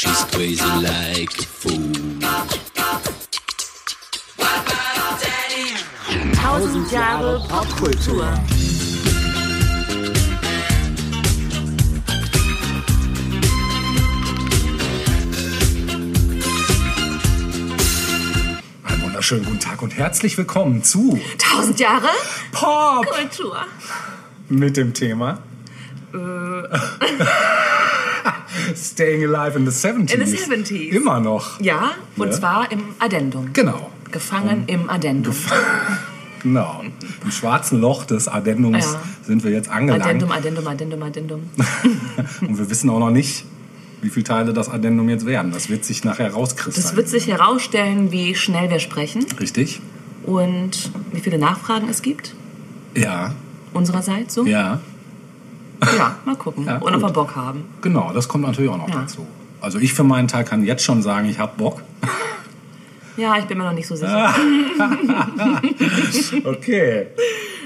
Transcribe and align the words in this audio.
She's 0.00 0.24
crazy 0.26 0.64
like 0.80 1.36
a 1.40 1.42
fool. 1.42 1.90
Tausend 6.34 6.92
Jahre 6.92 7.40
Popkultur. 7.48 8.28
Einen 18.84 19.02
wunderschönen 19.02 19.44
guten 19.46 19.58
Tag 19.58 19.82
und 19.82 19.96
herzlich 19.96 20.38
willkommen 20.38 20.84
zu 20.84 21.18
Tausend 21.38 21.80
Jahre 21.80 22.10
Pop 22.52 23.04
Kultur. 23.04 23.66
mit 24.48 24.76
dem 24.76 24.94
Thema 24.94 25.42
Staying 28.78 29.24
Alive 29.34 29.58
in 29.58 29.68
the 29.70 29.72
70s. 29.88 30.12
In 30.14 30.24
the 30.26 30.36
70s. 30.36 30.90
Immer 30.90 31.20
noch. 31.20 31.60
Ja, 31.60 31.92
und 32.16 32.28
Ja. 32.28 32.32
zwar 32.32 32.72
im 32.72 32.80
Addendum. 32.98 33.52
Genau. 33.52 33.90
Gefangen 34.10 34.64
im 34.66 34.88
Addendum. 34.88 35.34
Genau. 36.42 36.82
Im 37.24 37.30
schwarzen 37.32 37.80
Loch 37.80 38.04
des 38.04 38.28
Addendums 38.28 38.84
Ja. 38.84 39.00
sind 39.26 39.42
wir 39.42 39.50
jetzt 39.50 39.68
angelangt. 39.68 40.04
Addendum, 40.04 40.30
Addendum, 40.30 40.66
Addendum, 40.68 41.02
Addendum. 41.02 41.42
Und 42.42 42.58
wir 42.58 42.70
wissen 42.70 42.88
auch 42.90 43.00
noch 43.00 43.10
nicht, 43.10 43.44
wie 44.02 44.08
viele 44.08 44.22
Teile 44.22 44.52
das 44.52 44.68
Addendum 44.68 45.08
jetzt 45.08 45.26
werden. 45.26 45.50
Das 45.50 45.68
wird 45.68 45.84
sich 45.84 46.04
nachher 46.04 46.26
Das 46.26 46.36
rauskristallisieren. 46.36 46.96
wird 46.96 47.08
sich 47.08 47.26
herausstellen, 47.26 48.12
wie 48.12 48.36
schnell 48.36 48.70
wir 48.70 48.78
sprechen 48.78 49.26
Richtig? 49.40 49.80
und 50.26 50.92
wie 51.12 51.18
viele 51.20 51.38
Nachfragen 51.38 51.88
es 51.88 52.02
gibt. 52.02 52.36
Ja. 52.94 53.34
Unsererseits 53.74 54.34
so. 54.34 54.46
Ja. 54.46 54.80
Ja, 55.96 56.16
mal 56.24 56.36
gucken. 56.36 56.64
Ja, 56.66 56.78
und 56.78 56.94
ob 56.94 57.02
wir 57.02 57.10
Bock 57.10 57.36
haben. 57.36 57.64
Genau, 57.82 58.12
das 58.12 58.28
kommt 58.28 58.44
natürlich 58.44 58.70
auch 58.70 58.78
noch 58.78 58.88
Ja. 58.88 59.00
dazu. 59.02 59.26
Also 59.60 59.78
ich 59.78 59.92
für 59.94 60.04
meinen 60.04 60.28
Teil 60.28 60.44
kann 60.44 60.64
jetzt 60.64 60.84
schon 60.84 61.02
sagen, 61.02 61.28
ich 61.28 61.38
habe 61.38 61.52
Bock. 61.56 61.82
Ja, 63.16 63.36
ich 63.36 63.46
bin 63.46 63.58
mir 63.58 63.64
noch 63.64 63.72
nicht 63.72 63.88
so 63.88 63.96
sicher. 63.96 64.32
Okay. 66.44 67.06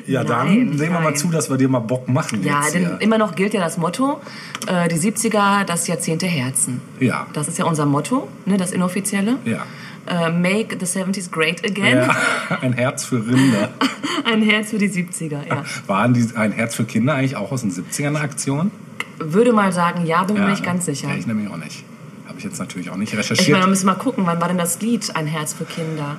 Ja, 0.06 0.25
dann 0.25 0.47
Nein, 0.47 0.78
sehen 0.78 0.92
wir 0.92 1.01
mal 1.01 1.14
zu, 1.14 1.28
dass 1.28 1.48
wir 1.48 1.56
dir 1.56 1.69
mal 1.69 1.78
Bock 1.78 2.09
machen 2.09 2.42
Ja, 2.42 2.62
jetzt 2.62 2.75
denn 2.75 2.86
hier. 2.86 3.01
immer 3.01 3.19
noch 3.19 3.36
gilt 3.36 3.55
ja 3.55 3.61
das 3.61 3.78
Motto, 3.78 4.20
äh, 4.67 4.89
die 4.89 4.97
70er, 4.97 5.64
das 5.64 5.86
Jahrzehnt 5.86 6.23
der 6.23 6.29
Herzen. 6.29 6.81
Ja. 6.98 7.27
Das 7.34 7.47
ist 7.48 7.58
ja 7.58 7.67
unser 7.67 7.86
Motto, 7.86 8.27
ne, 8.47 8.56
das 8.56 8.73
inoffizielle. 8.73 9.36
Ja. 9.45 9.64
Äh, 10.06 10.31
make 10.31 10.77
the 10.78 10.86
70s 10.86 11.31
great 11.31 11.64
again. 11.64 11.98
ja. 11.98 12.17
Ein 12.61 12.72
Herz 12.72 13.05
für 13.05 13.25
Rinder. 13.25 13.70
Ein 14.25 14.42
Herz 14.42 14.70
für 14.70 14.78
die 14.78 14.89
70er, 14.91 15.47
ja. 15.48 15.64
Waren 15.86 16.12
die 16.14 16.27
ein 16.36 16.53
Herz 16.53 16.75
für 16.75 16.84
Kinder 16.84 17.14
eigentlich 17.14 17.36
auch 17.36 17.50
aus 17.53 17.61
den 17.62 17.70
70ern 17.72 18.08
eine 18.08 18.20
Aktion? 18.20 18.70
Würde 19.19 19.53
mal 19.53 19.73
sagen, 19.73 20.05
ja, 20.06 20.23
bin 20.25 20.36
mir 20.36 20.42
Ja, 20.42 20.48
nicht 20.50 20.64
ganz 20.64 20.86
sicher. 20.86 21.08
Ja, 21.08 21.14
ich 21.14 21.27
nämlich 21.27 21.48
auch 21.50 21.56
nicht. 21.56 21.84
Habe 22.27 22.39
ich 22.39 22.45
jetzt 22.45 22.58
natürlich 22.58 22.91
auch 22.91 22.97
nicht 22.97 23.12
Ich 23.12 23.19
recherchiert. 23.19 23.50
meine, 23.50 23.64
wir 23.64 23.69
müssen 23.70 23.86
mal 23.86 23.95
gucken, 23.95 24.25
wann 24.27 24.41
war 24.41 24.48
denn 24.48 24.58
das 24.58 24.80
Lied 24.80 25.14
Ein 25.14 25.27
Herz 25.27 25.53
für 25.55 25.64
Kinder? 25.64 26.17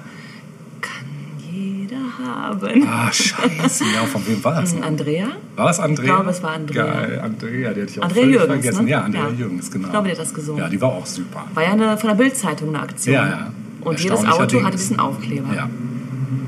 Kann 0.81 1.06
jeder 1.52 1.98
haben. 2.23 2.88
ah, 2.88 3.11
scheiße. 3.11 3.84
Ja, 3.94 4.06
von 4.06 4.26
wem 4.28 4.44
war 4.44 4.61
das? 4.61 4.73
denn? 4.73 4.84
Andrea? 4.84 5.28
War 5.56 5.67
das 5.67 5.80
Andrea? 5.80 6.06
Ich 6.06 6.16
glaube, 6.16 6.30
es 6.30 6.44
war 6.44 6.52
Andrea. 6.52 6.86
Geil, 6.86 7.20
Andrea, 7.23 7.73
die 7.73 7.81
hatte 7.81 7.92
ich 7.92 8.00
auch 8.00 8.04
Andrea 8.04 8.22
völlig 8.23 8.36
Jürgens, 8.39 8.61
vergessen. 8.64 8.86
ne? 8.86 8.92
Ja, 8.92 9.02
Andrea 9.02 9.23
Ja. 9.28 9.30
Jürgens, 9.31 9.72
genau. 9.72 9.86
Ich 9.88 9.92
glaube, 9.92 10.08
die 10.08 10.11
hat 10.14 10.20
das 10.22 10.34
gesungen. 10.34 10.61
Ja, 10.61 10.70
die 10.70 10.81
war 10.81 10.89
auch 10.89 11.06
super. 11.06 11.45
War 11.54 11.64
ja 11.64 11.72
eine, 11.72 11.98
von 11.98 12.09
der 12.09 12.16
Bildzeitung 12.16 12.70
eine 12.70 12.81
Aktion. 12.81 13.16
Ja, 13.16 13.26
ja. 13.28 13.52
Und 13.84 14.00
jedes 14.00 14.26
Auto 14.26 14.64
hatte 14.64 14.78
diesen 14.78 15.00
Aufkleber. 15.00 15.53
Ja. 15.53 15.70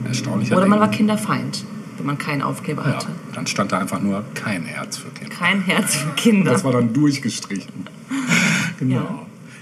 Erstaunlicher 0.08 0.58
Oder 0.58 0.68
man 0.68 0.80
war 0.80 0.92
Kinderfeind, 0.92 1.66
wenn 1.98 2.06
man 2.06 2.18
keinen 2.18 2.42
Aufkleber 2.42 2.84
Ja, 2.86 2.96
hatte. 2.96 3.08
dann 3.34 3.48
stand 3.48 3.72
da 3.72 3.80
einfach 3.80 4.02
nur 4.02 4.24
kein 4.34 4.64
Herz 4.64 4.98
für 4.98 5.10
Kinder. 5.10 5.36
Kein 5.36 5.62
Herz 5.62 5.96
für 5.96 6.10
Kinder. 6.12 6.52
Das 6.52 6.64
war 6.64 6.72
dann 6.72 6.94
durchgestrichen. 6.94 7.88
Genau. 8.78 8.96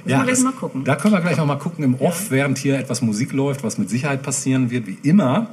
Ja. 0.05 0.17
Müssen 0.17 0.17
wir 0.17 0.23
gleich 0.23 0.29
das, 0.29 0.43
mal 0.43 0.51
gucken. 0.53 0.83
Da 0.83 0.95
können 0.95 1.13
wir 1.13 1.21
gleich 1.21 1.37
noch 1.37 1.45
mal 1.45 1.57
gucken 1.57 1.83
im 1.83 1.95
Off, 1.95 2.31
während 2.31 2.57
hier 2.57 2.79
etwas 2.79 3.03
Musik 3.03 3.31
läuft, 3.31 3.63
was 3.63 3.77
mit 3.77 3.91
Sicherheit 3.91 4.23
passieren 4.23 4.71
wird, 4.71 4.87
wie 4.87 4.97
immer. 5.03 5.51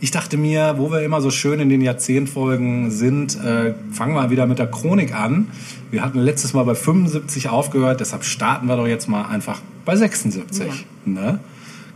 Ich 0.00 0.10
dachte 0.12 0.36
mir, 0.36 0.74
wo 0.76 0.92
wir 0.92 1.00
immer 1.00 1.20
so 1.20 1.30
schön 1.30 1.58
in 1.58 1.68
den 1.68 1.80
Jahrzehntfolgen 1.80 2.90
sind, 2.90 3.42
äh, 3.42 3.74
fangen 3.90 4.14
wir 4.14 4.30
wieder 4.30 4.46
mit 4.46 4.58
der 4.60 4.68
Chronik 4.68 5.14
an. 5.14 5.48
Wir 5.90 6.02
hatten 6.02 6.20
letztes 6.20 6.52
Mal 6.52 6.64
bei 6.64 6.76
75 6.76 7.48
aufgehört, 7.48 8.00
deshalb 8.00 8.24
starten 8.24 8.66
wir 8.66 8.76
doch 8.76 8.86
jetzt 8.86 9.08
mal 9.08 9.24
einfach 9.24 9.60
bei 9.84 9.96
76. 9.96 10.86
Ne? 11.04 11.40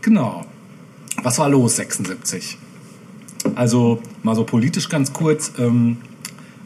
Genau. 0.03 0.45
Was 1.23 1.39
war 1.39 1.49
los 1.49 1.77
76? 1.77 2.59
Also 3.55 4.01
mal 4.23 4.35
so 4.35 4.45
politisch 4.45 4.89
ganz 4.89 5.13
kurz. 5.13 5.53
Ähm, 5.59 5.99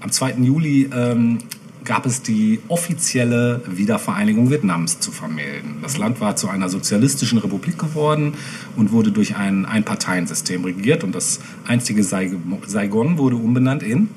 am 0.00 0.10
2. 0.12 0.34
Juli 0.42 0.88
ähm, 0.94 1.38
gab 1.84 2.04
es 2.06 2.22
die 2.22 2.60
offizielle 2.68 3.62
Wiedervereinigung 3.66 4.50
Vietnams 4.50 5.00
zu 5.00 5.10
vermelden. 5.12 5.76
Das 5.82 5.96
Land 5.98 6.20
war 6.20 6.36
zu 6.36 6.48
einer 6.48 6.68
sozialistischen 6.68 7.38
Republik 7.38 7.78
geworden 7.78 8.34
und 8.76 8.92
wurde 8.92 9.10
durch 9.12 9.36
ein 9.36 9.64
Einparteiensystem 9.64 10.64
regiert. 10.64 11.04
Und 11.04 11.14
das 11.14 11.40
einstige 11.66 12.02
Saig- 12.02 12.36
Saigon 12.66 13.18
wurde 13.18 13.36
umbenannt 13.36 13.82
in... 13.82 14.08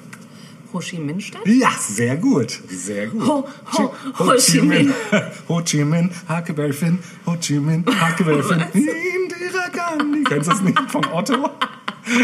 Ho 0.71 0.79
Chi 0.79 0.99
Minh 0.99 1.19
Stadt? 1.19 1.41
Ja, 1.47 1.69
sehr 1.79 2.15
gut. 2.17 2.59
Sehr 2.69 3.07
gut. 3.07 3.25
Ho- 3.27 3.47
Ho- 3.77 3.93
Ho 4.19 4.33
Chi 4.37 4.61
Minh. 4.61 4.91
Ho 5.49 5.61
Chi 5.63 5.83
Minh, 5.83 6.11
Huckleberry 6.29 6.73
Finn, 6.73 6.99
Ho 7.25 7.35
Chi 7.41 7.59
Minh, 7.59 7.83
Huckleberry 7.87 8.43
Finn, 8.43 8.63
Indira 9.69 9.95
Gandhi. 9.97 10.23
Kennst 10.23 10.47
du 10.47 10.51
das 10.51 10.61
nicht 10.61 10.79
von 10.91 11.05
Otto? 11.11 11.49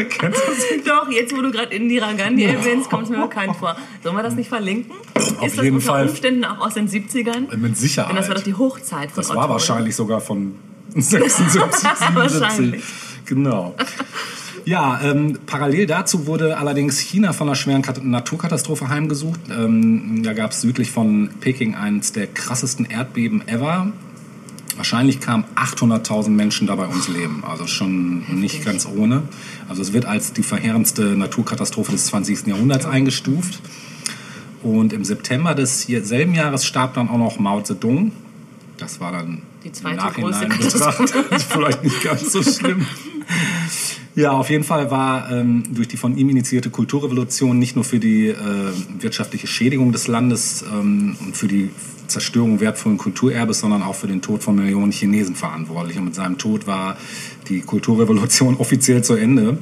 Kennst 0.10 0.40
du 0.40 0.46
das 0.52 0.72
nicht? 0.72 0.88
Doch, 0.88 1.10
jetzt 1.10 1.36
wo 1.36 1.42
du 1.42 1.52
gerade 1.52 1.74
Indira 1.76 2.12
Gandhi 2.14 2.46
erwähnst, 2.46 2.90
kommt 2.90 3.04
es 3.04 3.10
mir 3.10 3.22
bekannt 3.22 3.56
vor. 3.58 3.76
Sollen 4.04 4.16
wir 4.16 4.24
das 4.24 4.36
nicht 4.36 4.50
verlinken? 4.50 4.92
Auf 5.16 5.46
ist 5.48 5.58
das 5.58 5.64
jeden 5.64 5.78
unter 5.78 5.88
Fall. 5.88 6.08
Umständen 6.10 6.46
auch 6.46 6.66
aus 6.66 6.74
den 6.74 6.88
70ern? 6.88 7.56
Mit 7.56 7.78
Sicherheit. 7.78 8.10
Denn 8.10 8.18
das 8.18 8.28
war 8.28 8.36
doch 8.36 8.44
die 8.44 8.54
Hochzeit 8.56 9.12
von 9.12 9.18
Das 9.22 9.30
Otto. 9.30 9.40
war 9.40 9.50
wahrscheinlich 9.50 9.96
sogar 9.96 10.22
von 10.22 10.56
76, 10.96 11.52
77. 11.52 12.16
Wahrscheinlich. 12.16 12.84
Genau. 13.26 13.76
Ja, 14.66 15.00
ähm, 15.04 15.38
parallel 15.46 15.86
dazu 15.86 16.26
wurde 16.26 16.58
allerdings 16.58 16.98
China 17.00 17.34
von 17.34 17.48
einer 17.48 17.56
schweren 17.56 17.84
Kat 17.84 18.04
Naturkatastrophe 18.04 18.88
heimgesucht. 18.90 19.40
Ähm, 19.52 20.24
da 20.24 20.34
gab 20.34 20.52
es 20.52 20.62
südlich 20.62 20.90
von 20.90 21.30
Peking 21.40 21.76
eines 21.76 22.14
der 22.14 22.26
krassesten 22.28 22.86
Erdbeben 22.86 23.48
ever. 23.48 23.92
Wahrscheinlich 24.76 25.20
kamen 25.22 25.46
800.000 25.56 26.30
Menschen 26.30 26.68
dabei 26.68 26.88
ums 26.88 27.08
Leben. 27.08 27.44
Also 27.46 27.66
schon 27.68 28.24
nicht 28.40 28.66
ganz 28.66 28.86
ohne. 28.86 29.24
Also 29.70 29.82
es 29.82 29.94
wird 29.94 30.06
als 30.06 30.34
die 30.34 30.44
verheerendste 30.44 31.16
Naturkatastrophe 31.16 31.92
des 31.92 32.08
20. 32.08 32.48
Jahrhunderts 32.48 32.86
eingestuft. 32.86 33.62
Und 34.64 34.94
im 34.94 35.06
September 35.06 35.54
des 35.54 35.84
selben 35.84 36.34
Jahres 36.34 36.66
starb 36.66 36.96
dann 36.96 37.08
auch 37.08 37.18
noch 37.18 37.40
Mao 37.40 37.62
Zedong. 37.62 38.12
Das 38.78 39.00
war 39.00 39.12
dann 39.12 39.44
Die 39.64 39.72
zweite 39.72 39.96
im 39.96 39.98
Nachhinein 39.98 40.50
betrachtet 40.50 41.42
vielleicht 41.50 41.84
nicht 41.84 42.04
ganz 42.04 42.32
so 42.32 42.44
schlimm. 42.44 42.86
Ja, 44.16 44.32
auf 44.32 44.50
jeden 44.50 44.64
Fall 44.64 44.92
war 44.92 45.30
ähm, 45.30 45.64
durch 45.70 45.88
die 45.88 45.98
von 45.98 46.18
ihm 46.18 46.30
initiierte 46.30 46.70
Kulturrevolution 46.70 47.60
nicht 47.60 47.76
nur 47.76 47.84
für 47.84 48.00
die 48.00 48.28
äh, 48.28 48.36
wirtschaftliche 49.00 49.48
Schädigung 49.48 49.92
des 49.92 50.08
Landes 50.08 50.64
ähm, 50.72 51.18
und 51.20 51.36
für 51.36 51.48
die 51.48 51.70
Zerstörung 52.08 52.60
wertvollen 52.60 52.98
Kulturerbes, 52.98 53.60
sondern 53.60 53.84
auch 53.84 53.96
für 53.96 54.08
den 54.08 54.22
Tod 54.22 54.44
von 54.44 54.56
Millionen 54.56 54.92
Chinesen 54.92 55.36
verantwortlich. 55.36 55.98
Und 55.98 56.06
mit 56.06 56.16
seinem 56.16 56.38
Tod 56.38 56.68
war 56.68 56.98
die 57.50 57.62
Kulturrevolution 57.62 58.56
offiziell 58.60 59.04
zu 59.04 59.16
Ende. 59.16 59.58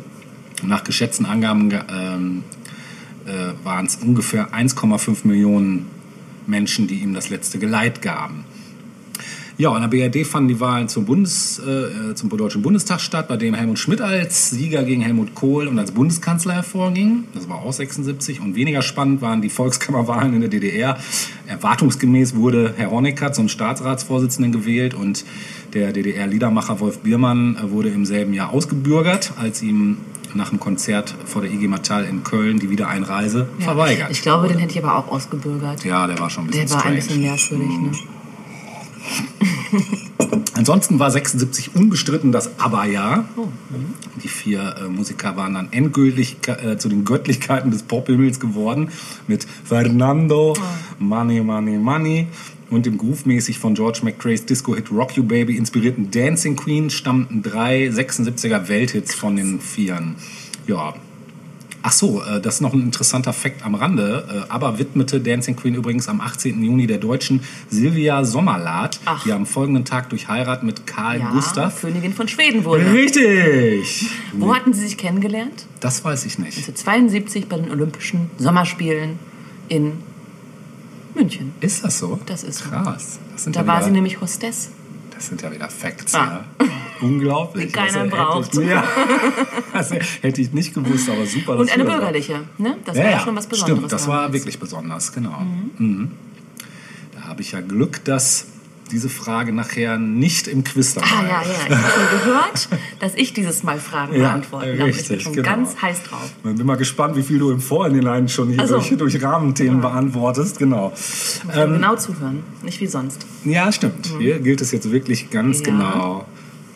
Nach 0.64 0.84
geschätzten 0.84 1.26
Angaben 1.26 1.72
ähm, 1.92 2.44
äh, 3.26 3.66
waren 3.66 3.86
es 3.86 3.98
ungefähr 3.98 4.53
1,5 4.53 5.28
Millionen 5.28 5.88
Menschen, 6.48 6.88
die 6.88 6.96
ihm 6.96 7.14
das 7.14 7.30
letzte 7.30 7.59
Geleit 7.59 8.02
gaben. 8.02 8.46
Ja, 9.58 9.75
in 9.75 9.81
der 9.81 9.88
BRD 10.09 10.25
fanden 10.25 10.47
die 10.50 10.59
Wahlen 10.59 10.88
zum, 10.88 11.06
Bundes, 11.06 11.59
äh, 11.59 12.16
zum 12.16 12.30
Deutschen 12.30 12.64
Bundestag 12.64 13.00
statt, 13.00 13.28
bei 13.28 13.38
denen 13.38 13.53
Helmut 13.56 13.78
Schmidt 13.78 14.02
als 14.02 14.50
Sieger 14.50 14.84
gegen 14.84 15.02
Helmut 15.03 15.36
Kohl 15.36 15.68
und 15.68 15.78
als 15.78 15.91
Bundeskanzler 15.91 16.53
hervorging. 16.56 17.25
Das 17.36 17.47
war 17.47 17.58
auch 17.58 17.72
76. 17.72 18.40
Und 18.41 18.56
weniger 18.56 18.81
spannend 18.81 19.22
waren 19.22 19.41
die 19.44 19.50
Volkskammerwahlen 19.50 20.34
in 20.34 20.40
der 20.41 20.50
DDR. 20.50 20.97
Erwartungsgemäß 21.47 22.36
wurde 22.36 22.74
Herr 22.78 22.90
Honecker 22.90 23.31
zum 23.31 23.47
Staatsratsvorsitzenden 23.47 24.52
gewählt 24.52 24.96
und 24.96 25.23
der 25.73 25.91
DDR-Liedermacher 25.94 26.79
Wolf 26.79 27.00
Biermann 27.00 27.55
äh, 27.58 27.70
wurde 27.70 27.90
im 27.90 28.05
selben 28.05 28.34
Jahr 28.34 28.50
ausgebürgert, 28.52 29.34
als 29.40 29.61
ihm 29.61 29.97
nach 30.34 30.50
dem 30.50 30.59
Konzert 30.59 31.14
vor 31.26 31.44
der 31.44 31.52
IG 31.52 31.67
Metall 31.67 32.05
in 32.05 32.23
Köln 32.23 32.58
die 32.58 32.72
Wiedereinreise 32.72 33.47
Ja. 33.59 33.66
verweigert. 33.66 34.09
Ich 34.09 34.23
glaube, 34.23 34.47
den 34.47 34.58
hätte 34.58 34.72
ich 34.78 34.84
aber 34.84 34.97
auch 34.97 35.08
ausgebürgert. 35.11 35.85
ja, 35.85 36.08
der 36.08 36.17
war 36.17 36.32
schon 36.32 36.46
ein 36.46 36.47
bisschen 36.47 36.67
Der 36.67 36.76
war 36.76 36.85
ein 36.85 37.00
strange. 37.02 37.35
bisschen 37.38 37.59
merkwürdig, 37.61 38.02
ne? 38.02 38.13
Ansonsten 40.53 41.00
war 41.00 41.11
76 41.11 41.76
unbestritten 41.76 42.32
das 42.32 42.59
ABBA-Jahr. 42.59 43.26
Oh, 43.35 43.47
Die 44.23 44.28
vier 44.28 44.76
äh, 44.78 44.88
Musiker 44.88 45.35
waren 45.35 45.55
dann 45.55 45.67
endgültig 45.72 46.38
äh, 46.47 46.78
zu 46.78 46.90
den 46.90 47.05
Göttlichkeiten 47.05 47.72
des 47.72 47.84
Pophimmels 47.84 48.40
geworden 48.40 48.90
mit 49.28 49.47
Fernando, 49.64 50.55
Money, 51.00 51.41
Money, 51.41 51.78
Money 51.78 52.28
und 52.70 52.85
dem 52.85 52.97
groove-mäßig 52.97 53.59
von 53.59 53.76
George 53.76 54.00
McCrae's 54.03 54.46
Disco-Hit 54.46 54.91
Rock 54.91 55.17
You 55.17 55.23
Baby 55.23 55.58
inspirierten 55.58 56.11
Dancing 56.11 56.55
Queen 56.55 56.90
stammten 56.90 57.41
drei 57.41 57.88
76er 57.88 58.67
Welthits 58.67 59.14
von 59.14 59.35
den 59.35 59.59
Vieren. 59.59 60.16
Ja, 60.67 60.94
Ach 61.85 61.91
so, 61.91 62.24
äh, 62.24 62.40
das 62.40 62.56
ist 62.56 62.62
noch 62.62 62.74
ein 62.74 62.82
interessanter 62.82 63.34
Fakt 63.34 63.66
am 63.66 63.76
Rande. 63.76 64.46
Äh, 64.47 64.52
aber 64.52 64.80
widmete 64.80 65.20
Dancing 65.20 65.58
Queen 65.58 65.76
übrigens 65.76 66.08
am 66.08 66.22
18. 66.22 66.64
Juni 66.64 66.88
der 66.88 66.97
Deutschen 66.97 67.41
Silvia 67.70 68.24
Sommerlath, 68.24 69.02
Ach. 69.03 69.22
die 69.24 69.34
am 69.34 69.46
folgenden 69.46 69.84
Tag 69.84 70.09
durch 70.09 70.30
Heirat 70.30 70.64
mit 70.64 70.88
Karl 70.88 71.20
Ja, 71.20 71.30
Gustav. 71.32 71.82
Königin 71.82 72.14
von 72.14 72.30
Schweden 72.30 72.64
wurde. 72.64 72.91
Richtig! 72.94 74.09
Wo 74.32 74.56
hatten 74.56 74.74
sie 74.74 74.82
sich 74.88 74.97
kennengelernt? 74.97 75.66
Das 75.82 76.03
weiß 76.06 76.26
ich 76.26 76.40
nicht. 76.40 76.58
1972 76.58 77.47
bei 77.47 77.58
den 77.58 77.70
Olympischen 77.70 78.32
Sommerspielen 78.38 79.20
in 79.68 79.94
München. 81.16 81.53
Ist 81.59 81.84
das 81.84 82.00
so? 82.00 82.18
Das 82.26 82.44
ist 82.44 82.59
so. 82.59 82.70
krass. 82.70 83.20
Das 83.34 83.44
sind 83.44 83.56
Da 83.56 83.68
war 83.68 83.84
sie 83.84 83.91
nämlich 83.91 84.22
Hostess. 84.22 84.70
Das 85.23 85.29
sind 85.29 85.41
ja 85.41 85.49
wieder 85.53 85.70
Facts, 85.70 86.14
Ah. 86.16 86.43
ja. 86.59 86.66
Unglaublich. 86.99 87.67
Die 87.67 87.72
keiner 87.72 87.99
hätte 87.99 88.09
braucht. 88.09 88.58
Ich, 88.58 88.67
ja, 88.67 88.84
das 89.72 89.91
hätte 90.22 90.41
ich 90.41 90.52
nicht 90.52 90.73
gewusst, 90.73 91.09
aber 91.09 91.25
super. 91.25 91.55
Und 91.55 91.72
eine 91.72 91.85
bürgerliche. 91.85 92.41
Ne? 92.58 92.75
Das 92.84 92.97
Ja, 92.97 93.03
war 93.05 93.11
ja, 93.11 93.20
schon 93.22 93.35
was 93.37 93.47
Besonderes. 93.47 93.78
Stimmt, 93.79 93.91
das 93.93 94.08
war 94.09 94.34
wirklich 94.34 94.59
besonders, 94.59 95.14
genau. 95.14 95.40
Mhm. 95.78 96.11
Da 97.16 97.22
habe 97.29 97.41
ich 97.41 97.53
ja 97.53 97.61
Glück, 97.61 98.03
dass 98.03 98.47
diese 98.93 99.09
Frage 99.09 99.51
nachher 99.51 99.97
nicht 99.97 100.47
im 100.47 100.63
Quiz 100.63 100.93
dabei 100.93 101.07
Ah, 101.07 101.23
ja, 101.23 101.41
ja. 101.41 101.41
Ich 101.67 101.75
habe 101.75 101.91
schon 101.91 102.19
gehört, 102.19 102.69
dass 102.99 103.16
ich 103.16 103.34
dieses 103.34 103.63
Mal 103.63 103.79
Fragen 103.79 104.13
Ja, 104.16 104.29
beantworten 104.29 104.78
darf. 104.78 104.87
Ich 104.87 105.07
bin 105.07 105.19
schon 105.19 105.34
genau. 105.34 105.49
ganz 105.49 105.81
heiß 105.81 106.03
drauf. 106.03 106.31
Ich 106.45 106.55
bin 106.55 106.66
mal 106.66 106.78
gespannt, 106.78 107.16
wie 107.16 107.23
viel 107.23 107.40
du 107.40 107.51
im 107.51 107.59
Vorhinein 107.59 108.29
schon 108.29 108.49
hier 108.49 108.59
Ach 108.61 108.67
so. 108.67 108.75
durch, 108.75 108.95
durch 108.97 109.22
Rahmenthemen 109.23 109.81
beantwortest. 109.81 110.59
Genau. 110.59 110.93
Ähm, 111.53 111.73
genau 111.73 111.95
zuhören, 111.95 112.43
nicht 112.63 112.79
wie 112.79 112.87
sonst. 112.87 113.25
Ja, 113.43 113.72
stimmt. 113.72 114.11
Hier 114.19 114.40
gilt 114.40 114.61
es 114.61 114.72
jetzt 114.72 114.91
wirklich 114.91 115.29
ganz 115.31 115.59
Ja. 115.59 115.66
genau 115.66 116.25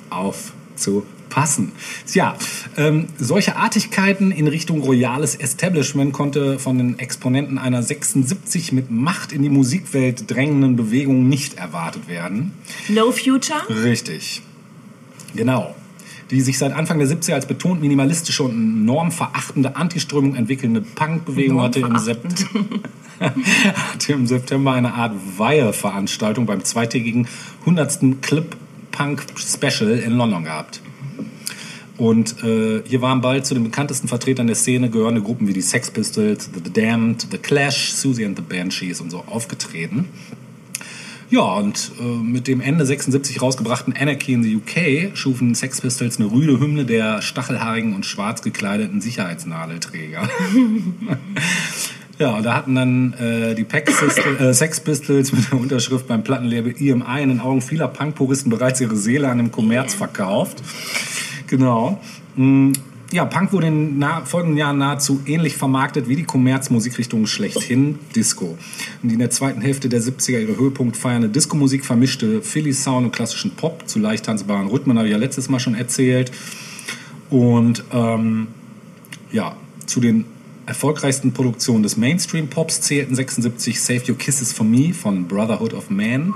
aufzupassen. 0.09 1.16
Tja, 2.07 2.36
ähm, 2.78 3.07
solche 3.19 3.57
Artigkeiten 3.57 4.31
in 4.31 4.48
Richtung 4.48 4.81
royales 4.81 5.36
Establishment 5.36 6.12
konnte 6.12 6.57
von 6.57 6.80
den 6.80 6.98
Exponenten 6.98 7.60
einer 7.60 7.84
76 7.84 8.72
mit 8.72 8.89
Macht 8.89 9.31
in 9.31 9.44
die 9.44 9.50
Musikwelt 9.50 10.30
drängenden 10.31 10.75
Bewegung 10.75 11.30
nicht 11.30 11.54
erwartet 11.60 12.07
werden. 12.07 12.54
No 12.89 13.12
Future? 13.12 13.60
Richtig. 13.84 14.42
Genau. 15.36 15.75
Die 16.31 16.42
sich 16.42 16.57
seit 16.57 16.74
Anfang 16.74 16.98
der 16.98 17.07
70er 17.07 17.34
als 17.34 17.45
betont 17.45 17.81
minimalistische 17.81 18.44
und 18.44 18.84
normverachtende 18.84 19.75
Antiströmung 19.75 20.36
entwickelnde 20.36 20.81
Punkbewegung 20.81 21.62
hatte 21.62 21.81
im, 21.81 21.95
hatte 23.19 24.12
im 24.12 24.25
September 24.25 24.74
eine 24.74 24.95
Art 24.95 25.13
Weiheveranstaltung 25.38 26.48
beim 26.48 26.63
zweitägigen 26.63 27.28
100. 27.62 28.22
Clip 28.24 28.57
Punk 28.92 29.24
Special 29.38 29.92
in 29.92 30.13
London 30.13 30.44
gehabt. 30.44 30.81
Und 31.97 32.44
äh, 32.44 32.83
hier 32.85 33.01
waren 33.01 33.21
bald 33.21 33.45
zu 33.45 33.55
den 33.55 33.63
bekanntesten 33.63 34.07
Vertretern 34.07 34.47
der 34.47 34.55
Szene 34.55 34.89
gehörende 34.89 35.21
Gruppen 35.21 35.47
wie 35.47 35.53
die 35.53 35.61
Sex 35.61 35.89
Pistols, 35.89 36.49
The 36.53 36.71
Damned, 36.71 37.27
The 37.31 37.38
Clash, 37.38 37.91
Susie 37.91 38.25
and 38.25 38.38
the 38.38 38.44
Banshees 38.44 39.01
und 39.01 39.09
so 39.09 39.23
aufgetreten. 39.25 40.05
Ja, 41.29 41.41
und 41.41 41.91
äh, 41.99 42.03
mit 42.03 42.47
dem 42.47 42.61
Ende 42.61 42.85
76 42.85 43.41
rausgebrachten 43.41 43.94
Anarchy 43.99 44.33
in 44.33 44.44
the 44.44 44.55
UK 44.55 45.17
schufen 45.17 45.55
Sex 45.55 45.81
Pistols 45.81 46.19
eine 46.19 46.31
rüde 46.31 46.59
Hymne 46.59 46.85
der 46.85 47.21
stachelhaarigen 47.21 47.95
und 47.95 48.05
schwarz 48.05 48.41
gekleideten 48.41 49.01
Sicherheitsnadelträger. 49.01 50.29
ja, 52.19 52.41
da 52.41 52.53
hatten 52.53 52.75
dann 52.75 53.13
äh, 53.13 53.55
die 53.55 53.65
äh, 53.65 54.53
Sex 54.53 54.79
Pistols 54.79 55.33
mit 55.33 55.51
der 55.51 55.59
Unterschrift 55.59 56.07
beim 56.07 56.23
Plattenlabel 56.23 56.75
EMI 56.79 57.23
in 57.23 57.29
den 57.29 57.39
Augen 57.41 57.61
vieler 57.61 57.89
Punkpuristen 57.89 58.50
bereits 58.50 58.79
ihre 58.79 58.95
Seele 58.95 59.27
an 59.27 59.39
dem 59.39 59.51
Kommerz 59.51 59.95
verkauft. 59.95 60.63
Genau. 61.47 62.01
Mm, 62.35 62.73
Ja, 63.11 63.23
Punk 63.23 63.53
wurde 63.53 63.67
in 63.67 64.01
den 64.01 64.25
folgenden 64.25 64.57
Jahren 64.57 64.79
nahezu 64.79 65.21
ähnlich 65.25 65.55
vermarktet 65.55 66.09
wie 66.09 66.17
die 66.17 66.25
Kommerzmusikrichtung 66.25 67.25
schlechthin, 67.25 67.99
Disco. 68.13 68.57
Und 69.01 69.09
die 69.09 69.13
in 69.13 69.19
der 69.19 69.29
zweiten 69.29 69.61
Hälfte 69.61 69.88
der 69.88 70.01
70er 70.01 70.41
ihre 70.41 70.57
Höhepunkt 70.57 70.97
feiernde 70.97 71.29
Disco-Musik 71.29 71.85
vermischte 71.85 72.41
Philly-Sound 72.41 73.05
und 73.05 73.11
klassischen 73.15 73.51
Pop 73.51 73.88
zu 73.88 73.99
leicht 73.99 74.25
tanzbaren 74.25 74.67
Rhythmen, 74.67 74.97
habe 74.97 75.07
ich 75.07 75.13
ja 75.13 75.17
letztes 75.17 75.47
Mal 75.47 75.59
schon 75.59 75.73
erzählt. 75.75 76.33
Und 77.29 77.85
ähm, 77.93 78.47
ja, 79.31 79.55
zu 79.85 80.01
den 80.01 80.25
erfolgreichsten 80.65 81.31
Produktionen 81.31 81.83
des 81.83 81.95
Mainstream-Pops 81.95 82.81
zählten 82.81 83.15
76 83.15 83.81
Save 83.81 84.01
Your 84.09 84.17
Kisses 84.17 84.51
for 84.51 84.65
Me 84.65 84.93
von 84.93 85.25
Brotherhood 85.29 85.73
of 85.73 85.89
Man. 85.89 86.33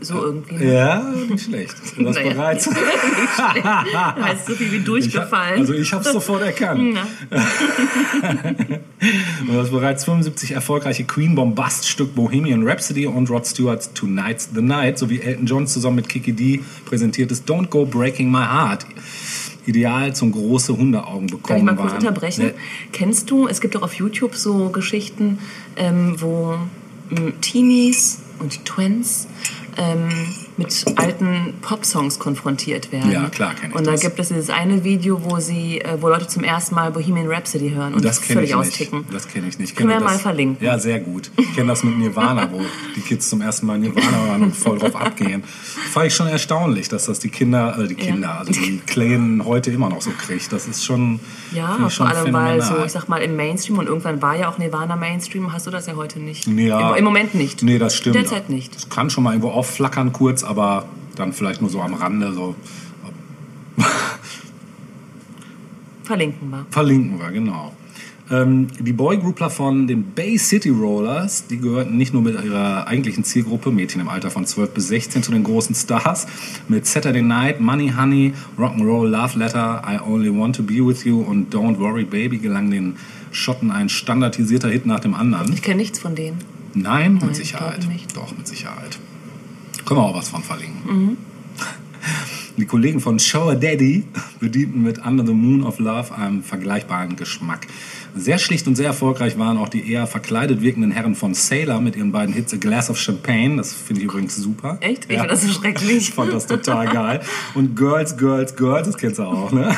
So 0.00 0.22
irgendwie. 0.22 0.62
Ja, 0.64 1.02
nicht 1.30 1.44
schlecht. 1.44 1.74
Du 1.96 2.04
warst 2.04 2.18
Naja, 2.18 2.32
bereit. 2.34 2.56
nicht 2.66 2.66
schlecht. 2.66 3.64
heißt 3.64 4.46
so 4.46 4.54
viel 4.54 4.70
wie 4.70 4.74
Ich 4.76 4.80
hab, 4.80 4.84
durchgefallen. 4.86 5.60
also 5.60 5.72
ich 5.72 5.92
habe 5.92 6.04
es 6.04 6.12
sofort 6.12 6.42
erkannt. 6.42 6.98
und 7.30 7.30
das 9.56 9.70
bereits 9.70 10.04
75 10.04 10.52
erfolgreiche 10.52 11.04
Queen 11.04 11.34
Bombast-Stück 11.34 12.14
Bohemian 12.14 12.66
Rhapsody 12.66 13.06
und 13.06 13.30
Rod 13.30 13.46
Stewart's 13.46 13.92
Tonight's 13.94 14.50
the 14.54 14.62
Night 14.62 14.98
sowie 14.98 15.20
Elton 15.20 15.46
John 15.46 15.66
zusammen 15.66 15.96
mit 15.96 16.08
Kiki 16.08 16.32
D 16.32 16.60
präsentiertes 16.84 17.46
Don't 17.46 17.68
Go 17.68 17.84
Breaking 17.86 18.30
My 18.30 18.44
Heart. 18.44 18.86
Ideal 19.66 20.14
zum 20.14 20.30
große 20.30 20.76
Hundeaugen 20.76 21.26
bekommen 21.26 21.42
Kann 21.42 21.56
ich 21.58 21.62
mal 21.64 21.74
kurz 21.74 21.90
waren. 21.92 21.98
unterbrechen? 21.98 22.44
Ne, 22.46 22.54
Kennst 22.92 23.30
du, 23.30 23.48
es 23.48 23.60
gibt 23.60 23.74
doch 23.74 23.82
auf 23.82 23.94
YouTube 23.94 24.36
so 24.36 24.68
Geschichten, 24.68 25.38
ähm, 25.76 26.14
wo 26.20 26.56
Teenies 27.40 28.20
und 28.38 28.64
Twins 28.64 29.26
ähm, 29.78 30.08
mit 30.56 30.84
alten 30.96 31.54
Popsongs 31.60 32.18
konfrontiert 32.18 32.90
werden. 32.92 33.10
Ja, 33.10 33.28
klar, 33.28 33.54
kenn 33.54 33.70
ich 33.70 33.76
Und 33.76 33.86
da 33.86 33.92
das. 33.92 34.00
gibt 34.00 34.18
es 34.18 34.28
dieses 34.28 34.48
eine 34.50 34.84
Video, 34.84 35.22
wo 35.24 35.38
sie, 35.38 35.80
äh, 35.80 35.98
wo 36.00 36.08
Leute 36.08 36.26
zum 36.28 36.44
ersten 36.44 36.74
Mal 36.74 36.90
Bohemian 36.92 37.26
Rhapsody 37.28 37.70
hören 37.70 37.92
und 37.94 38.04
Das 38.04 38.20
kenne 38.22 38.34
völlig 38.40 38.50
ich 38.50 38.56
nicht. 38.56 38.66
austicken. 38.68 39.04
Das 39.12 39.28
kenne 39.28 39.48
ich 39.48 39.58
nicht. 39.58 39.70
Ich 39.70 39.76
Können 39.76 39.90
kenne 39.90 40.00
wir 40.00 40.04
mal 40.06 40.12
das- 40.14 40.22
verlinken. 40.22 40.64
Ja, 40.64 40.78
sehr 40.78 41.00
gut. 41.00 41.30
Ich 41.36 41.54
kenne 41.54 41.68
das 41.68 41.84
mit 41.84 41.98
Nirvana, 41.98 42.50
wo 42.50 42.62
die 42.96 43.00
Kids 43.00 43.28
zum 43.28 43.40
ersten 43.42 43.66
Mal 43.66 43.78
Nirvana 43.78 44.26
hören 44.28 44.42
und 44.44 44.56
voll 44.56 44.78
drauf 44.78 44.96
abgehen. 44.96 45.42
Fand 45.44 46.06
ich 46.06 46.14
schon 46.14 46.28
erstaunlich, 46.28 46.88
dass 46.88 47.04
das 47.06 47.18
die 47.18 47.28
Kinder, 47.28 47.78
äh, 47.78 47.86
die 47.86 47.94
Kinder, 47.94 48.38
also 48.38 48.52
die 48.52 48.78
Kleinen 48.86 49.44
heute 49.44 49.70
immer 49.70 49.90
noch 49.90 50.00
so 50.00 50.10
kriegt. 50.10 50.52
Das 50.52 50.66
ist 50.68 50.84
schon, 50.84 51.20
Ja, 51.52 51.76
schon 51.90 52.06
vor 52.08 52.16
allem 52.16 52.32
weil 52.32 52.60
so, 52.60 52.66
phänomenal. 52.68 52.86
ich 52.86 52.92
sag 52.92 53.08
mal, 53.08 53.18
im 53.22 53.36
Mainstream 53.36 53.78
und 53.78 53.86
irgendwann 53.88 54.22
war 54.22 54.36
ja 54.36 54.48
auch 54.48 54.56
Nirvana 54.58 54.96
Mainstream, 54.96 55.52
hast 55.52 55.66
du 55.66 55.70
das 55.70 55.86
ja 55.86 55.96
heute 55.96 56.18
nicht. 56.18 56.46
Ja. 56.46 56.92
Im, 56.92 56.96
Im 56.98 57.04
Moment 57.04 57.34
nicht. 57.34 57.62
Nee, 57.62 57.78
das 57.78 57.94
stimmt. 57.94 58.14
Derzeit 58.16 58.48
nicht. 58.48 58.74
Das 58.74 58.88
kann 58.88 59.10
schon 59.10 59.22
mal 59.24 59.30
irgendwo 59.32 59.50
aufflackern 59.66 60.12
kurz, 60.12 60.44
aber 60.44 60.86
dann 61.16 61.32
vielleicht 61.32 61.60
nur 61.60 61.70
so 61.70 61.80
am 61.80 61.94
Rande. 61.94 62.32
So. 62.32 62.54
Verlinken 66.04 66.50
wir. 66.50 66.66
Verlinken 66.70 67.18
wir, 67.18 67.30
genau. 67.32 67.72
Ähm, 68.28 68.66
die 68.80 68.92
Boygroupler 68.92 69.50
von 69.50 69.86
den 69.86 70.12
Bay 70.12 70.36
City 70.36 70.70
Rollers, 70.70 71.46
die 71.46 71.58
gehörten 71.58 71.96
nicht 71.96 72.12
nur 72.12 72.22
mit 72.22 72.42
ihrer 72.42 72.86
eigentlichen 72.88 73.22
Zielgruppe, 73.22 73.70
Mädchen 73.70 74.00
im 74.00 74.08
Alter 74.08 74.30
von 74.30 74.44
12 74.44 74.70
bis 74.70 74.88
16, 74.88 75.22
zu 75.22 75.30
den 75.30 75.44
großen 75.44 75.74
Stars. 75.76 76.26
Mit 76.68 76.86
Saturday 76.86 77.22
Night, 77.22 77.60
Money 77.60 77.92
Honey, 77.96 78.34
Rock'n'Roll 78.58 79.08
Love 79.08 79.38
Letter, 79.38 79.82
I 79.86 79.98
Only 80.04 80.36
Want 80.36 80.56
to 80.56 80.64
Be 80.64 80.84
With 80.84 81.04
You 81.04 81.20
und 81.22 81.54
Don't 81.54 81.78
Worry 81.78 82.04
Baby 82.04 82.38
gelang 82.38 82.70
den 82.70 82.96
Schotten 83.30 83.70
ein 83.70 83.88
standardisierter 83.88 84.70
Hit 84.70 84.86
nach 84.86 85.00
dem 85.00 85.14
anderen. 85.14 85.52
Ich 85.52 85.62
kenne 85.62 85.76
nichts 85.76 86.00
von 86.00 86.16
denen. 86.16 86.38
Nein, 86.74 87.14
mit 87.14 87.22
Nein, 87.22 87.34
Sicherheit. 87.34 87.86
Doch, 88.14 88.36
mit 88.36 88.46
Sicherheit. 88.46 88.98
Können 89.86 90.00
wir 90.00 90.04
auch 90.04 90.16
was 90.16 90.28
von 90.28 90.42
verlinken. 90.42 91.16
Die 92.56 92.64
Kollegen 92.66 93.00
von 93.00 93.18
Shower 93.18 93.54
Daddy 93.54 94.04
bedienten 94.40 94.82
mit 94.82 95.04
Under 95.04 95.24
the 95.26 95.32
Moon 95.34 95.62
of 95.62 95.78
Love 95.78 96.14
einen 96.14 96.42
vergleichbaren 96.42 97.14
Geschmack. 97.16 97.66
Sehr 98.16 98.38
schlicht 98.38 98.66
und 98.66 98.76
sehr 98.76 98.86
erfolgreich 98.86 99.38
waren 99.38 99.58
auch 99.58 99.68
die 99.68 99.92
eher 99.92 100.06
verkleidet 100.06 100.62
wirkenden 100.62 100.90
Herren 100.90 101.14
von 101.14 101.34
Sailor 101.34 101.80
mit 101.82 101.96
ihren 101.96 102.12
beiden 102.12 102.34
Hits 102.34 102.54
A 102.54 102.56
Glass 102.56 102.88
of 102.88 102.98
Champagne. 102.98 103.56
Das 103.58 103.74
finde 103.74 104.00
ich 104.00 104.06
übrigens 104.06 104.36
super. 104.36 104.78
Echt? 104.80 105.04
Ich 105.04 105.10
Ja. 105.12 105.20
finde 105.24 105.34
das 105.34 105.42
so 105.42 105.52
schrecklich. 105.52 105.96
Ich 106.08 106.10
fand 106.14 106.32
das 106.32 106.46
total 106.46 106.88
geil. 106.88 107.20
Und 107.54 107.76
Girls, 107.76 108.16
Girls, 108.16 108.56
Girls, 108.56 108.86
das 108.88 108.96
kennst 108.96 109.18
du 109.18 109.24
auch, 109.24 109.52
ne? 109.52 109.74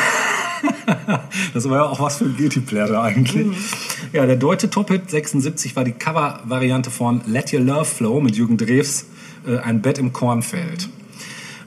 Das 1.54 1.68
war 1.68 1.76
ja 1.78 1.84
auch 1.84 2.00
was 2.00 2.16
für 2.16 2.24
ein 2.24 2.36
Guilty 2.36 2.60
Pleasure 2.60 3.00
eigentlich. 3.02 3.46
Ja, 4.12 4.24
der 4.26 4.36
deutsche 4.36 4.70
Top-Hit 4.70 5.10
76 5.10 5.74
war 5.76 5.84
die 5.84 5.92
Cover-Variante 5.92 6.90
von 6.90 7.20
Let 7.26 7.52
Your 7.52 7.60
Love 7.60 7.84
Flow 7.84 8.20
mit 8.20 8.36
Jürgen 8.36 8.56
Drews, 8.56 9.04
äh, 9.46 9.58
Ein 9.58 9.82
Bett 9.82 9.98
im 9.98 10.12
Kornfeld. 10.12 10.88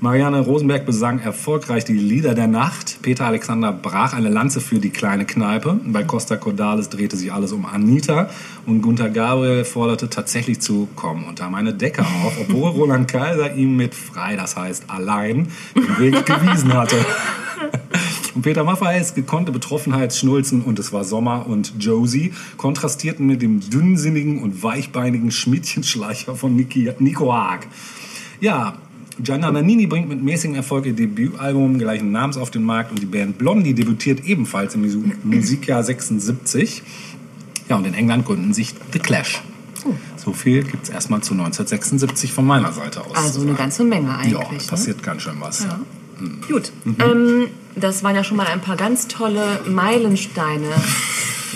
Marianne 0.03 0.39
Rosenberg 0.39 0.87
besang 0.87 1.19
erfolgreich 1.19 1.85
die 1.85 1.93
Lieder 1.93 2.33
der 2.33 2.47
Nacht. 2.47 3.03
Peter 3.03 3.27
Alexander 3.27 3.71
brach 3.71 4.13
eine 4.13 4.29
Lanze 4.29 4.59
für 4.59 4.79
die 4.79 4.89
kleine 4.89 5.25
Kneipe. 5.25 5.79
Bei 5.85 6.03
Costa 6.03 6.37
Cordalis 6.37 6.89
drehte 6.89 7.15
sich 7.15 7.31
alles 7.31 7.51
um 7.51 7.67
Anita. 7.67 8.27
Und 8.65 8.81
Gunther 8.81 9.11
Gabriel 9.11 9.63
forderte 9.63 10.09
tatsächlich 10.09 10.59
zu 10.59 10.87
kommen 10.95 11.25
unter 11.25 11.51
meine 11.51 11.75
Decke 11.75 12.01
auf, 12.01 12.35
obwohl 12.41 12.69
Roland 12.71 13.07
Kaiser 13.07 13.53
ihm 13.53 13.77
mit 13.77 13.93
frei, 13.93 14.35
das 14.35 14.57
heißt 14.57 14.85
allein, 14.87 15.49
den 15.75 15.99
Weg 15.99 16.25
gewiesen 16.25 16.73
hatte. 16.73 16.97
Und 18.33 18.43
Peter 18.43 18.63
Maffay's 18.63 19.13
gekonnte 19.13 19.51
Betroffenheit, 19.51 20.13
Schnulzen 20.13 20.61
und 20.61 20.79
es 20.79 20.93
war 20.93 21.03
Sommer 21.03 21.47
und 21.47 21.73
Josie 21.79 22.33
kontrastierten 22.57 23.25
mit 23.27 23.41
dem 23.41 23.59
dünnsinnigen 23.59 24.41
und 24.41 24.63
weichbeinigen 24.63 25.31
Schmidtchenschleicher 25.31 26.35
von 26.35 26.55
Niki, 26.55 26.91
Nico 26.99 27.33
Haag. 27.33 27.67
Ja, 28.39 28.77
Gianna 29.19 29.51
Nannini 29.51 29.87
bringt 29.87 30.09
mit 30.09 30.23
mäßigem 30.23 30.55
Erfolg 30.55 30.85
ihr 30.85 30.93
Debütalbum 30.93 31.77
gleichen 31.77 32.11
Namens 32.11 32.37
auf 32.37 32.51
den 32.51 32.63
Markt 32.63 32.91
und 32.91 33.01
die 33.01 33.05
Band 33.05 33.37
Blondie 33.37 33.73
debütiert 33.73 34.23
ebenfalls 34.25 34.75
im 34.75 35.13
Musikjahr 35.23 35.83
76. 35.83 36.81
Ja, 37.69 37.75
und 37.75 37.85
in 37.85 37.93
England 37.93 38.25
gründen 38.25 38.53
sich 38.53 38.73
The 38.93 38.99
Clash. 38.99 39.41
So 40.15 40.33
viel 40.33 40.63
gibt 40.63 40.83
es 40.83 40.89
erstmal 40.89 41.21
zu 41.21 41.33
1976 41.33 42.31
von 42.31 42.45
meiner 42.45 42.71
Seite 42.71 43.01
aus. 43.01 43.15
Also 43.15 43.41
eine 43.41 43.53
ganze 43.53 43.83
Menge 43.83 44.15
eigentlich. 44.15 44.33
Ja, 44.33 44.51
ne? 44.51 44.59
passiert 44.67 45.01
ganz 45.01 45.23
schön 45.23 45.35
was. 45.39 45.63
Ja. 45.63 45.79
Gut, 46.47 46.71
ähm, 46.99 47.47
das 47.75 48.03
waren 48.03 48.15
ja 48.15 48.23
schon 48.23 48.37
mal 48.37 48.47
ein 48.47 48.61
paar 48.61 48.75
ganz 48.75 49.07
tolle 49.07 49.61
Meilensteine 49.67 50.73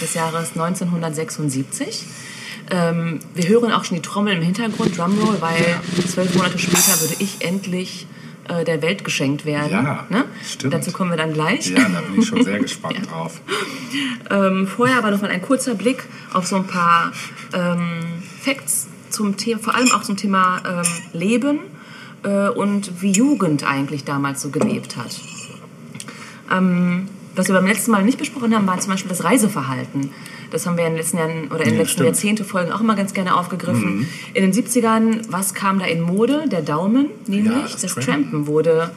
des 0.02 0.14
Jahres 0.14 0.52
1976. 0.52 2.04
Ähm, 2.72 3.20
wir 3.34 3.48
hören 3.48 3.72
auch 3.72 3.84
schon 3.84 3.98
die 3.98 4.02
Trommel 4.02 4.36
im 4.36 4.42
Hintergrund, 4.42 4.98
Drumroll, 4.98 5.40
weil 5.40 5.80
zwölf 6.08 6.34
Monate 6.36 6.58
später 6.58 7.00
würde 7.00 7.16
ich 7.20 7.46
endlich 7.46 8.08
äh, 8.48 8.64
der 8.64 8.82
Welt 8.82 9.04
geschenkt 9.04 9.46
werden. 9.46 9.72
Ja, 9.72 10.06
ne? 10.10 10.26
stimmt. 10.44 10.74
Dazu 10.74 10.92
kommen 10.92 11.12
wir 11.12 11.18
dann 11.18 11.34
gleich. 11.34 11.70
Ja, 11.70 11.88
da 11.90 12.02
bin 12.02 12.22
ich 12.22 12.28
schon 12.28 12.44
sehr 12.44 12.60
gespannt 12.60 13.00
drauf. 13.10 13.42
Ähm, 14.30 14.68
vorher 14.68 14.98
aber 14.98 15.12
noch 15.12 15.22
mal 15.22 15.30
ein 15.30 15.42
kurzer 15.42 15.76
Blick 15.76 16.06
auf 16.34 16.48
so 16.48 16.56
ein 16.56 16.68
paar 16.68 17.12
ähm, 17.54 18.24
Facts 18.42 18.88
zum 19.10 19.38
Thema, 19.38 19.60
vor 19.60 19.76
allem 19.76 19.92
auch 19.92 20.02
zum 20.02 20.18
Thema 20.18 20.62
ähm, 20.68 21.20
Leben 21.20 21.60
äh, 22.24 22.50
und 22.50 23.02
wie 23.02 23.12
Jugend 23.12 23.64
eigentlich 23.64 24.04
damals 24.04 24.42
so 24.42 24.50
gelebt 24.50 24.98
hat. 24.98 25.20
Ähm, 26.52 27.08
was 27.36 27.48
wir 27.48 27.56
beim 27.56 27.66
letzten 27.68 27.92
Mal 27.92 28.04
nicht 28.04 28.18
besprochen 28.18 28.56
haben, 28.56 28.66
war 28.66 28.80
zum 28.80 28.92
Beispiel 28.92 29.10
das 29.10 29.24
Reiseverhalten. 29.24 30.10
Das 30.52 30.66
haben 30.66 30.78
wir 30.78 30.86
in 30.86 30.92
den 30.94 30.98
letzten 31.00 31.18
Jahren 31.18 31.48
oder 31.50 31.60
in 31.64 31.66
den 31.66 31.74
Ja, 31.74 31.80
letzten 31.80 31.94
stimmt. 31.94 32.06
Jahrzehnte-Folgen 32.08 32.72
auch 32.72 32.80
immer 32.80 32.96
ganz 32.96 33.14
gerne 33.14 33.36
aufgegriffen. 33.36 34.08
In 34.34 34.44
den 34.50 34.54
70ern, 34.54 35.26
was 35.30 35.54
kam 35.54 35.80
da 35.80 35.86
in 35.86 36.02
Mode? 36.02 36.46
Der 36.50 36.62
Daumen, 36.62 37.08
nämlich 37.28 37.52
Ja, 37.52 37.62
das, 37.64 37.82
das 37.82 37.96
Trampen. 37.96 38.48
Wurde 38.48 38.92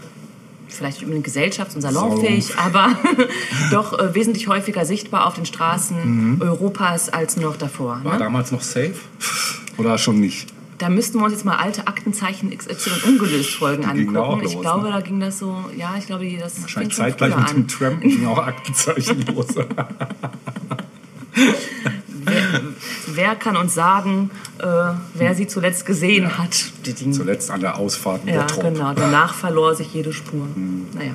vielleicht 0.68 0.98
nicht 0.98 1.06
unbedingt 1.06 1.26
gesellschafts- 1.26 1.74
und 1.74 1.80
salonfähig, 1.80 2.56
aber 2.58 2.92
doch 3.72 3.98
äh, 3.98 4.14
wesentlich 4.14 4.46
häufiger 4.48 4.84
sichtbar 4.84 5.26
auf 5.26 5.34
den 5.34 5.46
Straßen 5.46 6.36
Europas 6.40 7.08
als 7.08 7.36
noch 7.38 7.56
davor. 7.56 8.00
War 8.04 8.12
Ne? 8.12 8.18
damals 8.18 8.52
noch 8.52 8.60
safe? 8.62 8.94
Oder 9.78 9.96
schon 9.98 10.20
nicht? 10.20 10.52
Da 10.78 10.88
müssten 10.88 11.18
wir 11.18 11.24
uns 11.24 11.32
jetzt 11.34 11.44
mal 11.44 11.56
alte 11.56 11.86
Aktenzeichen 11.88 12.56
XY 12.56 12.90
ungelöst 13.08 13.50
Folgen 13.56 13.82
Die 13.82 13.88
angucken. 14.06 14.42
Ich 14.46 14.52
los, 14.54 14.62
glaube, 14.62 14.86
ne? 14.86 14.92
da 14.92 15.00
ging 15.00 15.18
das 15.20 15.38
so, 15.40 15.64
ja, 15.76 15.94
ich 15.98 16.06
glaube, 16.06 16.24
die- 16.24 16.36
das 16.38 16.60
Wahrscheinlich 16.62 16.94
zeitgleich 16.94 17.36
mit 17.36 17.50
dem. 17.50 17.68
Tramp 17.68 18.00
ging 18.00 18.26
auch 18.26 18.38
Aktenzeichen 18.38 19.24
los. 19.34 19.46
Wer, 22.20 22.60
wer 23.06 23.36
kann 23.36 23.56
uns 23.56 23.74
sagen, 23.74 24.30
äh, 24.58 24.64
wer 25.14 25.34
sie 25.34 25.46
zuletzt 25.46 25.86
gesehen 25.86 26.36
hat? 26.38 26.70
Die, 26.86 26.92
die, 26.92 27.10
Zuletzt 27.10 27.50
an 27.50 27.60
der 27.60 27.76
Ausfahrt 27.78 28.22
ja, 28.26 28.46
genau. 28.60 28.92
Danach 28.94 29.34
verlor 29.34 29.74
sich 29.74 29.92
jede 29.94 30.12
Spur. 30.12 30.46
Naja. 30.94 31.12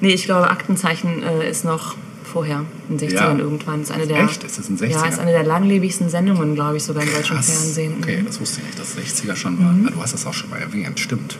Nee, 0.00 0.10
ich 0.14 0.24
glaube, 0.24 0.50
Aktenzeichen 0.50 1.22
äh, 1.22 1.48
ist 1.48 1.64
noch 1.64 1.96
vorher, 2.30 2.64
in 2.88 2.96
den 2.98 3.08
60ern 3.10 3.38
Ja. 3.38 3.44
irgendwann. 3.44 3.82
Ist 3.82 3.90
eine 3.92 4.06
der, 4.06 4.24
Echt? 4.24 4.44
Ist 4.44 4.58
das 4.58 4.68
in 4.68 4.76
den 4.76 4.90
Ja, 4.90 4.98
60ern? 4.98 5.08
ist 5.12 5.18
eine 5.18 5.30
der 5.32 5.44
langlebigsten 5.44 6.08
Sendungen, 6.08 6.54
glaube 6.54 6.76
ich, 6.76 6.82
sogar 6.84 7.02
im 7.02 7.12
deutschen. 7.12 7.36
Fernsehen. 7.42 7.94
Okay, 8.00 8.22
das 8.26 8.40
wusste 8.40 8.60
ich 8.60 8.66
nicht, 8.66 8.78
dass 8.78 8.96
60er 8.96 9.36
schon 9.36 9.58
war. 9.58 9.74
Ah, 9.86 9.90
Du 9.94 10.00
hast 10.02 10.14
das 10.14 10.26
auch 10.26 10.34
schon 10.34 10.50
mal 10.50 10.58
erwähnt, 10.60 10.98
stimmt. 11.00 11.36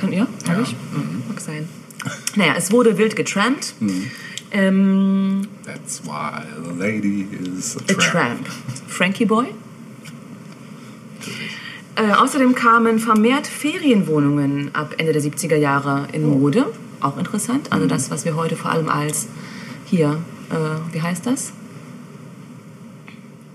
Kann, 0.00 0.12
ja, 0.12 0.26
habe 0.48 0.60
Ja. 0.60 0.62
ich? 0.62 0.76
Mag 1.28 1.40
sein. 1.40 1.68
Naja, 2.36 2.54
es 2.56 2.70
wurde 2.70 2.98
wild 2.98 3.16
getrampt. 3.16 3.74
Mhm. 3.80 4.10
Ähm, 4.50 5.48
That's 5.64 6.02
why 6.04 6.42
the 6.62 6.78
lady 6.78 7.26
is 7.58 7.76
a 7.76 7.80
A 7.80 7.82
tramp. 7.94 8.10
Tramp. 8.44 8.48
Frankie 8.86 9.24
Boy. 9.24 9.46
Äh, 11.96 12.12
außerdem 12.12 12.54
kamen 12.54 12.98
vermehrt 12.98 13.46
Ferienwohnungen 13.46 14.70
ab 14.74 14.94
Ende 14.98 15.12
der 15.12 15.22
70er 15.22 15.56
Jahre 15.56 16.08
in 16.12 16.28
Mode. 16.28 16.66
Auch 17.00 17.16
interessant. 17.18 17.68
Also 17.72 17.86
das, 17.86 18.10
was 18.10 18.24
wir 18.24 18.34
heute 18.34 18.56
vor 18.56 18.70
allem 18.72 18.88
als 18.88 19.28
hier, 19.84 20.18
äh, 20.50 20.94
wie 20.94 21.02
heißt 21.02 21.26
das? 21.26 21.52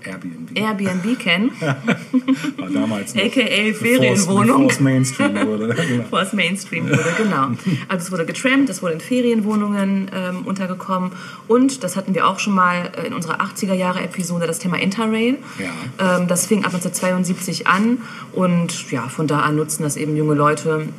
Airbnb. 0.06 0.58
Airbnb 0.58 1.20
kennen. 1.20 1.52
War 1.62 2.70
damals 2.70 3.16
noch. 3.16 3.24
AKA 3.24 3.74
Ferienwohnung. 3.74 4.68
bevor's 4.68 4.80
Mainstream 4.80 5.36
wurde. 5.46 5.76
Genau. 5.90 6.04
Bevor 6.04 6.22
es 6.22 6.34
Mainstream 6.34 6.90
wurde, 6.90 7.14
genau. 7.18 7.48
Also 7.88 8.06
es 8.06 8.12
wurde 8.12 8.26
getrampt, 8.26 8.70
es 8.70 8.82
wurde 8.82 8.94
in 8.94 9.00
Ferienwohnungen 9.00 10.12
ähm, 10.14 10.46
untergekommen 10.46 11.12
und, 11.48 11.84
das 11.84 11.96
hatten 11.96 12.14
wir 12.14 12.28
auch 12.28 12.40
schon 12.40 12.54
mal 12.54 12.92
äh, 12.98 13.08
in 13.08 13.14
unserer 13.14 13.40
80er-Jahre-Episode, 13.42 14.46
das 14.46 14.60
Thema 14.60 14.78
Interrail. 14.78 15.38
Ja. 15.58 16.18
Ähm, 16.18 16.28
das 16.28 16.48
fing 16.48 16.60
ab 16.60 16.74
1972 16.74 17.68
an 17.68 18.00
und 18.34 18.92
ja, 18.92 19.08
von 19.08 19.28
da 19.28 19.40
an 19.42 19.56
nutzen 19.56 19.84
das 19.84 19.96
eben 19.96 20.16
junge 20.16 20.34
Leute, 20.34 20.90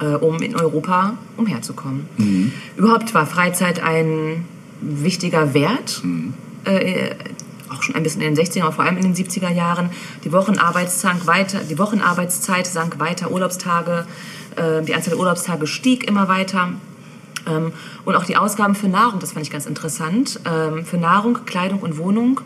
äh, 0.00 0.06
um 0.06 0.42
in 0.42 0.56
Europa 0.56 1.16
umherzukommen. 1.36 2.08
Überhaupt 2.76 3.14
war 3.14 3.26
Freizeit 3.26 3.82
ein 3.82 4.44
wichtiger 4.80 5.54
Wert. 5.54 6.02
Äh, 6.64 7.14
auch 7.70 7.82
schon 7.82 7.94
ein 7.94 8.02
bisschen 8.02 8.22
in 8.22 8.34
den 8.34 8.44
60er, 8.44 8.62
aber 8.62 8.72
vor 8.72 8.84
allem 8.84 8.96
in 8.96 9.02
den 9.02 9.14
70er 9.14 9.50
Jahren. 9.50 9.90
Die 10.24 10.32
Wochenarbeitszeit 10.32 11.26
weiter, 11.26 11.60
die 11.60 11.78
Wochenarbeitszeit 11.78 12.66
sank 12.66 12.98
weiter, 12.98 13.30
Urlaubstage, 13.30 14.06
äh, 14.56 14.82
die 14.82 14.94
Anzahl 14.94 15.10
der 15.10 15.18
Urlaubstage 15.18 15.66
stieg 15.66 16.06
immer 16.06 16.28
weiter. 16.28 16.70
Ähm, 17.46 17.72
und 18.04 18.16
auch 18.16 18.24
die 18.24 18.36
Ausgaben 18.36 18.74
für 18.74 18.88
Nahrung, 18.88 19.20
das 19.20 19.32
fand 19.32 19.44
ich 19.44 19.52
ganz 19.52 19.66
interessant. 19.66 20.40
Ähm, 20.44 20.84
für 20.84 20.96
Nahrung, 20.96 21.44
Kleidung 21.44 21.80
und 21.80 21.98
Wohnung 21.98 22.40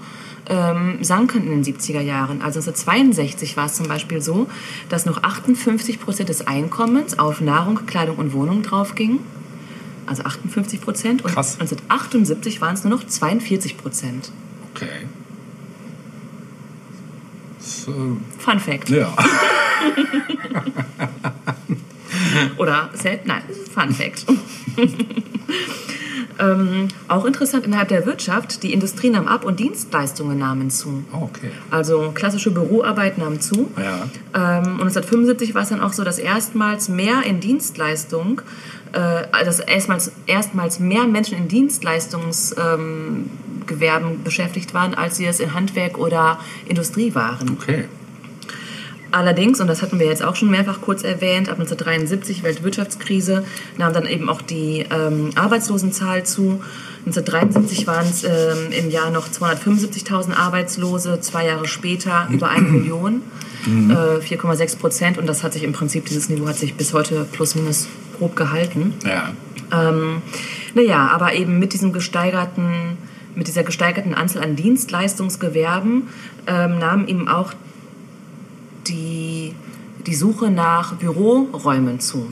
ähm, 0.48 0.98
sanken 1.02 1.44
in 1.44 1.62
den 1.62 1.64
70er 1.64 2.00
Jahren. 2.00 2.42
Also 2.42 2.60
1962 2.60 3.56
war 3.56 3.66
es 3.66 3.74
zum 3.74 3.88
Beispiel 3.88 4.20
so, 4.20 4.48
dass 4.88 5.06
noch 5.06 5.22
58 5.22 6.00
Prozent 6.00 6.28
des 6.28 6.46
Einkommens 6.46 7.18
auf 7.18 7.40
Nahrung, 7.40 7.86
Kleidung 7.86 8.16
und 8.16 8.32
Wohnung 8.32 8.62
draufging. 8.62 9.20
Also 10.06 10.22
58 10.24 10.80
Prozent. 10.80 11.24
Und 11.24 11.32
Krass. 11.32 11.54
1978 11.60 12.60
waren 12.60 12.74
es 12.74 12.84
nur 12.84 12.96
noch 12.96 13.06
42 13.06 13.76
Prozent. 13.76 14.32
Okay. 14.74 15.06
So, 17.58 18.18
Fun 18.38 18.58
Fact. 18.58 18.88
ja. 18.88 19.12
Oder 22.56 22.90
nein, 23.24 23.42
Fun 23.72 23.90
Fact. 23.92 24.26
ähm, 26.38 26.88
auch 27.08 27.24
interessant 27.24 27.64
innerhalb 27.64 27.88
der 27.88 28.06
Wirtschaft, 28.06 28.62
die 28.62 28.72
Industrie 28.72 29.10
nahm 29.10 29.28
ab 29.28 29.44
und 29.44 29.60
Dienstleistungen 29.60 30.38
nahmen 30.38 30.70
zu. 30.70 31.04
Oh, 31.12 31.24
okay. 31.24 31.50
Also 31.70 32.12
klassische 32.14 32.50
Büroarbeit 32.50 33.18
nahm 33.18 33.40
zu. 33.40 33.70
Ja. 33.76 34.08
Ähm, 34.34 34.74
und 34.74 34.88
1975 34.88 35.54
war 35.54 35.62
es 35.62 35.68
dann 35.68 35.80
auch 35.80 35.92
so, 35.92 36.04
dass 36.04 36.18
erstmals 36.18 36.88
mehr 36.88 37.22
in 37.24 37.40
Dienstleistung, 37.40 38.42
äh, 38.92 39.44
dass 39.44 39.60
erstmals, 39.60 40.10
erstmals 40.26 40.80
mehr 40.80 41.04
Menschen 41.04 41.38
in 41.38 41.48
Dienstleistungsgewerben 41.48 44.10
ähm, 44.10 44.22
beschäftigt 44.24 44.74
waren, 44.74 44.94
als 44.94 45.16
sie 45.16 45.26
es 45.26 45.40
in 45.40 45.54
Handwerk 45.54 45.98
oder 45.98 46.38
Industrie 46.66 47.14
waren. 47.14 47.50
Okay. 47.50 47.84
Allerdings, 49.12 49.60
und 49.60 49.66
das 49.66 49.82
hatten 49.82 49.98
wir 49.98 50.06
jetzt 50.06 50.22
auch 50.22 50.36
schon 50.36 50.50
mehrfach 50.50 50.80
kurz 50.80 51.02
erwähnt, 51.02 51.48
ab 51.48 51.58
1973, 51.58 52.42
Weltwirtschaftskrise, 52.42 53.44
nahm 53.76 53.92
dann 53.92 54.06
eben 54.06 54.28
auch 54.28 54.42
die 54.42 54.86
ähm, 54.90 55.30
Arbeitslosenzahl 55.34 56.24
zu. 56.24 56.62
1973 57.06 57.86
waren 57.86 58.06
es 58.06 58.24
ähm, 58.24 58.70
im 58.70 58.90
Jahr 58.90 59.10
noch 59.10 59.28
275.000 59.28 60.34
Arbeitslose, 60.34 61.20
zwei 61.20 61.46
Jahre 61.46 61.66
später 61.66 62.28
über 62.30 62.50
eine 62.50 62.66
Million, 62.68 63.22
äh, 63.66 64.20
4,6 64.20 64.78
Prozent. 64.78 65.18
Und 65.18 65.26
das 65.26 65.42
hat 65.42 65.54
sich 65.54 65.64
im 65.64 65.72
Prinzip, 65.72 66.06
dieses 66.06 66.28
Niveau 66.28 66.46
hat 66.46 66.56
sich 66.56 66.74
bis 66.74 66.92
heute 66.92 67.26
plus 67.32 67.54
minus 67.54 67.88
grob 68.20 68.36
gehalten. 68.36 68.94
Ja. 69.04 69.32
Ähm, 69.72 70.22
naja, 70.74 71.08
aber 71.08 71.34
eben 71.34 71.58
mit 71.58 71.72
diesem 71.72 71.92
gesteigerten, 71.92 72.98
mit 73.34 73.48
dieser 73.48 73.64
gesteigerten 73.64 74.14
Anzahl 74.14 74.44
an 74.44 74.56
Dienstleistungsgewerben 74.56 76.08
ähm, 76.46 76.78
nahm 76.78 77.08
eben 77.08 77.28
auch 77.28 77.52
die, 78.86 79.54
die 80.06 80.14
Suche 80.14 80.50
nach 80.50 80.94
Büroräumen 80.94 82.00
zu. 82.00 82.28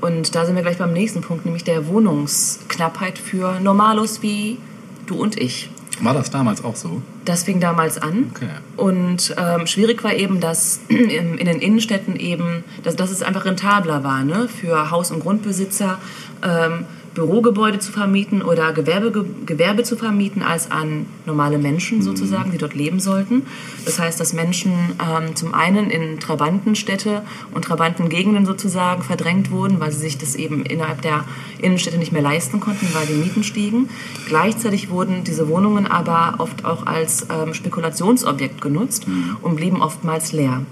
Und 0.00 0.34
da 0.34 0.46
sind 0.46 0.56
wir 0.56 0.62
gleich 0.62 0.78
beim 0.78 0.92
nächsten 0.92 1.20
Punkt, 1.20 1.44
nämlich 1.44 1.64
der 1.64 1.86
Wohnungsknappheit 1.86 3.18
für 3.18 3.60
Normalos 3.60 4.22
wie 4.22 4.58
du 5.06 5.16
und 5.16 5.38
ich. 5.38 5.70
War 6.02 6.14
das 6.14 6.30
damals 6.30 6.64
auch 6.64 6.74
so? 6.74 7.00
Das 7.24 7.44
fing 7.44 7.60
damals 7.60 7.96
an. 7.98 8.32
Okay. 8.34 8.48
Und 8.76 9.34
ähm, 9.38 9.66
schwierig 9.66 10.02
war 10.02 10.12
eben, 10.12 10.40
dass 10.40 10.80
in, 10.88 11.36
den 11.36 11.60
Innenstädten 11.60 12.16
eben, 12.16 12.64
dass, 12.82 12.96
dass 12.96 13.10
es 13.10 13.22
einfach 13.22 13.44
rentabler 13.44 14.02
war, 14.02 14.24
ne? 14.24 14.48
für 14.48 14.90
Haus- 14.90 15.12
und 15.12 15.20
Grundbesitzer 15.20 15.98
ähm, 16.42 16.86
Bürogebäude 17.14 17.78
zu 17.78 17.92
vermieten 17.92 18.42
oder 18.42 18.72
Gewerbe, 18.72 19.24
Gewerbe 19.46 19.82
zu 19.82 19.96
vermieten, 19.96 20.42
als 20.42 20.70
an 20.70 21.06
normale 21.26 21.58
Menschen 21.58 22.02
sozusagen, 22.02 22.52
die 22.52 22.58
dort 22.58 22.74
leben 22.74 23.00
sollten. 23.00 23.42
Das 23.84 23.98
heißt, 23.98 24.18
dass 24.18 24.32
Menschen 24.32 24.72
ähm, 24.72 25.36
zum 25.36 25.54
einen 25.54 25.90
in 25.90 26.20
Trabantenstädte 26.20 27.22
und 27.52 27.64
Trabantengegenden 27.64 28.46
sozusagen 28.46 29.02
verdrängt 29.02 29.50
wurden, 29.50 29.80
weil 29.80 29.92
sie 29.92 30.00
sich 30.00 30.18
das 30.18 30.34
eben 30.34 30.64
innerhalb 30.64 31.02
der 31.02 31.24
Innenstädte 31.60 31.98
nicht 31.98 32.12
mehr 32.12 32.22
leisten 32.22 32.60
konnten, 32.60 32.88
weil 32.94 33.06
die 33.06 33.14
Mieten 33.14 33.44
stiegen. 33.44 33.88
Gleichzeitig 34.26 34.90
wurden 34.90 35.24
diese 35.24 35.48
Wohnungen 35.48 35.86
aber 35.86 36.34
oft 36.38 36.64
auch 36.64 36.86
als 36.86 37.26
ähm, 37.30 37.54
Spekulationsobjekt 37.54 38.60
genutzt 38.60 39.06
und 39.42 39.56
blieben 39.56 39.82
oftmals 39.82 40.32
leer. 40.32 40.62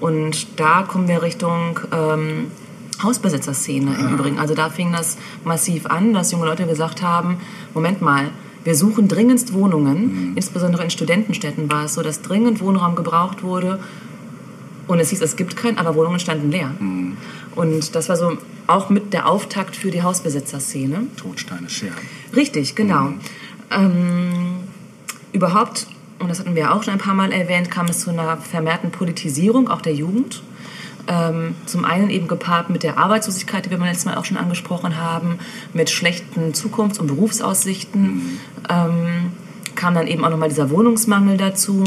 Und 0.00 0.58
da 0.58 0.82
kommen 0.82 1.08
wir 1.08 1.22
Richtung 1.22 1.80
ähm, 1.92 2.50
Hausbesitzerszene 3.02 3.94
im 3.98 4.14
Übrigen. 4.14 4.38
Also 4.38 4.54
da 4.54 4.70
fing 4.70 4.92
das 4.92 5.16
massiv 5.44 5.86
an, 5.86 6.14
dass 6.14 6.32
junge 6.32 6.46
Leute 6.46 6.66
gesagt 6.66 7.02
haben, 7.02 7.38
Moment 7.74 8.02
mal, 8.02 8.30
wir 8.64 8.74
suchen 8.74 9.08
dringendst 9.08 9.52
Wohnungen, 9.54 10.32
insbesondere 10.36 10.84
in 10.84 10.90
Studentenstädten 10.90 11.70
war 11.70 11.86
es 11.86 11.94
so, 11.94 12.02
dass 12.02 12.22
dringend 12.22 12.60
Wohnraum 12.60 12.94
gebraucht 12.94 13.42
wurde. 13.42 13.80
Und 14.86 15.00
es 15.00 15.10
hieß, 15.10 15.20
es 15.20 15.36
gibt 15.36 15.56
keinen, 15.56 15.78
aber 15.78 15.94
Wohnungen 15.94 16.20
standen 16.20 16.50
leer. 16.50 16.70
Und 17.54 17.94
das 17.94 18.08
war 18.08 18.16
so 18.16 18.36
auch 18.66 18.90
mit 18.90 19.12
der 19.12 19.28
Auftakt 19.28 19.76
für 19.76 19.90
die 19.90 20.02
Hausbesitzerszene. 20.02 21.06
Totsteine 21.16 21.68
Scherben. 21.68 21.96
Richtig, 22.34 22.74
genau. 22.74 23.14
Ähm, 23.70 24.60
überhaupt, 25.32 25.86
und 26.18 26.28
das 26.28 26.40
hatten 26.40 26.54
wir 26.54 26.62
ja 26.62 26.74
auch 26.74 26.82
schon 26.82 26.92
ein 26.92 26.98
paar 26.98 27.14
Mal 27.14 27.32
erwähnt, 27.32 27.70
kam 27.70 27.86
es 27.86 28.00
zu 28.00 28.10
einer 28.10 28.36
vermehrten 28.36 28.90
Politisierung 28.90 29.68
auch 29.68 29.80
der 29.80 29.94
Jugend. 29.94 30.42
Ähm, 31.08 31.56
zum 31.66 31.84
einen 31.84 32.10
eben 32.10 32.28
gepaart 32.28 32.70
mit 32.70 32.82
der 32.82 32.98
Arbeitslosigkeit, 32.98 33.66
die 33.66 33.70
wir 33.70 33.78
beim 33.78 33.88
letzten 33.88 34.10
Mal 34.10 34.18
auch 34.18 34.24
schon 34.24 34.36
angesprochen 34.36 34.98
haben, 34.98 35.38
mit 35.72 35.90
schlechten 35.90 36.54
Zukunfts- 36.54 36.98
und 36.98 37.08
Berufsaussichten. 37.08 38.38
Ähm, 38.68 39.32
kam 39.74 39.94
dann 39.94 40.06
eben 40.06 40.24
auch 40.24 40.30
nochmal 40.30 40.48
dieser 40.48 40.70
Wohnungsmangel 40.70 41.36
dazu. 41.36 41.84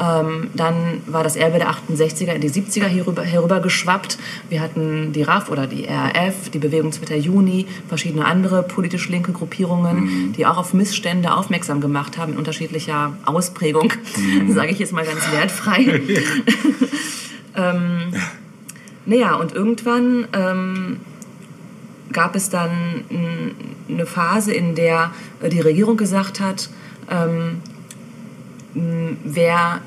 Ähm, 0.00 0.50
dann 0.54 1.02
war 1.06 1.24
das 1.24 1.34
Erbe 1.34 1.58
der 1.58 1.70
68er 1.70 2.32
in 2.32 2.40
die 2.40 2.50
70er 2.50 2.86
herüber, 2.86 3.22
herübergeschwappt. 3.22 4.18
Wir 4.48 4.60
hatten 4.60 5.12
die 5.12 5.22
RAF 5.22 5.50
oder 5.50 5.66
die 5.66 5.86
RAF, 5.86 6.50
die 6.52 6.58
Bewegung 6.58 6.92
2. 6.92 7.16
Juni, 7.16 7.66
verschiedene 7.88 8.24
andere 8.24 8.62
politisch 8.62 9.08
linke 9.08 9.32
Gruppierungen, 9.32 10.32
die 10.36 10.46
auch 10.46 10.56
auf 10.56 10.72
Missstände 10.72 11.34
aufmerksam 11.34 11.80
gemacht 11.80 12.16
haben 12.16 12.32
in 12.32 12.38
unterschiedlicher 12.38 13.14
Ausprägung, 13.24 13.92
sage 14.48 14.70
ich 14.70 14.78
jetzt 14.78 14.92
mal 14.92 15.04
ganz 15.04 15.20
wertfrei. 15.32 16.00
ähm, 17.56 18.12
naja, 19.08 19.36
und 19.36 19.54
irgendwann 19.54 20.28
ähm, 20.34 21.00
gab 22.12 22.36
es 22.36 22.50
dann 22.50 23.04
eine 23.88 24.04
Phase, 24.04 24.52
in 24.52 24.74
der 24.74 25.12
äh, 25.40 25.48
die 25.48 25.60
Regierung 25.60 25.96
gesagt 25.96 26.40
hat, 26.40 26.68
ähm, 27.10 27.62
wer 29.24 29.80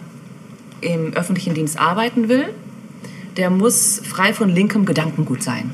im 0.81 1.13
öffentlichen 1.13 1.53
Dienst 1.53 1.79
arbeiten 1.79 2.29
will, 2.29 2.49
der 3.37 3.51
muss 3.51 4.01
frei 4.03 4.33
von 4.33 4.49
linkem 4.49 4.85
Gedankengut 4.85 5.43
sein. 5.43 5.69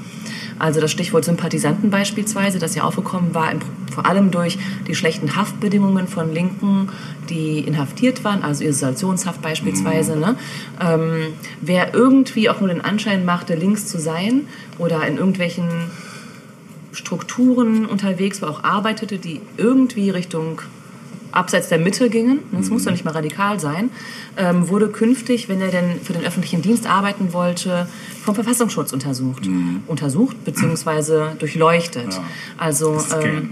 Also 0.59 0.81
das 0.81 0.91
Stichwort 0.91 1.25
Sympathisanten 1.25 1.89
beispielsweise, 1.89 2.59
das 2.59 2.75
ja 2.75 2.83
aufgekommen 2.83 3.33
war, 3.33 3.51
vor 3.93 4.05
allem 4.05 4.31
durch 4.31 4.57
die 4.87 4.95
schlechten 4.95 5.35
Haftbedingungen 5.35 6.07
von 6.07 6.33
Linken, 6.33 6.89
die 7.29 7.59
inhaftiert 7.59 8.23
waren, 8.23 8.43
also 8.43 8.63
Isolationshaft 8.63 9.41
beispielsweise. 9.41 10.15
Ne? 10.15 10.35
Ähm, 10.81 11.33
wer 11.61 11.93
irgendwie 11.93 12.49
auch 12.49 12.59
nur 12.59 12.69
den 12.69 12.81
Anschein 12.81 13.25
machte, 13.25 13.55
links 13.55 13.87
zu 13.87 13.99
sein 13.99 14.47
oder 14.77 15.05
in 15.07 15.17
irgendwelchen 15.17 15.67
Strukturen 16.91 17.85
unterwegs 17.85 18.41
war, 18.41 18.49
auch 18.49 18.63
arbeitete, 18.63 19.19
die 19.19 19.41
irgendwie 19.57 20.09
Richtung 20.09 20.61
abseits 21.31 21.69
der 21.69 21.77
Mitte 21.77 22.09
gingen, 22.09 22.39
das 22.51 22.69
muss 22.69 22.85
ja 22.85 22.91
nicht 22.91 23.05
mal 23.05 23.11
radikal 23.11 23.59
sein, 23.59 23.89
ähm, 24.37 24.69
wurde 24.69 24.89
künftig, 24.89 25.49
wenn 25.49 25.61
er 25.61 25.69
denn 25.69 25.99
für 26.01 26.13
den 26.13 26.23
öffentlichen 26.23 26.61
Dienst 26.61 26.87
arbeiten 26.87 27.33
wollte, 27.33 27.87
vom 28.23 28.35
Verfassungsschutz 28.35 28.93
untersucht. 28.93 29.47
Untersucht 29.87 30.43
bzw. 30.43 31.35
durchleuchtet. 31.39 32.13
Ja. 32.13 32.23
Also 32.57 33.03
ähm, 33.21 33.51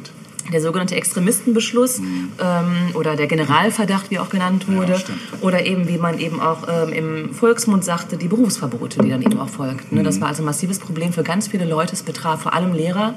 der 0.51 0.61
sogenannte 0.61 0.95
Extremistenbeschluss 0.95 1.99
ähm, 1.99 2.93
oder 2.93 3.15
der 3.15 3.27
Generalverdacht, 3.27 4.11
wie 4.11 4.19
auch 4.19 4.29
genannt 4.29 4.67
wurde, 4.67 4.99
stimmt. 4.99 5.19
oder 5.41 5.65
eben, 5.65 5.87
wie 5.87 5.97
man 5.97 6.19
eben 6.19 6.39
auch 6.39 6.67
ähm, 6.67 6.93
im 6.93 7.33
Volksmund 7.33 7.83
sagte, 7.83 8.17
die 8.17 8.27
Berufsverbote, 8.27 9.01
die 9.03 9.09
dann 9.09 9.21
eben 9.21 9.39
auch 9.39 9.49
folgten. 9.49 9.95
Ne? 9.95 10.03
Das 10.03 10.21
war 10.21 10.27
also 10.27 10.43
ein 10.43 10.45
massives 10.45 10.79
Problem 10.79 11.13
für 11.13 11.23
ganz 11.23 11.47
viele 11.47 11.65
Leute. 11.65 11.93
Es 11.93 12.03
betraf 12.03 12.43
vor 12.43 12.53
allem 12.53 12.73
Lehrer, 12.73 13.15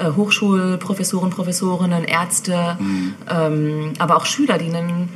äh, 0.00 0.16
Hochschulprofessoren, 0.16 1.30
Professorinnen, 1.30 2.04
Ärzte, 2.04 2.78
ähm, 3.30 3.92
aber 3.98 4.16
auch 4.16 4.26
Schüler, 4.26 4.58
die 4.58 4.66
einen 4.66 5.08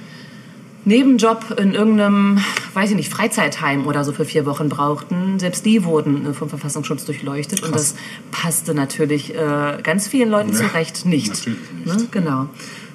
Nebenjob 0.87 1.59
in 1.59 1.73
irgendeinem, 1.73 2.38
weiß 2.75 2.91
ich 2.91 2.97
nicht, 2.97 3.11
Freizeitheim 3.11 3.87
oder 3.87 4.05
so 4.05 4.12
für 4.12 4.25
vier 4.25 4.45
Wochen 4.45 4.69
brauchten. 4.69 5.38
Selbst 5.38 5.64
die 5.64 5.85
wurden 5.85 6.26
äh, 6.26 6.35
vom 6.35 6.49
Verfassungsschutz 6.49 7.07
durchleuchtet. 7.07 7.62
Und 7.62 7.75
das 7.75 7.95
passte 8.31 8.75
natürlich 8.75 9.35
äh, 9.35 9.78
ganz 9.82 10.08
vielen 10.08 10.30
Leuten 10.30 10.50
Ja, 10.52 10.58
zurecht 10.58 11.06
nicht. 11.06 11.28
natürlich 11.28 11.58
nicht. 11.85 11.87
Ne? 11.87 12.08
Genau. 12.11 12.49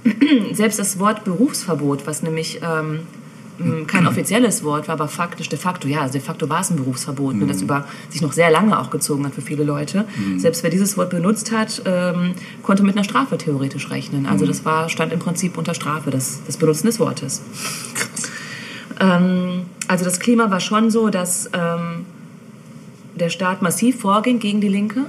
Selbst 0.53 0.77
das 0.77 0.99
Wort 0.99 1.23
Berufsverbot, 1.23 2.05
was 2.05 2.21
nämlich 2.21 2.61
ähm, 2.63 3.01
kein 3.87 4.07
offizielles 4.07 4.63
Wort 4.63 4.87
war, 4.87 4.93
aber 4.93 5.07
faktisch, 5.07 5.49
de 5.49 5.59
facto, 5.59 5.87
ja, 5.87 6.01
also 6.01 6.13
de 6.13 6.21
facto 6.21 6.49
war 6.49 6.61
es 6.61 6.69
ein 6.69 6.77
Berufsverbot, 6.77 7.35
ne, 7.35 7.45
das 7.45 7.61
über 7.61 7.85
sich 8.09 8.21
noch 8.21 8.33
sehr 8.33 8.49
lange 8.49 8.79
auch 8.79 8.89
gezogen 8.89 9.25
hat 9.25 9.33
für 9.33 9.41
viele 9.41 9.63
Leute. 9.63 10.05
Selbst 10.37 10.63
wer 10.63 10.69
dieses 10.69 10.97
Wort 10.97 11.09
benutzt 11.09 11.51
hat, 11.51 11.81
ähm, 11.85 12.33
konnte 12.63 12.83
mit 12.83 12.95
einer 12.95 13.03
Strafe 13.03 13.37
theoretisch 13.37 13.89
rechnen. 13.91 14.25
Also 14.25 14.45
das 14.45 14.65
war, 14.65 14.89
stand 14.89 15.11
im 15.13 15.19
Prinzip 15.19 15.57
unter 15.57 15.73
Strafe, 15.73 16.11
das, 16.11 16.39
das 16.45 16.57
Benutzen 16.57 16.87
des 16.87 16.99
Wortes. 16.99 17.41
Ähm, 18.99 19.65
also 19.87 20.05
das 20.05 20.19
Klima 20.19 20.51
war 20.51 20.59
schon 20.59 20.91
so, 20.91 21.09
dass 21.09 21.49
ähm, 21.53 22.05
der 23.15 23.29
Staat 23.29 23.61
massiv 23.61 23.99
vorging 23.99 24.39
gegen 24.39 24.61
die 24.61 24.67
Linke 24.67 25.05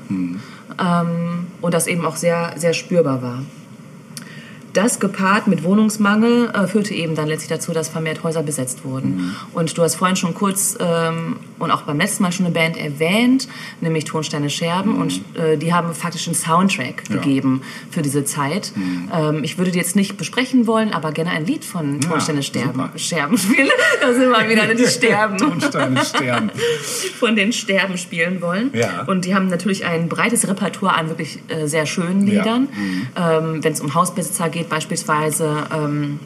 ähm, 0.80 1.46
und 1.60 1.74
das 1.74 1.86
eben 1.86 2.04
auch 2.04 2.16
sehr, 2.16 2.54
sehr 2.56 2.72
spürbar 2.72 3.22
war. 3.22 3.42
Das 4.72 5.00
gepaart 5.00 5.46
mit 5.48 5.64
Wohnungsmangel 5.64 6.50
äh, 6.54 6.66
führte 6.66 6.94
eben 6.94 7.14
dann 7.14 7.26
letztlich 7.28 7.48
dazu, 7.48 7.72
dass 7.72 7.88
vermehrt 7.88 8.22
Häuser 8.22 8.42
besetzt 8.42 8.85
wurden. 8.85 9.35
Und 9.52 9.76
du 9.76 9.83
hast 9.83 9.96
vorhin 9.96 10.16
schon 10.16 10.35
kurz 10.35 10.76
ähm, 10.80 11.37
und 11.59 11.70
auch 11.70 11.83
beim 11.83 11.98
letzten 11.98 12.22
Mal 12.22 12.33
schon 12.33 12.46
eine 12.46 12.54
Band 12.54 12.76
erwähnt, 12.76 13.48
nämlich 13.80 14.04
Tonsteine 14.04 14.48
Scherben. 14.50 14.96
Und 15.00 15.22
äh, 15.37 15.56
die 15.56 15.72
haben 15.74 15.92
faktisch 15.94 16.26
einen 16.28 16.35
Soundtrack 16.37 17.02
Ja. 17.09 17.16
gegeben 17.16 17.62
für 17.90 18.02
diese 18.02 18.24
Zeit. 18.24 18.72
Ähm, 19.12 19.42
ich 19.42 19.59
würde 19.59 19.70
die 19.70 19.78
jetzt 19.78 19.96
nicht 19.96 20.16
besprechen 20.16 20.66
wollen, 20.66 20.92
aber 20.92 21.12
gerne 21.12 21.30
ein 21.30 21.46
Lied 21.46 21.64
von 21.64 22.00
Tonsteine 22.00 22.42
Sterben, 22.42 22.72
super. 22.74 22.90
Scherben 22.98 23.38
spielen. 23.38 23.68
Da 24.00 24.12
sind 24.14 24.30
wir 24.30 24.48
wieder, 24.48 24.74
die 24.74 24.87
sterben 24.87 25.37
Tonsteine 25.37 26.02
sterben. 26.04 26.50
von 27.18 27.37
den 27.37 27.52
Sterben 27.52 27.98
spielen 27.98 28.40
wollen. 28.40 28.70
Ja. 28.72 29.04
Und 29.06 29.24
die 29.24 29.35
haben 29.35 29.48
natürlich 29.48 29.85
ein 29.85 30.09
breites 30.09 30.48
Repertoire 30.48 30.94
an 30.96 31.09
wirklich 31.09 31.38
äh, 31.48 31.66
sehr 31.66 31.87
schönen 31.87 32.26
Ja. 32.26 32.35
Liedern. 32.42 32.68
Ähm, 33.16 33.62
Wenn 33.62 33.72
es 33.72 33.80
um 33.80 33.94
Hausbesitzer 33.94 34.48
geht, 34.48 34.60
beispielsweise 34.68 35.66
ähm, 35.73 36.20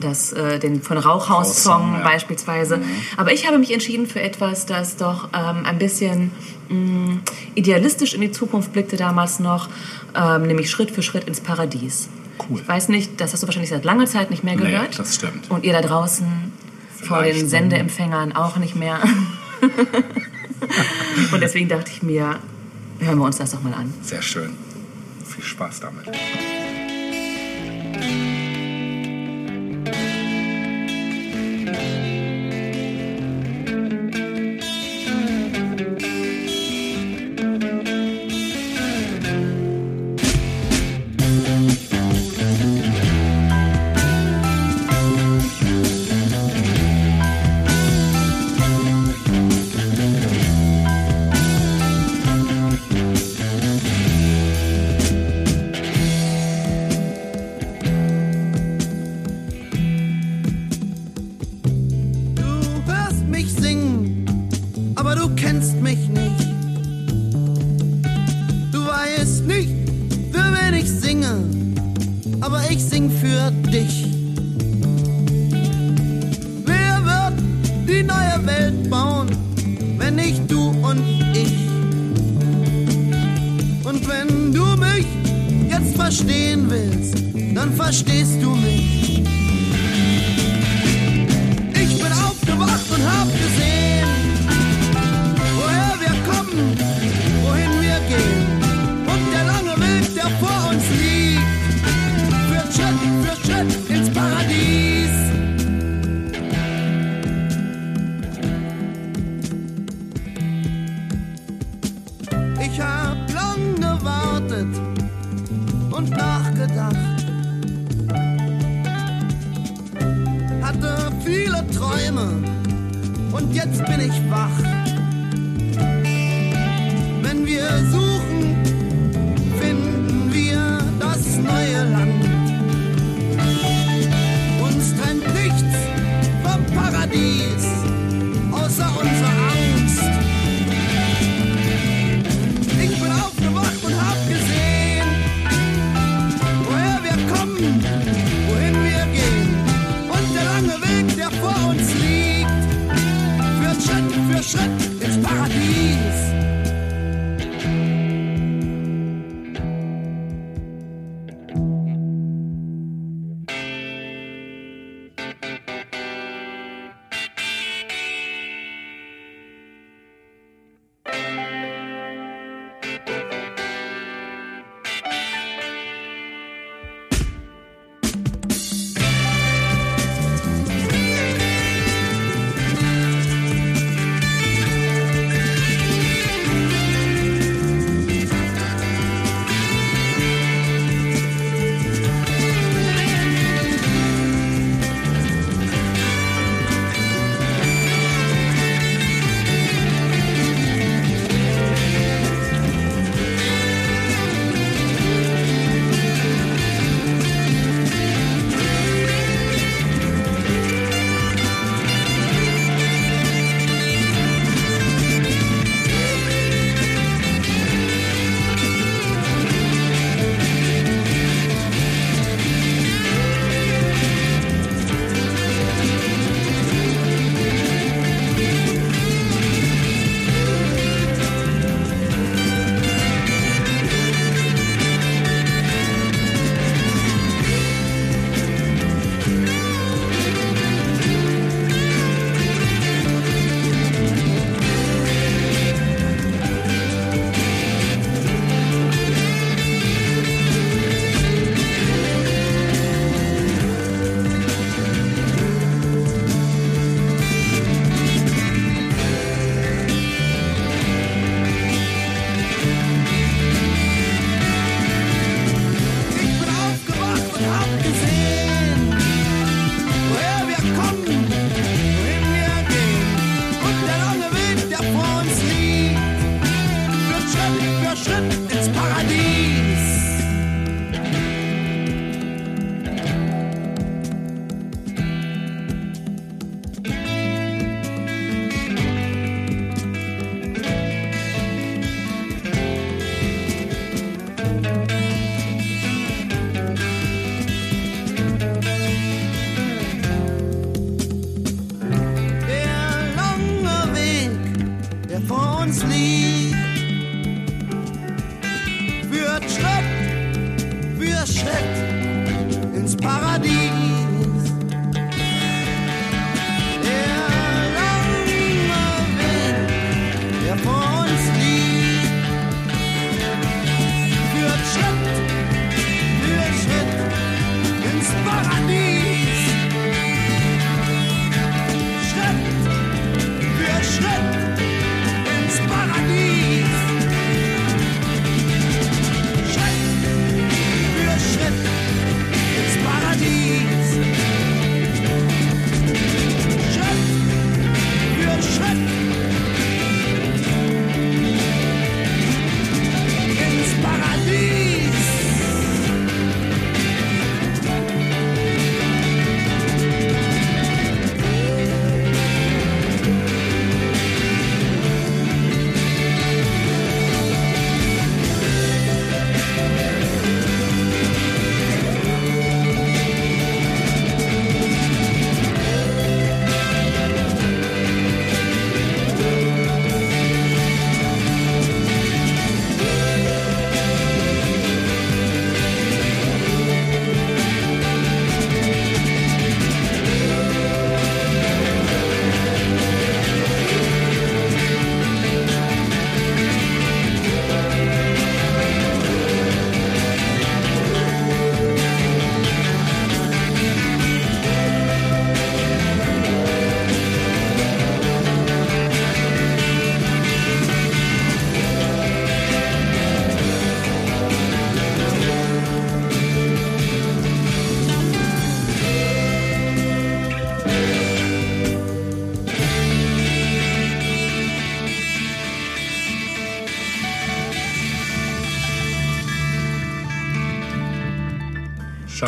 das, 0.00 0.32
äh, 0.32 0.58
den 0.58 0.82
von 0.82 0.98
Rauchhaus-Song 0.98 1.94
ja. 1.94 2.02
beispielsweise. 2.02 2.80
Aber 3.16 3.32
ich 3.32 3.46
habe 3.46 3.58
mich 3.58 3.72
entschieden 3.72 4.06
für 4.06 4.20
etwas, 4.20 4.66
das 4.66 4.96
doch 4.96 5.28
ähm, 5.34 5.64
ein 5.64 5.78
bisschen 5.78 6.30
mh, 6.68 7.20
idealistisch 7.54 8.14
in 8.14 8.20
die 8.20 8.30
Zukunft 8.30 8.72
blickte 8.72 8.96
damals 8.96 9.40
noch, 9.40 9.68
ähm, 10.14 10.46
nämlich 10.46 10.70
Schritt 10.70 10.90
für 10.90 11.02
Schritt 11.02 11.24
ins 11.24 11.40
Paradies. 11.40 12.08
Cool. 12.48 12.60
Ich 12.60 12.68
weiß 12.68 12.88
nicht, 12.88 13.20
das 13.20 13.32
hast 13.32 13.42
du 13.42 13.46
wahrscheinlich 13.48 13.70
seit 13.70 13.84
langer 13.84 14.06
Zeit 14.06 14.30
nicht 14.30 14.44
mehr 14.44 14.54
Nee, 14.56 14.62
gehört. 14.62 14.98
das 14.98 15.16
stimmt. 15.16 15.50
Und 15.50 15.64
ihr 15.64 15.72
da 15.72 15.80
draußen 15.80 16.52
vor 17.02 17.22
den 17.22 17.48
Sendeempfängern 17.48 18.32
auch 18.36 18.56
nicht 18.58 18.76
mehr. 18.76 19.00
Und 21.32 21.40
deswegen 21.40 21.68
dachte 21.68 21.90
ich 21.90 22.02
mir, 22.02 22.36
hören 23.00 23.18
wir 23.18 23.24
uns 23.24 23.38
das 23.38 23.52
doch 23.52 23.62
mal 23.62 23.74
an. 23.74 23.92
Sehr 24.02 24.22
schön. 24.22 24.50
Viel 25.26 25.44
Spaß 25.44 25.80
damit. 25.80 26.06
Du 27.94 28.37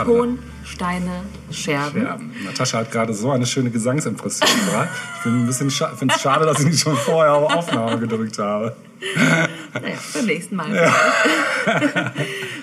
Schade. 0.05 0.11
Ton, 0.11 0.39
Steine, 0.65 1.11
Scherben. 1.51 2.03
Ja, 2.03 2.19
Natascha 2.45 2.79
hat 2.79 2.91
gerade 2.93 3.13
so 3.15 3.31
eine 3.31 3.47
schöne 3.47 3.71
Gesangsimpression 3.71 4.49
gebracht. 4.67 4.89
Ich 5.19 5.23
bin 5.25 5.41
ein 5.43 5.47
bisschen 5.47 5.71
scha 5.71 5.89
finde 5.97 6.15
es 6.15 6.21
schade, 6.21 6.45
dass 6.47 6.61
ich 6.61 6.67
nicht 6.67 6.81
schon 6.81 6.97
vorher 6.97 7.35
auf 7.35 7.53
Aufnahme 7.55 7.99
gedrückt 7.99 8.39
habe. 8.39 8.77
Naja, 9.17 9.95
beim 10.15 10.27
nächsten 10.27 10.57
Mal. 10.57 10.69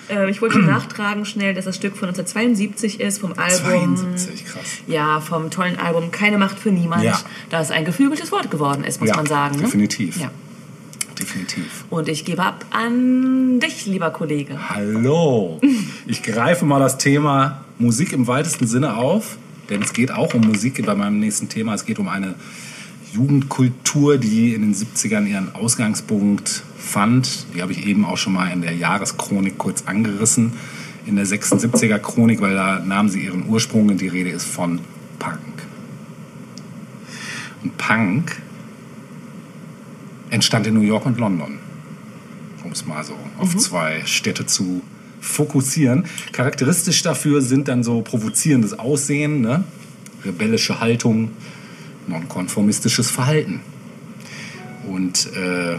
äh, 0.08 0.30
ich 0.30 0.40
wollte 0.40 0.58
nachtragen 0.60 1.24
schnell, 1.24 1.54
dass 1.54 1.64
das 1.64 1.76
Stück 1.76 1.96
von 1.96 2.08
1972 2.08 3.00
ist, 3.00 3.18
vom 3.20 3.32
Album. 3.36 3.96
72, 3.96 4.44
krass. 4.44 4.62
Ja, 4.86 5.20
vom 5.20 5.50
tollen 5.50 5.78
Album 5.78 6.10
Keine 6.12 6.38
Macht 6.38 6.58
für 6.58 6.70
Niemand, 6.70 7.02
Ja. 7.02 7.18
das 7.50 7.70
ein 7.70 7.84
geflügeltes 7.84 8.30
Wort 8.32 8.50
geworden 8.50 8.84
ist, 8.84 9.00
muss 9.00 9.10
Ja, 9.10 9.16
man 9.16 9.26
sagen. 9.26 9.56
Ne? 9.56 9.62
definitiv. 9.62 10.16
Ja. 10.20 10.30
Definitiv. 11.28 11.84
Und 11.90 12.08
ich 12.08 12.24
gebe 12.24 12.42
ab 12.42 12.64
an 12.70 13.60
dich, 13.60 13.84
lieber 13.84 14.10
Kollege. 14.10 14.70
Hallo. 14.70 15.60
Ich 16.06 16.22
greife 16.22 16.64
mal 16.64 16.80
das 16.80 16.96
Thema 16.96 17.64
Musik 17.78 18.14
im 18.14 18.26
weitesten 18.26 18.66
Sinne 18.66 18.96
auf, 18.96 19.36
denn 19.68 19.82
es 19.82 19.92
geht 19.92 20.10
auch 20.10 20.32
um 20.32 20.40
Musik 20.40 20.84
bei 20.86 20.94
meinem 20.94 21.20
nächsten 21.20 21.50
Thema. 21.50 21.74
Es 21.74 21.84
geht 21.84 21.98
um 21.98 22.08
eine 22.08 22.34
Jugendkultur, 23.12 24.16
die 24.16 24.54
in 24.54 24.62
den 24.62 24.74
70ern 24.74 25.26
ihren 25.26 25.54
Ausgangspunkt 25.54 26.62
fand. 26.78 27.46
Die 27.54 27.60
habe 27.60 27.72
ich 27.72 27.86
eben 27.86 28.06
auch 28.06 28.16
schon 28.16 28.32
mal 28.32 28.50
in 28.50 28.62
der 28.62 28.74
Jahreschronik 28.74 29.58
kurz 29.58 29.82
angerissen. 29.84 30.54
In 31.04 31.16
der 31.16 31.26
76er 31.26 31.98
Chronik, 31.98 32.40
weil 32.40 32.54
da 32.54 32.80
nahmen 32.80 33.10
sie 33.10 33.20
ihren 33.20 33.46
Ursprung 33.48 33.88
und 33.88 34.00
die 34.00 34.08
Rede 34.08 34.30
ist 34.30 34.46
von 34.46 34.80
Punk. 35.18 35.38
Und 37.62 37.76
Punk 37.76 38.42
entstand 40.30 40.66
in 40.66 40.74
New 40.74 40.80
York 40.80 41.06
und 41.06 41.18
London 41.18 41.58
um 42.68 42.72
es 42.72 42.86
mal 42.86 43.02
so 43.02 43.14
auf 43.38 43.56
zwei 43.56 44.02
Städte 44.04 44.44
zu 44.44 44.82
fokussieren. 45.20 46.04
Charakteristisch 46.32 47.02
dafür 47.02 47.40
sind 47.40 47.66
dann 47.68 47.82
so 47.82 48.02
provozierendes 48.02 48.78
Aussehen, 48.78 49.40
ne? 49.40 49.64
rebellische 50.24 50.80
Haltung, 50.80 51.30
nonkonformistisches 52.06 53.10
Verhalten. 53.10 53.60
Und 54.86 55.32
äh, 55.34 55.78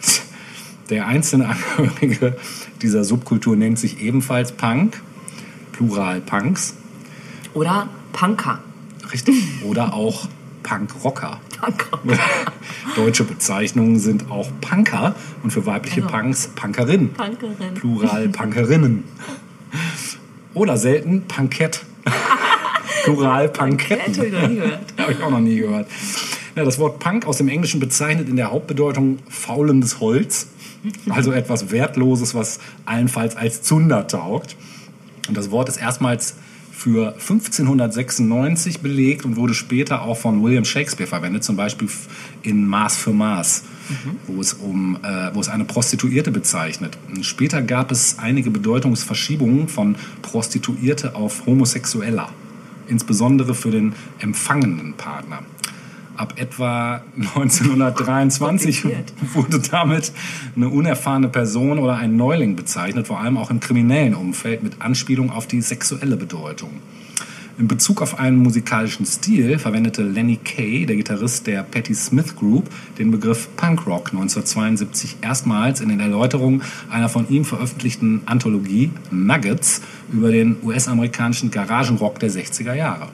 der 0.90 1.06
einzelne 1.06 1.48
Angehörige 1.48 2.36
dieser 2.82 3.04
Subkultur 3.04 3.56
nennt 3.56 3.78
sich 3.78 4.00
ebenfalls 4.00 4.52
Punk, 4.52 5.00
Plural 5.72 6.20
Punks, 6.20 6.74
Oder 7.54 7.88
Punker. 8.12 8.58
richtig, 9.12 9.36
oder 9.64 9.94
auch 9.94 10.28
Punkrocker. 10.64 11.40
Punker. 11.64 11.98
Deutsche 12.96 13.24
Bezeichnungen 13.24 13.98
sind 13.98 14.30
auch 14.30 14.48
Punker 14.60 15.14
und 15.42 15.50
für 15.50 15.66
weibliche 15.66 16.02
Also. 16.02 16.10
Punks 16.10 16.48
Punkerin. 16.48 17.12
Punkerin. 17.12 17.74
Plural 17.74 18.28
Punkerinnen. 18.28 19.04
Oder 20.54 20.76
selten 20.76 21.22
Punkett. 21.22 21.84
Plural 23.04 23.48
ich 24.26 24.32
noch 24.32 24.48
nie 24.48 24.56
gehört. 24.56 24.80
Habe 24.98 25.12
ich 25.12 25.22
auch 25.22 25.30
noch 25.30 25.40
nie 25.40 25.56
gehört. 25.56 25.88
Ja, 26.54 26.64
das 26.64 26.78
Wort 26.78 27.00
Punk 27.00 27.26
aus 27.26 27.38
dem 27.38 27.48
Englischen 27.48 27.80
bezeichnet 27.80 28.28
in 28.28 28.36
der 28.36 28.50
Hauptbedeutung 28.50 29.18
faulendes 29.28 30.00
Holz. 30.00 30.48
Also 31.08 31.32
etwas 31.32 31.72
Wertloses, 31.72 32.34
was 32.34 32.60
allenfalls 32.84 33.36
als 33.36 33.62
Zunder 33.62 34.06
taugt. 34.06 34.54
Und 35.28 35.36
das 35.36 35.50
Wort 35.50 35.68
ist 35.68 35.78
erstmals 35.78 36.36
für 36.74 37.12
1596 37.12 38.80
belegt 38.80 39.24
und 39.24 39.36
wurde 39.36 39.54
später 39.54 40.02
auch 40.02 40.18
von 40.18 40.42
William 40.42 40.64
Shakespeare 40.64 41.08
verwendet, 41.08 41.44
zum 41.44 41.56
Beispiel 41.56 41.88
in 42.42 42.66
Maß 42.66 42.96
für 42.96 43.12
Maß, 43.12 43.62
wo, 44.26 44.40
es 44.40 44.54
um, 44.54 44.98
äh, 45.02 45.30
wo 45.32 45.40
es 45.40 45.48
eine 45.48 45.64
Prostituierte 45.64 46.32
bezeichnet. 46.32 46.98
Und 47.14 47.24
später 47.24 47.62
gab 47.62 47.92
es 47.92 48.18
einige 48.18 48.50
Bedeutungsverschiebungen 48.50 49.68
von 49.68 49.94
Prostituierte 50.22 51.14
auf 51.14 51.46
Homosexueller, 51.46 52.28
insbesondere 52.88 53.54
für 53.54 53.70
den 53.70 53.94
empfangenden 54.18 54.94
Partner. 54.94 55.40
Ab 56.16 56.34
etwa 56.36 57.02
1923 57.16 58.82
Kompliziert. 58.82 59.12
wurde 59.34 59.58
damit 59.58 60.12
eine 60.54 60.68
unerfahrene 60.68 61.28
Person 61.28 61.78
oder 61.78 61.96
ein 61.96 62.16
Neuling 62.16 62.56
bezeichnet, 62.56 63.08
vor 63.08 63.20
allem 63.20 63.36
auch 63.36 63.50
im 63.50 63.60
kriminellen 63.60 64.14
Umfeld 64.14 64.62
mit 64.62 64.80
Anspielung 64.80 65.30
auf 65.30 65.46
die 65.46 65.60
sexuelle 65.60 66.16
Bedeutung. 66.16 66.70
In 67.56 67.68
Bezug 67.68 68.02
auf 68.02 68.18
einen 68.18 68.38
musikalischen 68.38 69.06
Stil 69.06 69.60
verwendete 69.60 70.02
Lenny 70.02 70.38
Kay, 70.42 70.86
der 70.86 70.96
Gitarrist 70.96 71.46
der 71.46 71.62
Patti 71.62 71.94
Smith 71.94 72.34
Group, 72.34 72.68
den 72.98 73.12
Begriff 73.12 73.48
Punkrock 73.56 74.08
1972 74.08 75.18
erstmals 75.20 75.80
in 75.80 75.88
den 75.88 76.00
Erläuterungen 76.00 76.62
einer 76.90 77.08
von 77.08 77.28
ihm 77.28 77.44
veröffentlichten 77.44 78.22
Anthologie 78.26 78.90
Nuggets 79.12 79.82
über 80.12 80.32
den 80.32 80.56
US-amerikanischen 80.64 81.52
Garagenrock 81.52 82.18
der 82.18 82.30
60er 82.30 82.74
Jahre. 82.74 83.08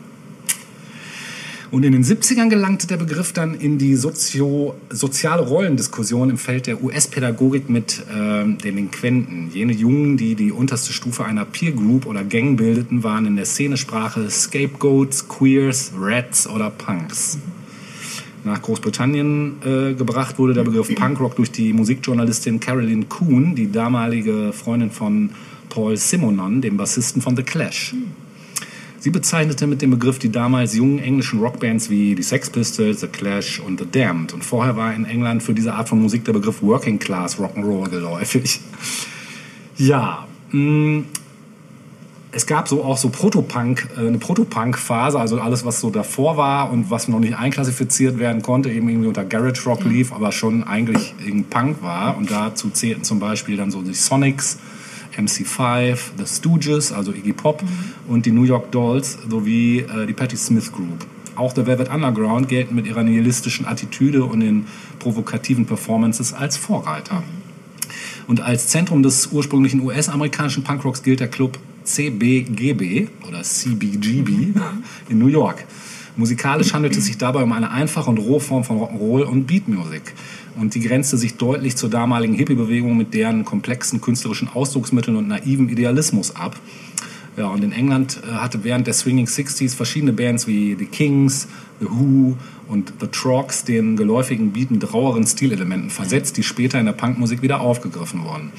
Und 1.70 1.84
in 1.84 1.92
den 1.92 2.02
70ern 2.02 2.48
gelangte 2.48 2.88
der 2.88 2.96
Begriff 2.96 3.32
dann 3.32 3.54
in 3.54 3.78
die 3.78 3.94
Sozio 3.94 4.74
soziale 4.90 5.42
Rollendiskussion 5.42 6.28
im 6.28 6.36
Feld 6.36 6.66
der 6.66 6.82
US-Pädagogik 6.82 7.70
mit 7.70 8.02
ähm, 8.12 8.58
Delinquenten. 8.58 9.50
Jene 9.54 9.72
Jungen, 9.72 10.16
die 10.16 10.34
die 10.34 10.50
unterste 10.50 10.92
Stufe 10.92 11.24
einer 11.24 11.44
Peer 11.44 11.70
Group 11.70 12.06
oder 12.06 12.24
Gang 12.24 12.56
bildeten, 12.56 13.04
waren 13.04 13.24
in 13.24 13.36
der 13.36 13.44
Szenesprache 13.44 14.28
Scapegoats, 14.30 15.28
Queers, 15.28 15.92
Rats 15.96 16.48
oder 16.48 16.70
Punks. 16.70 17.38
Nach 18.42 18.60
Großbritannien 18.60 19.62
äh, 19.64 19.94
gebracht 19.94 20.38
wurde 20.38 20.54
der 20.54 20.64
Begriff 20.64 20.92
Punkrock 20.92 21.36
durch 21.36 21.52
die 21.52 21.72
Musikjournalistin 21.72 22.58
Carolyn 22.58 23.08
Kuhn, 23.08 23.54
die 23.54 23.70
damalige 23.70 24.52
Freundin 24.52 24.90
von 24.90 25.30
Paul 25.68 25.96
Simonon, 25.96 26.62
dem 26.62 26.76
Bassisten 26.76 27.22
von 27.22 27.36
The 27.36 27.44
Clash. 27.44 27.94
Sie 29.00 29.10
bezeichnete 29.10 29.66
mit 29.66 29.80
dem 29.80 29.90
Begriff 29.90 30.18
die 30.18 30.30
damals 30.30 30.74
jungen 30.74 30.98
englischen 30.98 31.40
Rockbands 31.40 31.88
wie 31.88 32.14
die 32.14 32.22
Sex 32.22 32.50
Pistols, 32.50 33.00
The 33.00 33.06
Clash 33.06 33.58
und 33.58 33.80
The 33.80 33.86
Damned. 33.90 34.34
Und 34.34 34.44
vorher 34.44 34.76
war 34.76 34.94
in 34.94 35.06
England 35.06 35.42
für 35.42 35.54
diese 35.54 35.72
Art 35.72 35.88
von 35.88 36.02
Musik 36.02 36.26
der 36.26 36.34
Begriff 36.34 36.60
Working 36.60 36.98
Class 36.98 37.38
Rock'n'Roll 37.38 37.88
geläufig. 37.88 38.60
Ja, 39.76 40.26
mh, 40.50 41.04
es 42.32 42.46
gab 42.46 42.68
so 42.68 42.84
auch 42.84 42.96
so 42.96 43.08
Protopunk, 43.08 43.88
äh, 43.96 44.06
eine 44.06 44.18
Protopunk-Phase, 44.18 45.18
also 45.18 45.40
alles, 45.40 45.64
was 45.64 45.80
so 45.80 45.90
davor 45.90 46.36
war 46.36 46.70
und 46.70 46.90
was 46.90 47.08
noch 47.08 47.18
nicht 47.18 47.36
einklassifiziert 47.36 48.18
werden 48.18 48.42
konnte, 48.42 48.70
eben 48.70 48.88
irgendwie 48.88 49.08
unter 49.08 49.24
Garage 49.24 49.64
Rock 49.64 49.84
lief, 49.84 50.12
aber 50.12 50.32
schon 50.32 50.62
eigentlich 50.64 51.14
irgendwie 51.18 51.44
Punk 51.48 51.82
war. 51.82 52.16
Und 52.16 52.30
dazu 52.30 52.70
zählten 52.70 53.04
zum 53.04 53.18
Beispiel 53.20 53.56
dann 53.56 53.70
so 53.70 53.82
die 53.82 53.94
Sonics, 53.94 54.58
MC5, 55.16 55.98
The 56.16 56.26
Stooges, 56.26 56.92
also 56.92 57.12
Iggy 57.12 57.32
Pop 57.32 57.62
und 58.08 58.26
die 58.26 58.32
New 58.32 58.44
York 58.44 58.70
Dolls 58.72 59.18
sowie 59.28 59.80
äh, 59.80 60.06
die 60.06 60.12
Patti 60.12 60.36
Smith 60.36 60.72
Group. 60.72 61.06
Auch 61.36 61.54
The 61.54 61.66
Velvet 61.66 61.90
Underground 61.90 62.48
gelten 62.48 62.74
mit 62.74 62.86
ihrer 62.86 63.02
nihilistischen 63.02 63.66
Attitüde 63.66 64.24
und 64.24 64.40
den 64.40 64.66
provokativen 64.98 65.66
Performances 65.66 66.32
als 66.32 66.56
Vorreiter. 66.56 67.22
Und 68.26 68.40
als 68.40 68.68
Zentrum 68.68 69.02
des 69.02 69.28
ursprünglichen 69.28 69.80
US-amerikanischen 69.80 70.62
Punkrocks 70.62 71.02
gilt 71.02 71.20
der 71.20 71.28
Club 71.28 71.58
CBGB 71.84 73.08
oder 73.26 73.42
CBGB 73.42 74.52
in 75.08 75.18
New 75.18 75.26
York. 75.26 75.64
Musikalisch 76.16 76.72
handelt 76.72 76.96
es 76.96 77.06
sich 77.06 77.18
dabei 77.18 77.42
um 77.42 77.52
eine 77.52 77.70
einfache 77.70 78.10
und 78.10 78.18
rohe 78.18 78.40
Form 78.40 78.64
von 78.64 78.78
Rock'n'Roll 78.78 79.22
und 79.22 79.46
Beatmusik. 79.46 80.14
Und 80.58 80.74
die 80.74 80.80
grenzte 80.80 81.16
sich 81.16 81.36
deutlich 81.36 81.76
zur 81.76 81.90
damaligen 81.90 82.34
Hippie-Bewegung 82.34 82.96
mit 82.96 83.14
deren 83.14 83.44
komplexen 83.44 84.00
künstlerischen 84.00 84.48
Ausdrucksmitteln 84.48 85.16
und 85.16 85.28
naivem 85.28 85.68
Idealismus 85.68 86.34
ab. 86.34 86.56
Ja, 87.36 87.46
und 87.46 87.62
in 87.62 87.72
England 87.72 88.20
äh, 88.22 88.32
hatte 88.32 88.64
während 88.64 88.86
der 88.86 88.94
Swinging 88.94 89.28
Sixties 89.28 89.74
verschiedene 89.74 90.12
Bands 90.12 90.46
wie 90.46 90.76
The 90.78 90.86
Kings, 90.86 91.46
The 91.78 91.86
Who 91.86 92.36
und 92.68 92.92
The 93.00 93.06
Trogs 93.06 93.64
den 93.64 93.96
geläufigen 93.96 94.52
Beat 94.52 94.70
mit 94.70 94.92
raueren 94.92 95.26
Stilelementen 95.26 95.90
versetzt, 95.90 96.36
die 96.36 96.42
später 96.42 96.78
in 96.80 96.86
der 96.86 96.92
Punkmusik 96.92 97.40
wieder 97.40 97.60
aufgegriffen 97.60 98.24
wurden. 98.24 98.52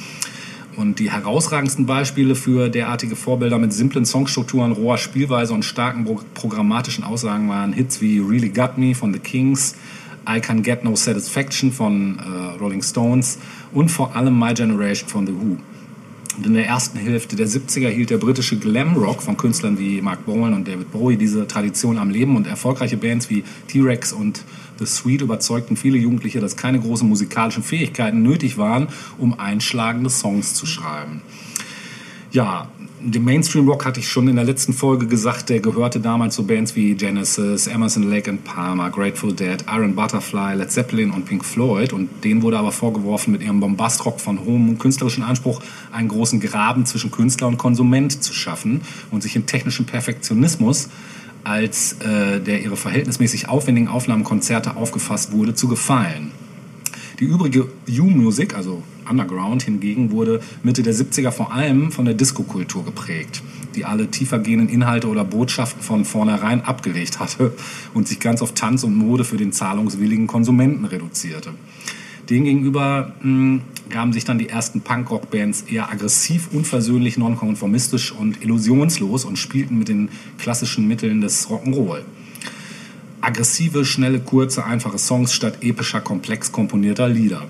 Und 0.77 0.99
die 0.99 1.11
herausragendsten 1.11 1.85
Beispiele 1.85 2.33
für 2.35 2.69
derartige 2.69 3.15
Vorbilder 3.15 3.57
mit 3.59 3.73
simplen 3.73 4.05
Songstrukturen, 4.05 4.71
roher 4.71 4.97
Spielweise 4.97 5.53
und 5.53 5.65
starken 5.65 6.05
pro- 6.05 6.21
programmatischen 6.33 7.03
Aussagen 7.03 7.49
waren 7.49 7.73
Hits 7.73 8.01
wie 8.01 8.19
Really 8.19 8.49
Got 8.49 8.77
Me 8.77 8.95
von 8.95 9.11
The 9.11 9.19
Kings, 9.19 9.75
I 10.29 10.39
Can 10.39 10.63
Get 10.63 10.83
No 10.83 10.95
Satisfaction 10.95 11.71
von 11.71 12.19
äh, 12.19 12.57
Rolling 12.59 12.81
Stones 12.83 13.37
und 13.73 13.89
vor 13.89 14.15
allem 14.15 14.39
My 14.39 14.53
Generation 14.53 15.09
von 15.09 15.27
The 15.27 15.33
Who. 15.33 15.57
Und 16.41 16.47
in 16.47 16.53
der 16.55 16.65
ersten 16.65 16.97
Hälfte 16.97 17.35
der 17.35 17.47
70er 17.47 17.89
hielt 17.89 18.09
der 18.09 18.17
britische 18.17 18.57
Glamrock 18.57 19.21
von 19.21 19.37
Künstlern 19.37 19.77
wie 19.77 20.01
Mark 20.01 20.25
Bowen 20.25 20.55
und 20.55 20.67
David 20.67 20.91
Bowie 20.91 21.15
diese 21.15 21.47
Tradition 21.47 21.99
am 21.99 22.09
Leben 22.09 22.35
und 22.35 22.47
erfolgreiche 22.47 22.97
Bands 22.97 23.29
wie 23.29 23.43
T-Rex 23.67 24.11
und 24.11 24.43
The 24.79 24.87
Sweet 24.87 25.21
überzeugten 25.21 25.77
viele 25.77 25.99
Jugendliche, 25.99 26.39
dass 26.39 26.57
keine 26.57 26.79
großen 26.79 27.07
musikalischen 27.07 27.61
Fähigkeiten 27.61 28.23
nötig 28.23 28.57
waren, 28.57 28.87
um 29.19 29.39
einschlagende 29.39 30.09
Songs 30.09 30.55
zu 30.55 30.65
schreiben. 30.65 31.21
Ja, 32.31 32.71
den 33.03 33.23
Mainstream 33.23 33.67
Rock 33.67 33.85
hatte 33.85 33.99
ich 33.99 34.07
schon 34.07 34.27
in 34.27 34.35
der 34.35 34.45
letzten 34.45 34.73
Folge 34.73 35.07
gesagt, 35.07 35.49
der 35.49 35.59
gehörte 35.59 35.99
damals 35.99 36.35
zu 36.35 36.45
Bands 36.45 36.75
wie 36.75 36.93
Genesis, 36.93 37.67
Emerson 37.67 38.03
Lake 38.09 38.29
and 38.29 38.43
Palmer, 38.43 38.89
Grateful 38.89 39.33
Dead, 39.33 39.57
Iron 39.67 39.95
Butterfly, 39.95 40.55
Led 40.55 40.71
Zeppelin 40.71 41.11
und 41.11 41.25
Pink 41.25 41.43
Floyd. 41.43 41.93
Und 41.93 42.09
denen 42.23 42.41
wurde 42.43 42.59
aber 42.59 42.71
vorgeworfen, 42.71 43.31
mit 43.31 43.41
ihrem 43.41 43.59
Bombastrock 43.59 44.19
von 44.19 44.45
hohem 44.45 44.77
künstlerischen 44.77 45.23
Anspruch 45.23 45.61
einen 45.91 46.09
großen 46.09 46.39
Graben 46.39 46.85
zwischen 46.85 47.11
Künstler 47.11 47.47
und 47.47 47.57
Konsument 47.57 48.23
zu 48.23 48.33
schaffen 48.33 48.81
und 49.09 49.23
sich 49.23 49.35
im 49.35 49.45
technischen 49.45 49.85
Perfektionismus 49.85 50.89
als 51.43 51.93
äh, 52.01 52.39
der 52.39 52.61
ihre 52.61 52.77
verhältnismäßig 52.77 53.49
aufwendigen 53.49 53.87
Aufnahmenkonzerte 53.87 54.75
aufgefasst 54.75 55.31
wurde, 55.31 55.55
zu 55.55 55.67
gefallen. 55.67 56.31
Die 57.21 57.27
übrige 57.27 57.67
U-Musik, 57.87 58.55
also 58.55 58.81
Underground 59.07 59.61
hingegen, 59.61 60.09
wurde 60.09 60.41
Mitte 60.63 60.81
der 60.81 60.95
70er 60.95 61.29
vor 61.29 61.53
allem 61.53 61.91
von 61.91 62.05
der 62.05 62.15
Disco-Kultur 62.15 62.83
geprägt, 62.83 63.43
die 63.75 63.85
alle 63.85 64.09
tiefergehenden 64.09 64.69
Inhalte 64.69 65.07
oder 65.07 65.23
Botschaften 65.23 65.83
von 65.83 66.03
vornherein 66.03 66.61
abgelegt 66.61 67.19
hatte 67.19 67.53
und 67.93 68.07
sich 68.07 68.19
ganz 68.19 68.41
auf 68.41 68.55
Tanz 68.55 68.83
und 68.83 68.95
Mode 68.95 69.23
für 69.23 69.37
den 69.37 69.51
zahlungswilligen 69.51 70.25
Konsumenten 70.25 70.83
reduzierte. 70.85 71.53
Demgegenüber 72.31 73.13
mh, 73.21 73.59
gaben 73.91 74.13
sich 74.13 74.25
dann 74.25 74.39
die 74.39 74.49
ersten 74.49 74.81
Punkrock-Bands 74.81 75.65
eher 75.69 75.91
aggressiv, 75.91 76.49
unversöhnlich, 76.51 77.19
nonkonformistisch 77.19 78.13
und 78.13 78.41
illusionslos 78.41 79.25
und 79.25 79.37
spielten 79.37 79.77
mit 79.77 79.89
den 79.89 80.09
klassischen 80.39 80.87
Mitteln 80.87 81.21
des 81.21 81.47
Rock'n'Roll. 81.49 82.01
Aggressive, 83.21 83.85
schnelle, 83.85 84.19
kurze, 84.19 84.65
einfache 84.65 84.97
Songs 84.97 85.31
statt 85.31 85.59
epischer, 85.61 86.01
komplex 86.01 86.51
komponierter 86.51 87.07
Lieder. 87.07 87.43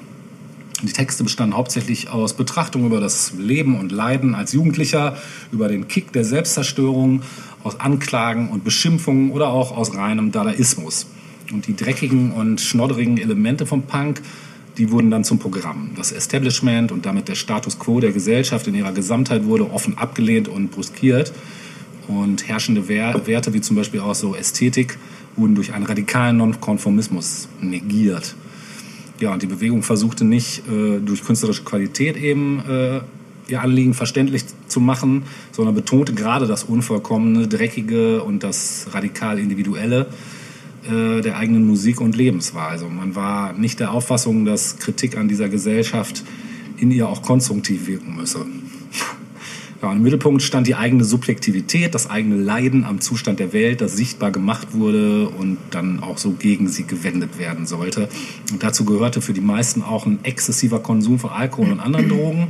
Die 0.83 0.91
Texte 0.91 1.23
bestanden 1.23 1.55
hauptsächlich 1.55 2.09
aus 2.09 2.33
Betrachtungen 2.33 2.87
über 2.87 2.99
das 2.99 3.33
Leben 3.37 3.79
und 3.79 3.91
Leiden 3.91 4.35
als 4.35 4.51
Jugendlicher, 4.51 5.15
über 5.51 5.69
den 5.69 5.87
Kick 5.87 6.11
der 6.11 6.25
Selbstzerstörung, 6.25 7.21
aus 7.63 7.79
Anklagen 7.79 8.49
und 8.49 8.65
Beschimpfungen 8.65 9.31
oder 9.31 9.49
auch 9.49 9.77
aus 9.77 9.95
reinem 9.95 10.31
Dadaismus. 10.33 11.07
Und 11.53 11.67
die 11.67 11.75
dreckigen 11.75 12.31
und 12.31 12.59
schnodderigen 12.59 13.17
Elemente 13.17 13.65
vom 13.65 13.83
Punk, 13.83 14.21
die 14.77 14.91
wurden 14.91 15.09
dann 15.09 15.23
zum 15.23 15.39
Programm. 15.39 15.91
Das 15.95 16.11
Establishment 16.11 16.91
und 16.91 17.05
damit 17.05 17.29
der 17.29 17.35
Status 17.35 17.79
quo 17.79 17.99
der 17.99 18.11
Gesellschaft 18.11 18.67
in 18.67 18.75
ihrer 18.75 18.91
Gesamtheit 18.91 19.45
wurde 19.45 19.71
offen 19.71 19.97
abgelehnt 19.97 20.49
und 20.49 20.71
bruskiert. 20.71 21.31
Und 22.07 22.47
herrschende 22.47 22.89
Werte, 22.89 23.53
wie 23.53 23.61
zum 23.61 23.75
Beispiel 23.77 24.01
auch 24.01 24.15
so 24.15 24.35
Ästhetik, 24.35 24.97
wurden 25.35 25.55
durch 25.55 25.73
einen 25.73 25.85
radikalen 25.85 26.37
Nonkonformismus 26.37 27.47
negiert. 27.61 28.35
Ja, 29.19 29.33
und 29.33 29.41
die 29.41 29.47
Bewegung 29.47 29.83
versuchte 29.83 30.25
nicht 30.25 30.67
äh, 30.67 30.99
durch 30.99 31.23
künstlerische 31.23 31.63
Qualität 31.63 32.17
eben 32.17 32.59
äh, 32.67 33.01
ihr 33.47 33.61
Anliegen 33.61 33.93
verständlich 33.93 34.45
zu 34.67 34.79
machen, 34.79 35.23
sondern 35.51 35.75
betonte 35.75 36.13
gerade 36.13 36.47
das 36.47 36.63
Unvollkommene, 36.63 37.47
Dreckige 37.47 38.23
und 38.23 38.43
das 38.43 38.87
radikal 38.91 39.37
Individuelle 39.37 40.07
äh, 40.89 41.21
der 41.21 41.37
eigenen 41.37 41.67
Musik 41.67 42.01
und 42.01 42.15
Lebensweise. 42.15 42.85
Man 42.85 43.15
war 43.15 43.53
nicht 43.53 43.79
der 43.79 43.91
Auffassung, 43.91 44.45
dass 44.45 44.79
Kritik 44.79 45.17
an 45.17 45.27
dieser 45.27 45.49
Gesellschaft 45.49 46.23
in 46.77 46.89
ihr 46.89 47.07
auch 47.07 47.21
konstruktiv 47.21 47.87
wirken 47.87 48.15
müsse. 48.15 48.45
Ja, 49.81 49.91
Im 49.91 50.03
Mittelpunkt 50.03 50.43
stand 50.43 50.67
die 50.67 50.75
eigene 50.75 51.03
Subjektivität, 51.03 51.95
das 51.95 52.07
eigene 52.07 52.35
Leiden 52.35 52.83
am 52.83 53.01
Zustand 53.01 53.39
der 53.39 53.51
Welt, 53.51 53.81
das 53.81 53.95
sichtbar 53.95 54.29
gemacht 54.29 54.73
wurde 54.73 55.27
und 55.27 55.57
dann 55.71 56.03
auch 56.03 56.19
so 56.19 56.31
gegen 56.31 56.67
sie 56.67 56.83
gewendet 56.83 57.39
werden 57.39 57.65
sollte. 57.65 58.07
Und 58.51 58.61
dazu 58.61 58.85
gehörte 58.85 59.21
für 59.21 59.33
die 59.33 59.41
meisten 59.41 59.81
auch 59.81 60.05
ein 60.05 60.19
exzessiver 60.21 60.79
Konsum 60.81 61.17
von 61.17 61.31
Alkohol 61.31 61.71
und 61.71 61.79
anderen 61.79 62.09
Drogen. 62.09 62.47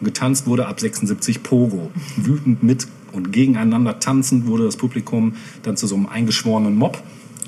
Und 0.00 0.04
getanzt 0.04 0.48
wurde 0.48 0.66
ab 0.66 0.80
76 0.80 1.44
Pogo. 1.44 1.92
Wütend 2.16 2.64
mit 2.64 2.88
und 3.12 3.32
gegeneinander 3.32 4.00
tanzend 4.00 4.46
wurde 4.48 4.64
das 4.64 4.76
Publikum 4.76 5.34
dann 5.62 5.76
zu 5.76 5.86
so 5.86 5.94
einem 5.94 6.06
eingeschworenen 6.06 6.74
Mob. 6.74 7.00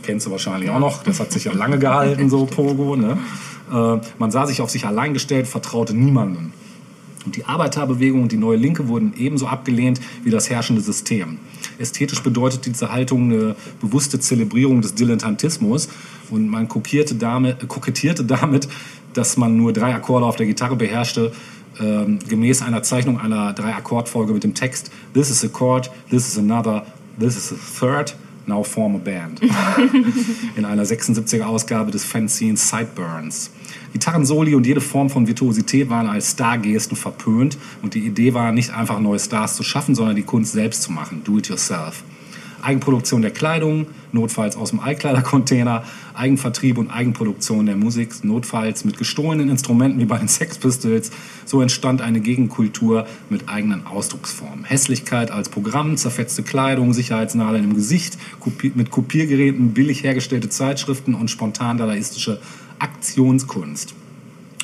Kennst 0.04 0.26
du 0.26 0.30
wahrscheinlich 0.30 0.70
auch 0.70 0.78
noch. 0.78 1.02
Das 1.02 1.18
hat 1.18 1.32
sich 1.32 1.44
ja 1.44 1.52
lange 1.52 1.80
gehalten, 1.80 2.30
so 2.30 2.46
Pogo. 2.46 2.94
Ne? 2.94 3.18
Äh, 3.72 3.98
man 4.18 4.30
sah 4.30 4.46
sich 4.46 4.60
auf 4.60 4.70
sich 4.70 4.86
allein 4.86 5.14
gestellt, 5.14 5.48
vertraute 5.48 5.94
niemandem. 5.94 6.52
Und 7.26 7.36
die 7.36 7.44
Arbeiterbewegung 7.44 8.22
und 8.22 8.32
die 8.32 8.38
neue 8.38 8.56
Linke 8.56 8.88
wurden 8.88 9.12
ebenso 9.16 9.46
abgelehnt 9.46 10.00
wie 10.24 10.30
das 10.30 10.48
herrschende 10.48 10.80
System. 10.80 11.38
Ästhetisch 11.78 12.22
bedeutet 12.22 12.64
diese 12.66 12.92
Haltung 12.92 13.30
eine 13.30 13.56
bewusste 13.80 14.18
Zelebrierung 14.18 14.80
des 14.80 14.94
Dilettantismus 14.94 15.88
und 16.30 16.48
man 16.48 16.68
kokettierte 16.68 17.14
damit, 17.14 17.68
kokettierte 17.68 18.24
damit 18.24 18.68
dass 19.14 19.36
man 19.36 19.56
nur 19.56 19.72
drei 19.72 19.94
Akkorde 19.94 20.26
auf 20.26 20.36
der 20.36 20.46
Gitarre 20.46 20.76
beherrschte, 20.76 21.32
ähm, 21.80 22.18
gemäß 22.28 22.62
einer 22.62 22.82
Zeichnung 22.82 23.18
einer 23.18 23.52
Drei-Akkordfolge 23.52 24.32
mit 24.32 24.44
dem 24.44 24.54
Text 24.54 24.90
This 25.14 25.30
is 25.30 25.44
a 25.44 25.48
chord, 25.48 25.90
this 26.10 26.28
is 26.28 26.38
another, 26.38 26.84
this 27.18 27.36
is 27.36 27.52
a 27.52 27.56
third, 27.78 28.14
now 28.50 28.62
form 28.62 28.96
a 28.96 28.98
band. 28.98 29.40
In 30.56 30.64
einer 30.64 30.84
76er 30.84 31.44
Ausgabe 31.44 31.90
des 31.90 32.04
Fanzines 32.04 32.68
Sideburns. 32.68 33.50
Gitarrensoli 33.92 34.54
und 34.54 34.66
jede 34.66 34.80
Form 34.80 35.10
von 35.10 35.26
Virtuosität 35.26 35.88
waren 35.90 36.06
als 36.06 36.32
Stargesten 36.32 36.96
verpönt 36.96 37.58
und 37.82 37.94
die 37.94 38.06
Idee 38.06 38.34
war 38.34 38.52
nicht 38.52 38.70
einfach 38.70 39.00
neue 39.00 39.18
Stars 39.18 39.56
zu 39.56 39.62
schaffen, 39.62 39.94
sondern 39.94 40.16
die 40.16 40.22
Kunst 40.22 40.52
selbst 40.52 40.82
zu 40.82 40.92
machen, 40.92 41.22
do 41.24 41.38
it 41.38 41.48
yourself. 41.48 42.04
Eigenproduktion 42.62 43.22
der 43.22 43.30
Kleidung, 43.30 43.86
notfalls 44.12 44.56
aus 44.56 44.70
dem 44.70 44.80
Eikleidercontainer, 44.80 45.84
Eigenvertrieb 46.14 46.78
und 46.78 46.90
Eigenproduktion 46.90 47.66
der 47.66 47.76
Musik, 47.76 48.24
notfalls 48.24 48.84
mit 48.84 48.98
gestohlenen 48.98 49.48
Instrumenten 49.48 50.00
wie 50.00 50.04
bei 50.04 50.18
den 50.18 50.28
Sex 50.28 50.58
Pistols. 50.58 51.10
So 51.44 51.62
entstand 51.62 52.02
eine 52.02 52.20
Gegenkultur 52.20 53.06
mit 53.28 53.48
eigenen 53.48 53.86
Ausdrucksformen. 53.86 54.64
Hässlichkeit 54.64 55.30
als 55.30 55.48
Programm, 55.48 55.96
zerfetzte 55.96 56.42
Kleidung, 56.42 56.92
Sicherheitsnadeln 56.92 57.64
im 57.64 57.74
Gesicht, 57.74 58.18
mit 58.74 58.90
Kopiergeräten, 58.90 59.72
billig 59.72 60.02
hergestellte 60.02 60.48
Zeitschriften 60.48 61.14
und 61.14 61.30
spontan 61.30 61.78
dadaistische 61.78 62.40
Aktionskunst. 62.78 63.94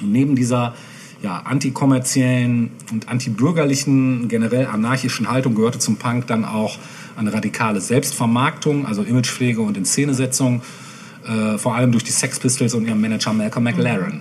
Und 0.03 0.13
neben 0.13 0.37
dieser 0.37 0.75
ja, 1.23 1.39
antikommerziellen 1.45 2.71
und 2.93 3.09
antibürgerlichen, 3.09 4.29
generell 4.29 4.67
anarchischen 4.67 5.31
Haltung 5.31 5.55
gehörte 5.55 5.79
zum 5.79 5.97
Punk 5.97 6.27
dann 6.27 6.45
auch 6.45 6.79
eine 7.17 7.33
radikale 7.33 7.81
Selbstvermarktung, 7.81 8.87
also 8.87 9.03
Imagepflege 9.03 9.61
und 9.61 9.77
Inszenesetzung, 9.77 10.63
äh, 11.27 11.59
vor 11.59 11.75
allem 11.75 11.93
durch 11.93 12.05
die 12.05 12.13
Sex 12.13 12.39
Pistols 12.39 12.75
und 12.75 12.87
ihren 12.87 13.01
Manager 13.01 13.33
Malcolm 13.33 13.65
McLaren. 13.65 14.21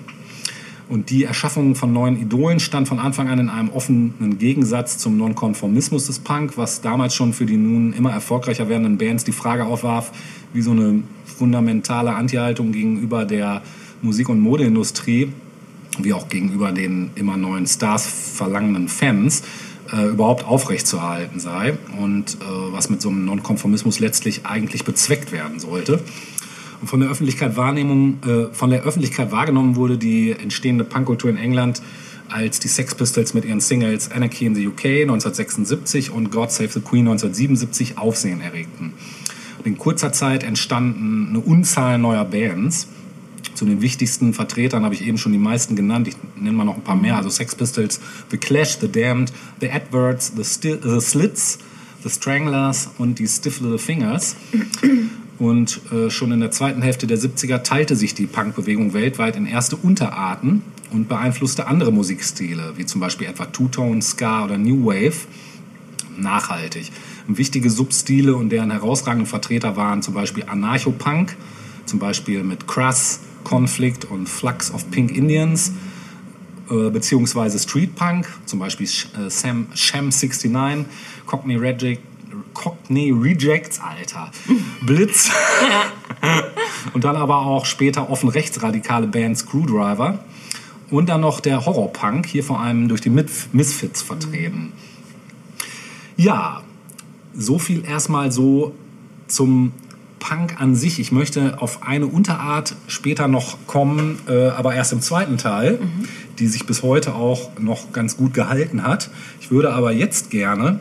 Und 0.88 1.10
die 1.10 1.24
Erschaffung 1.24 1.74
von 1.74 1.94
neuen 1.94 2.22
Idolen 2.22 2.60
stand 2.60 2.88
von 2.88 3.00
Anfang 3.00 3.28
an 3.28 3.40
in 3.40 3.50
einem 3.50 3.70
offenen 3.70 4.38
Gegensatz 4.38 5.00
zum 5.00 5.18
Nonkonformismus 5.18 6.06
des 6.06 6.20
Punk, 6.20 6.58
was 6.58 6.82
damals 6.82 7.16
schon 7.16 7.34
für 7.34 7.48
die 7.48 7.58
nun 7.58 7.92
immer 7.94 8.12
erfolgreicher 8.12 8.70
werdenden 8.70 8.98
Bands 9.00 9.24
die 9.24 9.32
Frage 9.32 9.66
aufwarf, 9.66 10.12
wie 10.54 10.62
so 10.62 10.72
eine 10.72 11.02
fundamentale 11.26 12.14
Antihaltung 12.14 12.72
gegenüber 12.72 13.26
der 13.26 13.64
Musik- 14.04 14.30
und 14.30 14.40
Modeindustrie, 14.40 15.32
wie 15.98 16.14
auch 16.14 16.28
gegenüber 16.28 16.72
den 16.72 17.10
immer 17.16 17.36
neuen 17.36 17.66
Stars 17.66 18.06
verlangenden 18.06 18.88
Fans, 18.88 19.42
äh, 19.94 20.08
überhaupt 20.08 20.46
aufrechtzuerhalten 20.46 21.40
sei 21.40 21.78
und 22.00 22.36
äh, 22.36 22.38
was 22.72 22.90
mit 22.90 23.02
so 23.02 23.10
einem 23.10 23.26
Nonkonformismus 23.26 24.00
letztlich 24.00 24.46
eigentlich 24.46 24.84
bezweckt 24.84 25.32
werden 25.32 25.60
sollte. 25.60 26.00
Und 26.82 26.88
von 26.88 27.00
der 27.00 27.10
Öffentlichkeit 27.10 27.58
Wahrnehmung, 27.58 28.20
äh, 28.26 28.54
von 28.54 28.70
der 28.70 28.84
Öffentlichkeit 28.84 29.32
wahrgenommen 29.32 29.76
wurde 29.76 29.98
die 29.98 30.32
entstehende 30.32 30.84
Punkkultur 30.84 31.30
in 31.30 31.38
England 31.38 31.82
als 32.30 32.60
die 32.60 32.68
Sex 32.68 32.96
Pistols 32.96 33.34
mit 33.34 33.46
ihren 33.46 33.60
Singles 33.60 34.12
Anarchy 34.12 34.46
in 34.46 34.56
the 34.56 34.68
UK 34.68 35.04
1976 35.04 36.12
und 36.12 36.32
God 36.32 36.52
Save 36.52 36.70
the 36.70 36.82
Queen 36.82 37.08
1977 37.08 37.98
Aufsehen 37.98 38.42
erregten. 38.42 38.94
Und 39.60 39.68
in 39.68 39.78
kurzer 39.78 40.12
Zeit 40.12 40.44
entstanden 40.44 41.28
eine 41.30 41.40
Unzahl 41.40 41.98
neuer 42.00 42.26
Bands 42.26 42.88
zu 43.56 43.66
den 43.66 43.82
wichtigsten 43.82 44.34
Vertretern 44.34 44.84
habe 44.84 44.94
ich 44.94 45.06
eben 45.06 45.18
schon 45.18 45.32
die 45.32 45.38
meisten 45.38 45.76
genannt. 45.76 46.08
Ich 46.08 46.16
nenne 46.36 46.56
mal 46.56 46.66
noch 46.66 46.76
ein 46.76 46.84
paar 46.84 46.96
mehr. 46.96 47.16
Also 47.16 47.30
Sex 47.30 47.56
Pistols, 47.56 48.00
The 48.30 48.38
Clash, 48.38 48.78
The 48.80 48.92
Damned, 48.92 49.32
The 49.62 49.72
Adverts, 49.72 50.34
The, 50.36 50.44
Sti 50.44 50.78
The 50.84 51.00
Slits, 51.00 51.58
The 52.04 52.10
Stranglers 52.10 52.90
und 52.98 53.18
die 53.18 53.28
Stiff 53.28 53.62
Little 53.62 53.80
Fingers. 53.80 54.36
Und 55.38 55.82
äh, 55.92 56.10
schon 56.10 56.32
in 56.32 56.40
der 56.40 56.52
zweiten 56.52 56.82
Hälfte 56.82 57.08
der 57.08 57.18
70er 57.18 57.64
teilte 57.64 57.96
sich 57.96 58.14
die 58.14 58.26
Punkbewegung 58.26 58.94
weltweit 58.94 59.36
in 59.36 59.46
erste 59.46 59.76
Unterarten 59.76 60.62
und 60.92 61.10
beeinflusste 61.10 61.68
andere 61.68 61.92
Musikstile, 61.92 62.74
wie 62.78 62.86
zum 62.86 63.02
Beispiel 63.02 63.28
etwa 63.28 63.46
Two-Tone, 63.46 64.02
Ska 64.02 64.46
oder 64.46 64.58
New 64.58 64.86
Wave, 64.86 65.28
nachhaltig. 66.18 66.92
Wichtige 67.28 67.70
Substile 67.70 68.36
und 68.36 68.50
deren 68.50 68.72
herausragenden 68.72 69.28
Vertreter 69.28 69.76
waren 69.76 70.02
zum 70.02 70.14
Beispiel 70.14 70.46
Anarcho-Punk, 70.46 71.36
zum 71.86 72.00
Beispiel 72.00 72.44
mit 72.44 72.68
Cruss, 72.68 73.20
Conflict 73.46 74.04
und 74.04 74.28
Flux 74.28 74.74
of 74.74 74.92
Pink 74.92 75.16
Indians, 75.16 75.72
äh, 76.70 76.90
beziehungsweise 76.90 77.58
Street 77.60 77.96
Punk, 77.96 78.28
zum 78.46 78.60
Beispiel 78.60 78.88
äh, 78.88 79.30
Sam, 79.30 79.68
Sham 79.74 80.10
69, 80.10 80.86
Cockney 81.26 81.56
Reject, 81.56 82.02
Cockney 82.54 83.12
Rejects, 83.12 83.80
Alter, 83.80 84.32
Blitz. 84.82 85.32
Und 86.94 87.04
dann 87.04 87.16
aber 87.16 87.38
auch 87.38 87.66
später 87.66 88.10
offen 88.10 88.30
rechtsradikale 88.30 89.08
Band 89.08 89.38
Screwdriver. 89.38 90.20
Und 90.92 91.10
dann 91.10 91.22
noch 91.22 91.40
der 91.40 91.66
Horrorpunk, 91.66 92.28
hier 92.28 92.44
vor 92.44 92.60
allem 92.60 92.88
durch 92.88 93.02
die 93.02 93.10
Misfits 93.10 94.02
vertreten. 94.02 94.72
Ja, 96.16 96.62
so 97.34 97.60
viel 97.60 97.84
erstmal 97.86 98.32
so 98.32 98.76
zum 99.28 99.74
Punk 100.28 100.60
an 100.60 100.76
sich. 100.76 101.00
Ich 101.00 101.12
möchte 101.12 101.62
auf 101.62 101.84
eine 101.84 102.08
Unterart 102.08 102.76
später 102.88 103.28
noch 103.28 103.58
kommen, 103.68 104.18
äh, 104.28 104.48
aber 104.48 104.74
erst 104.74 104.92
im 104.92 105.02
zweiten 105.02 105.38
Teil, 105.38 105.80
die 106.40 106.48
sich 106.48 106.66
bis 106.66 106.82
heute 106.82 107.14
auch 107.14 107.52
noch 107.60 107.94
ganz 107.94 108.18
gut 108.18 108.34
gehalten 108.34 108.82
hat. 108.82 109.12
Ich 109.40 109.52
würde 109.52 109.72
aber 109.72 109.92
jetzt 109.92 110.32
gerne 110.32 110.80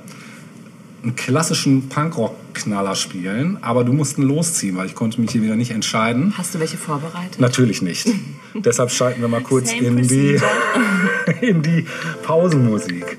einen 1.02 1.14
klassischen 1.14 1.90
Punkrock-Knaller 1.90 2.94
spielen, 2.94 3.58
aber 3.60 3.84
du 3.84 3.92
musst 3.92 4.16
ihn 4.16 4.24
losziehen, 4.24 4.78
weil 4.78 4.86
ich 4.86 4.94
konnte 4.94 5.20
mich 5.20 5.32
hier 5.32 5.42
wieder 5.42 5.56
nicht 5.56 5.72
entscheiden. 5.72 6.32
Hast 6.38 6.54
du 6.54 6.60
welche 6.60 6.78
vorbereitet? 6.78 7.38
Natürlich 7.38 7.82
nicht. 7.82 8.08
Deshalb 8.54 8.90
schalten 8.90 9.20
wir 9.20 9.28
mal 9.28 9.42
kurz 9.42 9.72
in 9.74 10.08
die, 10.08 10.40
in 11.42 11.60
die 11.60 11.84
Pausenmusik. 12.22 13.18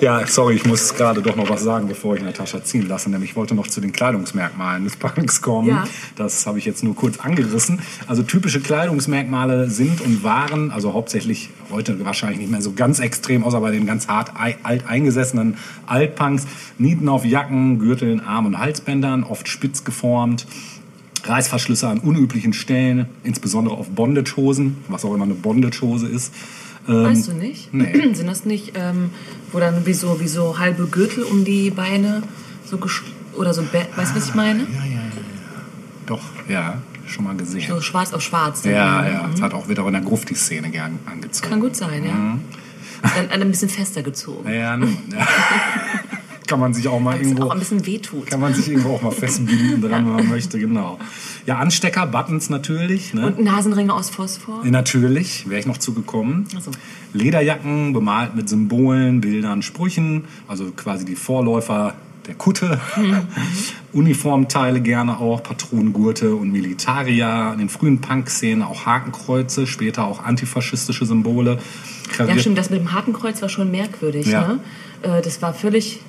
Ja, 0.00 0.26
sorry, 0.26 0.54
ich 0.54 0.64
muss 0.64 0.94
gerade 0.94 1.20
doch 1.20 1.36
noch 1.36 1.50
was 1.50 1.62
sagen, 1.62 1.86
bevor 1.86 2.16
ich 2.16 2.22
Natascha 2.22 2.64
ziehen 2.64 2.88
lasse. 2.88 3.10
Nämlich 3.10 3.30
ich 3.30 3.36
wollte 3.36 3.54
noch 3.54 3.66
zu 3.66 3.82
den 3.82 3.92
Kleidungsmerkmalen 3.92 4.84
des 4.84 4.96
Punks 4.96 5.42
kommen. 5.42 5.68
Ja. 5.68 5.84
Das 6.16 6.46
habe 6.46 6.58
ich 6.58 6.64
jetzt 6.64 6.82
nur 6.82 6.96
kurz 6.96 7.18
angerissen. 7.20 7.80
Also 8.06 8.22
typische 8.22 8.60
Kleidungsmerkmale 8.60 9.68
sind 9.68 10.00
und 10.00 10.24
waren, 10.24 10.70
also 10.70 10.94
hauptsächlich 10.94 11.50
heute 11.70 12.02
wahrscheinlich 12.04 12.38
nicht 12.40 12.50
mehr 12.50 12.62
so 12.62 12.72
ganz 12.72 12.98
extrem, 12.98 13.44
außer 13.44 13.60
bei 13.60 13.72
den 13.72 13.84
ganz 13.84 14.08
hart 14.08 14.32
ei- 14.40 14.56
alt 14.62 14.86
eingesessenen 14.88 15.58
Altpunks. 15.86 16.46
Nieten 16.78 17.08
auf 17.08 17.26
Jacken, 17.26 17.78
Gürteln, 17.78 18.20
Arm- 18.20 18.46
und 18.46 18.58
Halsbändern, 18.58 19.22
oft 19.22 19.48
spitz 19.48 19.84
geformt. 19.84 20.46
Reißverschlüsse 21.24 21.86
an 21.86 21.98
unüblichen 21.98 22.54
Stellen, 22.54 23.04
insbesondere 23.22 23.74
auf 23.76 23.90
Bondagehosen, 23.90 24.78
was 24.88 25.04
auch 25.04 25.14
immer 25.14 25.24
eine 25.24 25.34
Bondagehose 25.34 26.06
ist. 26.08 26.32
Weißt 26.86 27.28
du 27.28 27.32
nicht? 27.34 27.72
nee. 27.72 27.92
Sind 28.14 28.26
das 28.26 28.44
nicht, 28.44 28.72
ähm, 28.74 29.10
wo 29.52 29.58
dann 29.60 29.86
wie 29.86 29.92
so, 29.94 30.20
wie 30.20 30.28
so 30.28 30.58
halbe 30.58 30.86
Gürtel 30.86 31.22
um 31.24 31.44
die 31.44 31.70
Beine 31.70 32.22
so 32.64 32.78
oder 33.36 33.54
so, 33.54 33.62
Be- 33.62 33.86
weißt 33.96 34.12
du, 34.12 34.16
was 34.16 34.28
ich 34.28 34.34
meine? 34.34 34.60
Ja, 34.64 34.68
ja, 34.80 34.84
ja, 34.86 34.96
ja. 34.96 35.00
Doch, 36.06 36.22
ja, 36.48 36.82
schon 37.06 37.24
mal 37.24 37.36
gesehen. 37.36 37.68
So 37.68 37.80
schwarz 37.80 38.12
auf 38.12 38.22
schwarz. 38.22 38.64
Ja, 38.64 39.02
dann. 39.02 39.12
ja, 39.12 39.28
das 39.30 39.40
hat 39.42 39.54
auch 39.54 39.68
wieder 39.68 39.86
in 39.86 39.92
der 39.92 40.02
Grufti-Szene 40.02 40.70
gern 40.70 40.98
angezogen. 41.06 41.50
Kann 41.50 41.60
gut 41.60 41.76
sein, 41.76 42.04
ja. 42.04 42.12
Mhm. 42.12 42.40
Dann 43.30 43.42
ein 43.42 43.50
bisschen 43.50 43.68
fester 43.70 44.02
gezogen. 44.02 44.52
Ja, 44.52 44.76
nun, 44.76 44.96
ja. 45.12 45.26
kann 46.50 46.58
man 46.60 46.74
sich 46.74 46.88
auch 46.88 46.98
mal 47.00 47.16
irgendwo 47.16 47.44
auch 47.44 47.52
ein 47.52 47.60
bisschen 47.60 47.86
wehtut. 47.86 48.26
kann 48.26 48.40
man 48.40 48.52
sich 48.52 48.68
irgendwo 48.68 48.90
auch 48.96 49.02
mal 49.02 49.12
festbinden 49.12 49.80
dran, 49.80 50.04
wenn 50.04 50.14
man 50.16 50.28
möchte, 50.36 50.58
genau. 50.58 50.98
Ja, 51.46 51.58
Anstecker, 51.58 52.06
Buttons 52.08 52.50
natürlich, 52.50 53.14
ne? 53.14 53.26
Und 53.28 53.38
Nasenringe 53.40 53.94
aus 53.94 54.10
Phosphor. 54.10 54.64
Natürlich, 54.64 55.48
wäre 55.48 55.60
ich 55.60 55.66
noch 55.66 55.78
zugekommen. 55.78 56.46
So. 56.60 56.72
Lederjacken 57.12 57.92
bemalt 57.92 58.34
mit 58.34 58.48
Symbolen, 58.48 59.20
Bildern, 59.20 59.62
Sprüchen, 59.62 60.24
also 60.48 60.72
quasi 60.72 61.04
die 61.04 61.14
Vorläufer 61.14 61.94
der 62.26 62.34
Kutte. 62.34 62.80
Uniformteile 63.92 64.80
gerne 64.80 65.18
auch, 65.18 65.42
Patronengurte 65.42 66.34
und 66.34 66.52
Militaria. 66.52 67.52
In 67.52 67.58
den 67.60 67.68
frühen 67.68 68.00
Punk-Szenen 68.00 68.62
auch 68.62 68.86
Hakenkreuze, 68.86 69.66
später 69.66 70.04
auch 70.04 70.22
antifaschistische 70.24 71.06
Symbole. 71.06 71.52
Ja, 71.54 72.16
Graviert- 72.26 72.40
stimmt, 72.40 72.58
das 72.58 72.70
mit 72.70 72.80
dem 72.80 72.92
Hakenkreuz 72.92 73.40
war 73.42 73.48
schon 73.48 73.70
merkwürdig. 73.70 74.26
Ja. 74.26 74.46
Ne? 74.48 74.60
Äh, 75.02 75.22
Das 75.22 75.40
war 75.42 75.54
völlig 75.54 76.00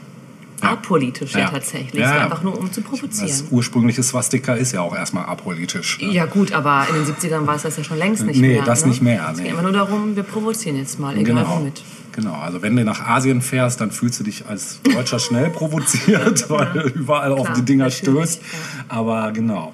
Ja. 0.64 0.72
apolitisch 0.72 1.34
ja. 1.34 1.50
Tatsächlich. 1.50 2.02
Ja, 2.02 2.24
einfach 2.24 2.44
nur, 2.44 2.58
um 2.58 2.72
zu 2.72 2.82
Das 2.82 2.90
provozieren. 2.90 3.48
ursprüngliche 3.52 4.04
Swastika 4.04 4.54
ist 4.54 4.72
ja 4.74 4.82
auch 4.82 4.96
erstmal 4.96 5.26
apolitisch. 5.26 6.00
ne? 6.02 6.12
Ja 6.14 6.26
gut, 6.26 6.52
aber 6.54 6.86
in 6.90 6.96
den 7.04 7.06
70ern 7.14 7.46
war 7.48 7.56
es 7.56 7.64
das 7.64 7.78
ja 7.78 7.84
schon 7.84 7.98
längst 7.98 8.26
nicht 8.26 8.40
Nee, 8.40 8.56
mehr. 8.56 8.64
das 8.64 8.82
ne? 8.84 8.90
nicht 8.90 9.02
mehr, 9.02 9.28
Es 9.32 9.38
nee. 9.38 9.44
geht 9.44 9.54
immer 9.54 9.62
nur 9.64 9.72
darum, 9.74 10.16
wir 10.16 10.24
provozieren 10.24 10.78
jetzt 10.78 11.00
mal, 11.00 11.18
egal 11.18 11.36
Genau. 11.44 11.58
womit. 11.58 11.82
Genau, 12.14 12.34
also 12.34 12.62
wenn 12.62 12.76
du 12.76 12.84
nach 12.84 13.08
Asien 13.08 13.42
fährst, 13.42 13.80
dann 13.80 13.90
fühlst 13.92 14.20
du 14.20 14.24
dich 14.26 14.46
als 14.48 14.82
Deutscher 14.84 15.18
schnell 15.20 15.50
provoziert, 15.50 16.50
weil 16.50 16.66
du 16.74 16.80
überall 16.90 17.32
auf 17.32 17.46
Klar, 17.46 17.56
die 17.58 17.64
Dinger 17.66 17.90
stößt. 17.90 18.42
Aber 18.90 19.32
genau. 19.32 19.74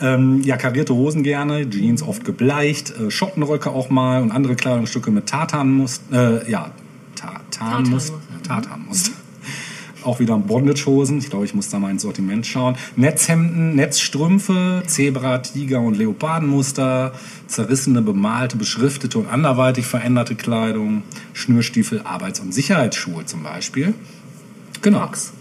Ähm, 0.00 0.40
ja, 0.42 0.56
karierte 0.56 0.94
Hosen 0.94 1.22
gerne, 1.24 1.68
Jeans 1.68 2.02
oft 2.02 2.24
gebleicht, 2.24 2.90
äh, 3.00 3.10
Schottenröcke 3.10 3.70
auch 3.70 3.90
mal 3.90 4.22
und 4.22 4.30
andere 4.30 4.54
Kleidungsstücke 4.54 5.10
mit 5.10 5.26
Tartanmuster. 5.26 6.44
Äh, 6.46 6.50
ja, 6.50 6.70
Ta 7.16 7.40
Tarnmuster. 7.50 8.14
Tartanmuster. 8.46 9.10
Auch 10.08 10.20
wieder 10.20 10.38
Bondage-Hosen. 10.38 11.18
Ich 11.18 11.28
glaube, 11.28 11.44
ich 11.44 11.52
muss 11.52 11.68
da 11.68 11.78
mal 11.78 11.90
ins 11.90 12.00
Sortiment 12.00 12.46
schauen. 12.46 12.76
Netzhemden, 12.96 13.74
Netzstrümpfe, 13.74 14.82
Zebra, 14.86 15.36
Tiger 15.36 15.82
und 15.82 15.98
Leopardenmuster, 15.98 17.12
zerrissene, 17.46 18.00
bemalte, 18.00 18.56
beschriftete 18.56 19.18
und 19.18 19.26
anderweitig 19.26 19.84
veränderte 19.84 20.34
Kleidung, 20.34 21.02
Schnürstiefel, 21.34 22.00
Arbeits- 22.04 22.40
und 22.40 22.54
Sicherheitsschuhe 22.54 23.26
zum 23.26 23.42
Beispiel. 23.42 23.92
Genau. 24.80 25.00
Crocs 25.00 25.34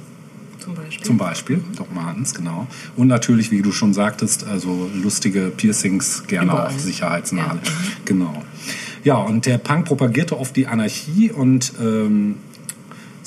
zum 0.59 0.75
Beispiel. 0.75 1.05
Zum 1.05 1.17
Beispiel, 1.17 1.63
Doc 1.77 1.95
Martens, 1.95 2.33
genau. 2.33 2.67
Und 2.97 3.07
natürlich, 3.07 3.51
wie 3.51 3.61
du 3.61 3.71
schon 3.71 3.93
sagtest, 3.93 4.45
also 4.45 4.89
lustige 5.01 5.49
Piercings, 5.55 6.23
gerne 6.27 6.51
Überall. 6.51 6.67
auch 6.67 6.77
Sicherheitsnadel. 6.77 7.61
Ja. 7.63 7.71
Genau. 8.03 8.43
Ja, 9.05 9.15
und 9.15 9.45
der 9.45 9.59
Punk 9.59 9.85
propagierte 9.85 10.37
oft 10.37 10.57
die 10.57 10.67
Anarchie 10.67 11.31
und 11.31 11.71
ähm, 11.79 12.35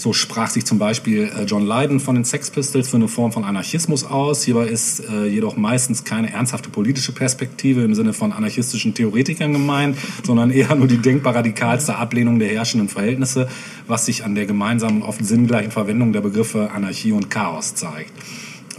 so 0.01 0.15
sprach 0.15 0.49
sich 0.49 0.65
zum 0.65 0.79
Beispiel 0.79 1.31
äh, 1.37 1.45
John 1.45 1.67
Lydon 1.67 2.01
von 2.01 2.15
den 2.15 2.25
Sex 2.25 2.51
Pistols 2.51 2.89
für 2.89 2.97
eine 2.97 3.07
Form 3.07 3.33
von 3.33 3.45
Anarchismus 3.45 4.05
aus. 4.05 4.43
Hierbei 4.45 4.67
ist 4.67 5.01
äh, 5.01 5.27
jedoch 5.27 5.59
meistens 5.59 6.05
keine 6.05 6.33
ernsthafte 6.33 6.71
politische 6.71 7.13
Perspektive 7.13 7.83
im 7.83 7.95
Sinne 7.95 8.15
von 8.15 8.33
anarchistischen 8.33 8.95
Theoretikern 8.95 9.53
gemeint, 9.53 9.99
sondern 10.25 10.51
eher 10.51 10.75
nur 10.75 10.87
die 10.87 10.99
denkbar 10.99 11.35
radikalste 11.35 11.97
Ablehnung 11.97 12.39
der 12.39 12.49
herrschenden 12.49 12.89
Verhältnisse, 12.89 13.49
was 13.87 14.07
sich 14.07 14.25
an 14.25 14.35
der 14.35 14.47
gemeinsamen, 14.47 15.03
oft 15.03 15.23
sinngleichen 15.23 15.71
Verwendung 15.71 16.15
der 16.15 16.23
Begriffe 16.23 16.71
Anarchie 16.71 17.13
und 17.13 17.29
Chaos 17.29 17.75
zeigt. 17.75 18.13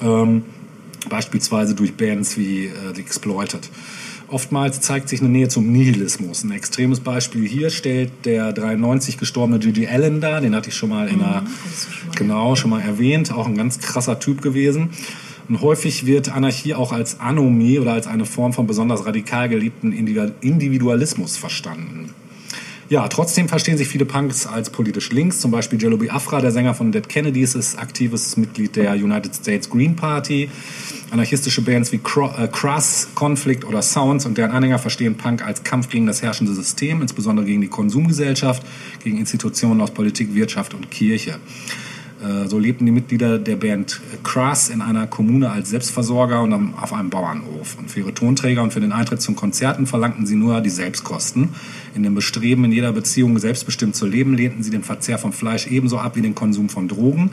Ähm, 0.01 0.43
beispielsweise 1.07 1.75
durch 1.75 1.93
Bands 1.93 2.35
wie 2.37 2.65
äh, 2.65 2.71
The 2.95 3.01
Exploited. 3.01 3.69
Oftmals 4.31 4.79
zeigt 4.79 5.09
sich 5.09 5.19
eine 5.19 5.29
Nähe 5.29 5.49
zum 5.49 5.69
Nihilismus. 5.73 6.45
Ein 6.45 6.51
extremes 6.51 7.01
Beispiel 7.01 7.45
hier 7.45 7.69
stellt 7.69 8.11
der 8.23 8.53
93 8.53 9.17
gestorbene 9.17 9.59
Gigi 9.59 9.87
Allen 9.87 10.21
dar. 10.21 10.39
Den 10.39 10.55
hatte 10.55 10.69
ich 10.69 10.75
schon 10.75 10.87
mal 10.87 11.09
in 11.09 11.21
einer, 11.21 11.43
hattest 11.43 11.87
du 11.87 11.91
schon 11.91 12.11
genau, 12.11 12.55
schon 12.55 12.69
mal 12.69 12.81
erwähnt. 12.81 13.33
Auch 13.33 13.45
ein 13.45 13.57
ganz 13.57 13.79
krasser 13.79 14.19
Typ 14.19 14.41
gewesen. 14.41 14.91
Und 15.49 15.59
häufig 15.59 16.05
wird 16.05 16.33
Anarchie 16.33 16.73
auch 16.75 16.93
als 16.93 17.19
Anomie 17.19 17.77
oder 17.79 17.91
als 17.91 18.07
eine 18.07 18.25
Form 18.25 18.53
von 18.53 18.67
besonders 18.67 19.05
radikal 19.05 19.49
gelebten 19.49 19.91
Individu- 19.91 20.31
Individualismus 20.39 21.35
verstanden. 21.35 22.13
Ja, 22.91 23.07
trotzdem 23.07 23.47
verstehen 23.47 23.77
sich 23.77 23.87
viele 23.87 24.03
Punks 24.03 24.45
als 24.45 24.69
politisch 24.69 25.11
links. 25.11 25.39
Zum 25.39 25.49
Beispiel 25.49 25.81
Jello 25.81 25.95
Biafra, 25.95 26.41
der 26.41 26.51
Sänger 26.51 26.73
von 26.73 26.91
Dead 26.91 27.07
Kennedys, 27.07 27.55
ist 27.55 27.79
aktives 27.79 28.35
Mitglied 28.35 28.75
der 28.75 28.91
United 28.95 29.33
States 29.33 29.69
Green 29.69 29.95
Party. 29.95 30.49
Anarchistische 31.09 31.61
Bands 31.61 31.93
wie 31.93 32.01
äh, 32.03 32.47
Cruss, 32.51 33.07
Conflict 33.15 33.63
oder 33.63 33.81
Sounds 33.81 34.25
und 34.25 34.37
deren 34.37 34.51
Anhänger 34.51 34.77
verstehen 34.77 35.15
Punk 35.15 35.41
als 35.41 35.63
Kampf 35.63 35.87
gegen 35.87 36.05
das 36.05 36.21
herrschende 36.21 36.53
System, 36.53 37.01
insbesondere 37.01 37.45
gegen 37.45 37.61
die 37.61 37.69
Konsumgesellschaft, 37.69 38.61
gegen 39.01 39.19
Institutionen 39.19 39.79
aus 39.79 39.91
Politik, 39.91 40.35
Wirtschaft 40.35 40.73
und 40.73 40.91
Kirche. 40.91 41.39
Äh, 42.21 42.47
So 42.47 42.59
lebten 42.59 42.85
die 42.85 42.91
Mitglieder 42.91 43.39
der 43.39 43.55
Band 43.55 43.99
Crass 44.23 44.69
in 44.69 44.81
einer 44.81 45.07
Kommune 45.07 45.49
als 45.49 45.69
Selbstversorger 45.69 46.41
und 46.41 46.53
auf 46.53 46.93
einem 46.93 47.09
Bauernhof. 47.09 47.77
Und 47.77 47.89
für 47.89 48.01
ihre 48.01 48.13
Tonträger 48.13 48.61
und 48.61 48.73
für 48.73 48.81
den 48.81 48.91
Eintritt 48.91 49.21
zu 49.21 49.33
Konzerten 49.33 49.87
verlangten 49.87 50.25
sie 50.25 50.35
nur 50.35 50.61
die 50.61 50.69
Selbstkosten. 50.69 51.49
In 51.95 52.03
dem 52.03 52.15
Bestreben, 52.15 52.63
in 52.65 52.71
jeder 52.71 52.91
Beziehung 52.91 53.37
selbstbestimmt 53.39 53.95
zu 53.95 54.05
leben, 54.05 54.35
lehnten 54.35 54.63
sie 54.63 54.71
den 54.71 54.83
Verzehr 54.83 55.17
von 55.17 55.33
Fleisch 55.33 55.67
ebenso 55.67 55.97
ab 55.97 56.15
wie 56.15 56.21
den 56.21 56.35
Konsum 56.35 56.69
von 56.69 56.87
Drogen. 56.87 57.31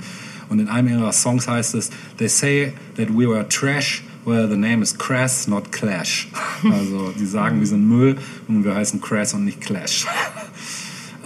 Und 0.48 0.60
in 0.60 0.68
einem 0.68 0.88
ihrer 0.88 1.12
Songs 1.12 1.46
heißt 1.46 1.74
es, 1.74 1.90
They 2.16 2.28
say 2.28 2.72
that 2.96 3.10
we 3.10 3.28
were 3.28 3.46
trash, 3.48 4.02
well 4.24 4.48
the 4.48 4.56
name 4.56 4.82
is 4.82 4.96
Crass, 4.96 5.46
not 5.46 5.70
Clash. 5.72 6.28
Also 6.64 7.12
die 7.18 7.26
sagen, 7.26 7.60
wir 7.60 7.66
sind 7.66 7.86
Müll 7.88 8.16
und 8.48 8.64
wir 8.64 8.74
heißen 8.74 9.00
Crass 9.00 9.34
und 9.34 9.44
nicht 9.44 9.60
Clash. 9.60 10.06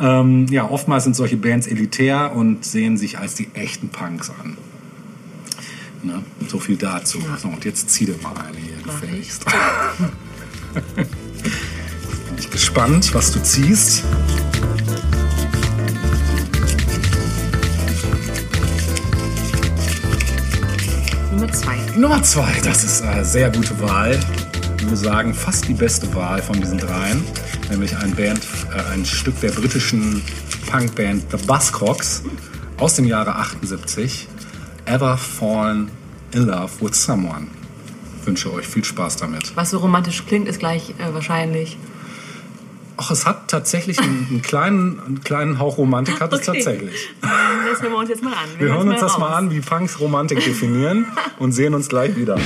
Ähm, 0.02 0.46
ja, 0.50 0.68
oftmals 0.68 1.04
sind 1.04 1.14
solche 1.14 1.36
Bands 1.36 1.68
elitär 1.68 2.34
und 2.34 2.64
sehen 2.64 2.96
sich 2.96 3.18
als 3.18 3.36
die 3.36 3.48
echten 3.54 3.88
Punks 3.88 4.30
an. 4.30 4.56
Ne? 6.02 6.24
So 6.48 6.58
viel 6.58 6.76
dazu. 6.76 7.22
So, 7.38 7.46
und 7.46 7.64
jetzt 7.64 7.88
zieh 7.88 8.06
dir 8.06 8.16
mal 8.20 8.34
eine 8.36 8.56
hier 8.58 8.82
gefälligst. 8.82 9.44
Bin 10.96 11.06
ich 12.36 12.50
gespannt, 12.50 13.14
was 13.14 13.30
du 13.30 13.40
ziehst. 13.44 14.02
Nummer 21.30 21.52
zwei. 21.52 21.76
Nummer 21.96 22.22
zwei, 22.24 22.60
das 22.64 22.82
ist 22.82 23.02
eine 23.02 23.24
sehr 23.24 23.50
gute 23.50 23.78
Wahl. 23.80 24.18
Ich 24.78 24.82
würde 24.82 24.96
sagen, 24.96 25.32
fast 25.32 25.68
die 25.68 25.74
beste 25.74 26.12
Wahl 26.12 26.42
von 26.42 26.60
diesen 26.60 26.78
dreien. 26.78 27.22
Nämlich 27.72 27.96
ein, 27.96 28.14
Band, 28.14 28.40
äh, 28.76 28.92
ein 28.92 29.06
Stück 29.06 29.40
der 29.40 29.50
britischen 29.50 30.20
Punkband 30.70 31.24
The 31.30 31.38
Buzzcocks 31.46 32.22
aus 32.76 32.96
dem 32.96 33.06
Jahre 33.06 33.34
78. 33.36 34.28
Ever 34.84 35.16
Fallen 35.16 35.90
in 36.34 36.42
Love 36.48 36.70
with 36.80 37.02
Someone. 37.02 37.46
Ich 38.20 38.26
wünsche 38.26 38.52
euch 38.52 38.66
viel 38.66 38.84
Spaß 38.84 39.16
damit. 39.16 39.56
Was 39.56 39.70
so 39.70 39.78
romantisch 39.78 40.22
klingt, 40.26 40.48
ist 40.48 40.58
gleich 40.58 40.90
äh, 40.98 41.14
wahrscheinlich 41.14 41.78
Ach, 42.98 43.10
es 43.10 43.24
hat 43.24 43.48
tatsächlich 43.48 43.98
einen, 43.98 44.26
einen 44.28 44.42
kleinen, 44.42 45.00
einen 45.00 45.20
kleinen 45.24 45.58
Hauch 45.58 45.78
Romantik 45.78 46.20
hat 46.20 46.30
es 46.34 46.46
Okay. 46.46 46.58
tatsächlich. 46.62 47.08
Das 47.22 47.80
hören 47.80 47.92
wir 47.92 47.98
uns 47.98 48.10
jetzt 48.10 48.22
mal 48.22 48.34
an. 48.34 48.50
Wir 48.58 48.68
hören 48.68 48.88
uns 48.90 49.00
das 49.00 49.12
raus. 49.14 49.18
mal 49.18 49.34
an, 49.34 49.50
wie 49.50 49.60
Punks 49.60 49.98
Romantik 49.98 50.44
definieren 50.44 51.06
und 51.38 51.52
sehen 51.52 51.72
uns 51.74 51.88
gleich 51.88 52.14
wieder. 52.16 52.36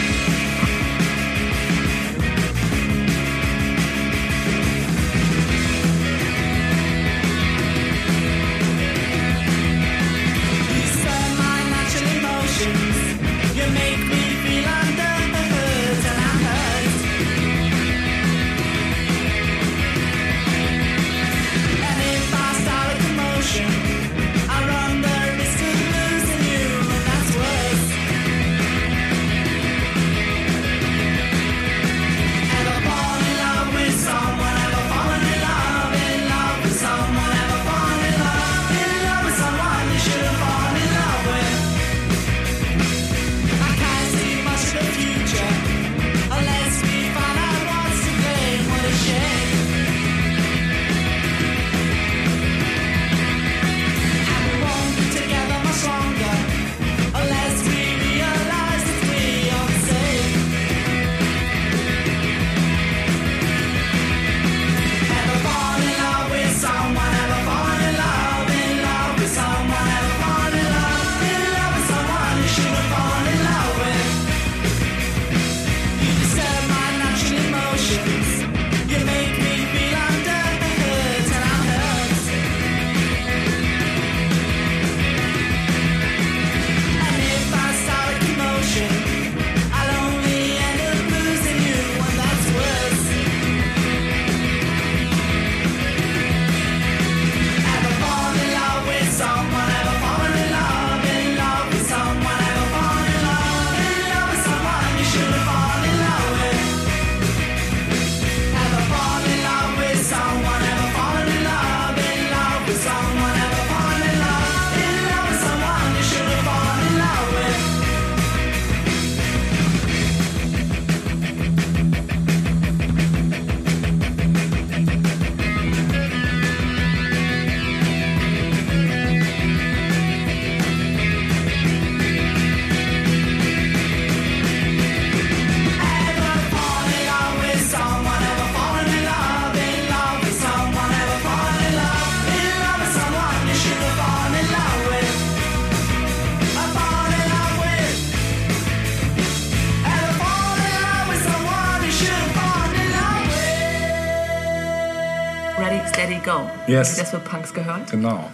Yes. 156.66 156.96
Das 156.96 157.10
für 157.10 157.18
Punks 157.18 157.52
gehört? 157.54 157.90
Genau. 157.90 158.30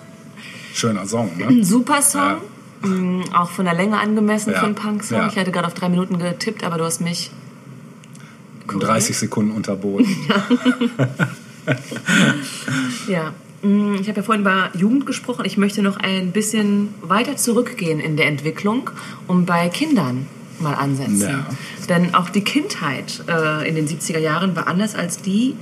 Schöner 0.74 1.06
Song, 1.06 1.36
ne? 1.36 1.46
Ein 1.46 1.64
super 1.64 2.00
Song. 2.02 2.36
Mm, 2.82 3.22
Auch 3.34 3.50
von 3.50 3.64
der 3.64 3.74
Länge 3.74 3.98
angemessen 3.98 4.52
Ja. 4.52 4.58
für 4.60 4.66
einen 4.66 4.74
Punk-Song. 4.74 5.18
Ja. 5.18 5.28
Ich 5.28 5.36
hatte 5.36 5.52
gerade 5.52 5.66
auf 5.66 5.74
drei 5.74 5.88
Minuten 5.88 6.18
getippt, 6.18 6.64
aber 6.64 6.78
du 6.78 6.84
hast 6.84 7.00
mich. 7.00 7.30
In 8.72 8.80
30 8.80 9.16
Sekunden 9.18 9.50
unterboten. 9.52 10.06
Ja. 13.08 13.32
Mm, 13.62 13.94
Ich 14.00 14.08
habe 14.08 14.16
ja 14.18 14.22
vorhin 14.22 14.42
über 14.42 14.70
Jugend 14.74 15.06
gesprochen. 15.06 15.44
Ich 15.44 15.56
möchte 15.56 15.82
noch 15.82 15.96
ein 15.98 16.32
bisschen 16.32 16.88
weiter 17.02 17.36
zurückgehen 17.36 18.00
in 18.00 18.16
der 18.16 18.26
Entwicklung 18.26 18.90
und 19.28 19.46
bei 19.46 19.68
Kindern 19.68 20.26
mal 20.58 20.74
ansetzen. 20.74 21.20
Ja. 21.20 21.46
Denn 21.88 22.14
auch 22.14 22.30
die 22.30 22.42
Kindheit 22.42 23.22
äh, 23.28 23.68
in 23.68 23.74
den 23.74 23.86
70er 23.86 24.18
Jahren 24.18 24.54
war 24.56 24.66
anders 24.68 24.94
als 24.94 25.18
die 25.22 25.54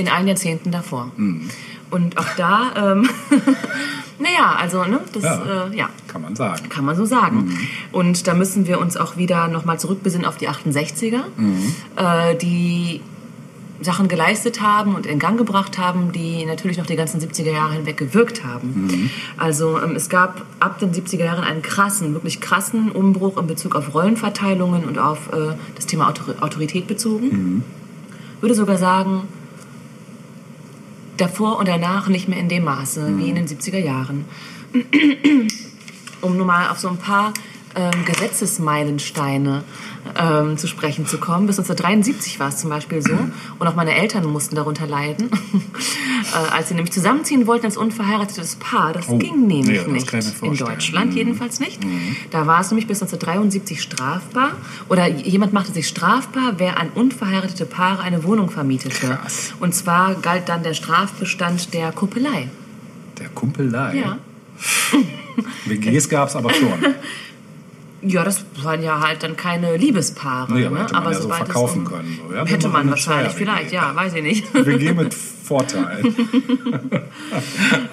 in 0.00 0.08
allen 0.08 0.26
Jahrzehnten 0.26 0.70
davor. 0.70 1.10
Mhm. 1.16 1.48
Und 1.90 2.18
auch 2.18 2.36
da, 2.36 2.92
ähm, 2.92 3.08
naja, 4.18 4.56
also, 4.58 4.84
ne, 4.84 5.00
das, 5.12 5.22
Ja. 5.22 5.66
Äh, 5.66 5.76
ja. 5.76 5.88
Kann 6.06 6.22
man 6.22 6.36
sagen. 6.36 6.68
Kann 6.68 6.84
man 6.84 6.96
so 6.96 7.04
sagen. 7.04 7.56
Und 7.92 8.26
da 8.26 8.34
müssen 8.34 8.66
wir 8.66 8.80
uns 8.80 8.96
auch 8.96 9.16
wieder 9.16 9.48
nochmal 9.48 9.78
zurückbesinnen 9.78 10.26
auf 10.26 10.36
die 10.36 10.48
68er, 10.48 11.22
äh, 11.96 12.36
die 12.36 13.00
Sachen 13.82 14.08
geleistet 14.08 14.60
haben 14.60 14.94
und 14.94 15.06
in 15.06 15.18
Gang 15.18 15.38
gebracht 15.38 15.78
haben, 15.78 16.12
die 16.12 16.44
natürlich 16.44 16.76
noch 16.76 16.86
die 16.86 16.96
ganzen 16.96 17.20
70er 17.20 17.50
Jahre 17.50 17.74
hinweg 17.74 17.96
gewirkt 17.96 18.44
haben. 18.44 19.10
Also 19.36 19.80
ähm, 19.80 19.96
es 19.96 20.08
gab 20.08 20.44
ab 20.60 20.78
den 20.78 20.92
70er 20.92 21.24
Jahren 21.24 21.44
einen 21.44 21.62
krassen, 21.62 22.12
wirklich 22.12 22.40
krassen 22.40 22.90
Umbruch 22.92 23.38
in 23.38 23.46
Bezug 23.46 23.74
auf 23.74 23.94
Rollenverteilungen 23.94 24.84
und 24.84 24.98
auf 24.98 25.32
äh, 25.32 25.54
das 25.76 25.86
Thema 25.86 26.08
Autor 26.08 26.34
Autorität 26.40 26.86
bezogen. 26.86 27.64
Würde 28.40 28.54
sogar 28.54 28.76
sagen, 28.76 29.22
davor 31.20 31.58
und 31.58 31.68
danach 31.68 32.08
nicht 32.08 32.28
mehr 32.28 32.38
in 32.38 32.48
dem 32.48 32.64
Maße 32.64 33.18
wie 33.18 33.28
in 33.28 33.34
den 33.34 33.46
70er 33.46 33.78
Jahren. 33.78 34.24
Um 36.22 36.36
nur 36.36 36.44
mal 36.44 36.68
auf 36.68 36.78
so 36.78 36.88
ein 36.88 36.98
paar 36.98 37.32
ähm, 37.74 38.04
Gesetzesmeilensteine 38.04 39.64
ähm, 40.18 40.56
zu 40.58 40.66
sprechen 40.66 41.06
zu 41.06 41.18
kommen. 41.18 41.46
Bis 41.46 41.58
1973 41.58 42.40
war 42.40 42.48
es 42.48 42.56
zum 42.58 42.70
Beispiel 42.70 43.02
so. 43.02 43.16
Und 43.58 43.66
auch 43.66 43.74
meine 43.74 43.94
Eltern 43.94 44.24
mussten 44.26 44.56
darunter 44.56 44.86
leiden, 44.86 45.30
äh, 46.32 46.52
als 46.52 46.68
sie 46.68 46.74
nämlich 46.74 46.92
zusammenziehen 46.92 47.46
wollten 47.46 47.66
als 47.66 47.76
unverheiratetes 47.76 48.56
Paar. 48.56 48.92
Das 48.92 49.08
Oh, 49.08 49.18
ging 49.18 49.46
nämlich 49.46 49.86
nee, 49.86 49.92
nicht. 49.92 50.12
In. 50.42 50.56
Deutschland 50.56 51.10
Mhm. 51.12 51.16
jedenfalls 51.16 51.60
nicht. 51.60 51.80
Da 52.30 52.46
war 52.46 52.60
es 52.60 52.70
nämlich 52.70 52.86
bis 52.86 52.98
1973 53.02 53.80
strafbar. 53.82 54.52
Oder 54.88 55.06
jemand 55.08 55.52
machte 55.52 55.72
sich 55.72 55.86
strafbar, 55.88 56.54
wer 56.58 56.78
an 56.78 56.90
unverheiratete 56.94 57.66
Paare 57.66 58.02
eine 58.02 58.24
Wohnung 58.24 58.50
vermietete. 58.50 59.06
Krass. 59.06 59.52
Und 59.60 59.74
zwar 59.74 60.14
galt 60.16 60.48
dann 60.48 60.62
der 60.62 60.74
Strafbestand 60.74 61.72
der 61.74 61.92
Kuppelei. 61.92 62.48
Der 63.18 63.28
Kumpelei. 63.28 63.96
Ja. 63.96 64.18
WGs 65.66 66.08
gab 66.08 66.28
es 66.28 66.36
aber 66.36 66.52
schon. 66.52 66.70
Ja, 68.02 68.24
das 68.24 68.44
waren 68.62 68.82
ja 68.82 69.00
halt 69.00 69.22
dann 69.22 69.36
keine 69.36 69.76
Liebespaare. 69.76 70.52
Nee, 70.54 70.66
aber 70.66 70.76
ne? 70.76 70.82
hätte 70.84 70.94
man 70.94 71.04
ja 71.04 71.12
so 71.14 71.22
sobald 71.22 71.40
es 71.42 71.46
verkaufen 71.46 71.78
um- 71.80 71.84
können, 71.84 72.18
so, 72.28 72.34
ja, 72.34 72.46
wir 72.46 72.52
hätte 72.52 72.68
man 72.68 72.88
wahrscheinlich, 72.88 73.32
vielleicht, 73.34 73.72
ja, 73.72 73.94
weiß 73.94 74.14
ich 74.14 74.22
nicht. 74.22 74.54
WG 74.54 74.92
mit 74.94 75.14
Vorteil. 75.14 76.02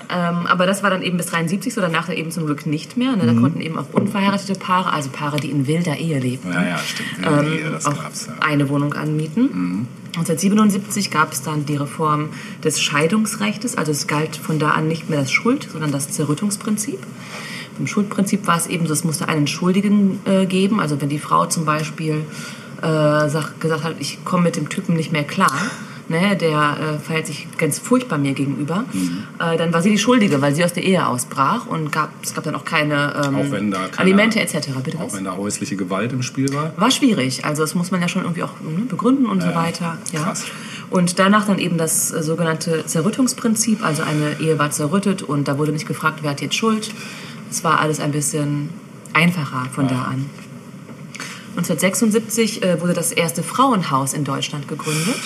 Ähm, 0.10 0.47
aber 0.47 0.66
das 0.66 0.84
war 0.84 0.89
dann 0.89 1.01
eben 1.01 1.18
bis 1.18 1.28
73 1.28 1.74
so, 1.74 1.82
danach 1.82 2.10
eben 2.10 2.32
zum 2.32 2.45
Glück 2.45 2.66
nicht 2.66 2.95
mehr. 2.95 3.16
Ne? 3.18 3.26
Da 3.26 3.34
konnten 3.34 3.60
eben 3.60 3.78
auch 3.78 3.86
unverheiratete 3.91 4.58
Paare, 4.58 4.93
also 4.93 5.10
Paare, 5.10 5.38
die 5.38 5.51
in 5.51 5.68
wilder 5.68 5.97
Ehe 5.97 6.18
lebten, 6.20 6.51
Ja, 6.51 6.64
ja, 6.64 6.78
stimmt. 6.78 7.10
ähm, 7.26 7.49
Nee, 7.49 7.60
das 7.70 7.86
auch 7.86 8.01
gab's 8.01 8.28
ja. 8.28 8.34
eine 8.39 8.70
Wohnung 8.70 8.93
anmieten. 8.93 9.88
1977 10.16 11.12
gab 11.12 11.34
es 11.34 11.43
dann 11.43 11.66
die 11.66 11.76
Reform 11.76 12.30
des 12.64 12.82
Scheidungsrechts, 12.82 13.78
also 13.78 13.91
es 13.91 14.08
galt 14.08 14.36
von 14.38 14.60
da 14.60 14.70
an 14.72 14.88
nicht 14.88 15.10
mehr 15.10 15.20
das 15.20 15.32
Schuld, 15.32 15.68
sondern 15.72 15.91
das 15.91 16.10
Zerrüttungsprinzip. 16.10 16.99
Beim 17.78 17.88
Schuldprinzip 17.88 18.48
war 18.48 18.58
es 18.58 18.68
eben 18.68 18.88
so, 18.88 18.94
es 18.94 19.04
musste 19.04 19.28
einen 19.28 19.48
Schuldigen 19.48 20.20
äh, 20.26 20.46
geben, 20.46 20.80
also 20.80 21.00
wenn 21.02 21.10
die 21.10 21.20
Frau 21.20 21.46
zum 21.46 21.66
Beispiel 21.66 22.26
äh, 22.82 23.30
sag, 23.30 23.60
gesagt 23.60 23.84
hat, 23.84 23.96
ich 24.00 24.24
komme 24.26 24.44
mit 24.44 24.56
dem 24.56 24.70
Typen 24.70 24.96
nicht 24.96 25.12
mehr 25.12 25.24
klar, 25.24 25.52
ne, 26.10 26.38
der 26.38 26.78
äh, 26.96 27.00
verhält 27.00 27.28
sich 27.28 27.48
ganz 27.58 27.80
furchtbar 27.80 28.18
mir 28.18 28.34
gegenüber, 28.34 28.86
Mhm. 28.94 29.24
äh, 29.40 29.58
dann 29.58 29.74
war 29.74 29.82
sie 29.82 29.90
die 29.90 29.98
Schuldige, 29.98 30.42
weil 30.42 30.56
sie 30.56 30.64
aus 30.64 30.74
der 30.74 30.84
Ehe 30.84 31.06
ausbrach 31.06 31.66
und 31.66 31.92
gab, 31.92 32.12
es 32.24 32.34
gab 32.34 32.44
dann 32.46 32.56
auch 32.56 32.64
keine, 32.66 33.14
ähm, 33.28 33.36
Auch 33.36 33.52
keine- 33.52 33.76
Alimente 33.98 34.40
etc. 34.40 34.70
Bitte 34.84 34.98
Auch 35.00 35.08
was? 35.08 35.16
wenn 35.16 35.26
da 35.26 35.36
häusliche 35.36 35.76
Gewalt 35.76 36.14
im 36.14 36.22
Spiel 36.24 36.54
war. 36.54 36.72
War 36.78 36.92
schwierig, 36.92 37.44
also 37.46 37.62
das 37.64 37.76
muss 37.76 37.92
man 37.92 38.00
ja 38.02 38.08
schon 38.08 38.22
irgendwie 38.24 38.44
auch 38.44 38.54
ne, 38.62 38.86
begründen 38.88 39.26
und 39.26 39.42
so 39.42 39.54
weiter. 39.54 39.98
Ja. 40.14 40.22
krass. 40.24 40.46
Und 40.90 41.20
danach 41.20 41.46
dann 41.46 41.60
eben 41.60 41.78
das 41.78 42.12
äh, 42.14 42.24
sogenannte 42.24 42.86
Zerrüttungsprinzip, 42.86 43.84
also 43.84 44.04
eine 44.04 44.40
Ehe 44.40 44.58
war 44.58 44.72
zerrüttet 44.72 45.22
und 45.24 45.48
da 45.50 45.58
wurde 45.58 45.74
nicht 45.74 45.88
gefragt, 45.88 46.20
wer 46.22 46.32
hat 46.32 46.42
jetzt 46.42 46.56
Schuld. 46.56 46.92
Es 47.50 47.64
war 47.64 47.80
alles 47.80 48.00
ein 48.00 48.12
bisschen 48.12 48.70
einfacher 49.14 49.68
von 49.72 49.88
da 49.88 50.04
an. 50.04 50.30
1976 51.58 52.62
äh, 52.62 52.82
wurde 52.82 52.93
das 52.93 53.12
erste 53.12 53.41
Frauenhaus 53.41 54.14
in 54.14 54.24
Deutschland 54.24 54.68
gegründet. 54.68 55.18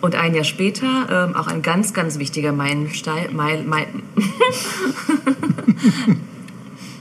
Und 0.00 0.14
ein 0.14 0.34
Jahr 0.34 0.44
später 0.44 1.08
ähm, 1.10 1.34
auch 1.34 1.48
ein 1.48 1.62
ganz, 1.62 1.94
ganz 1.94 2.18
wichtiger 2.18 2.52
Meilenstein, 2.52 3.34
Meil, 3.34 3.64
Meil, 3.64 3.88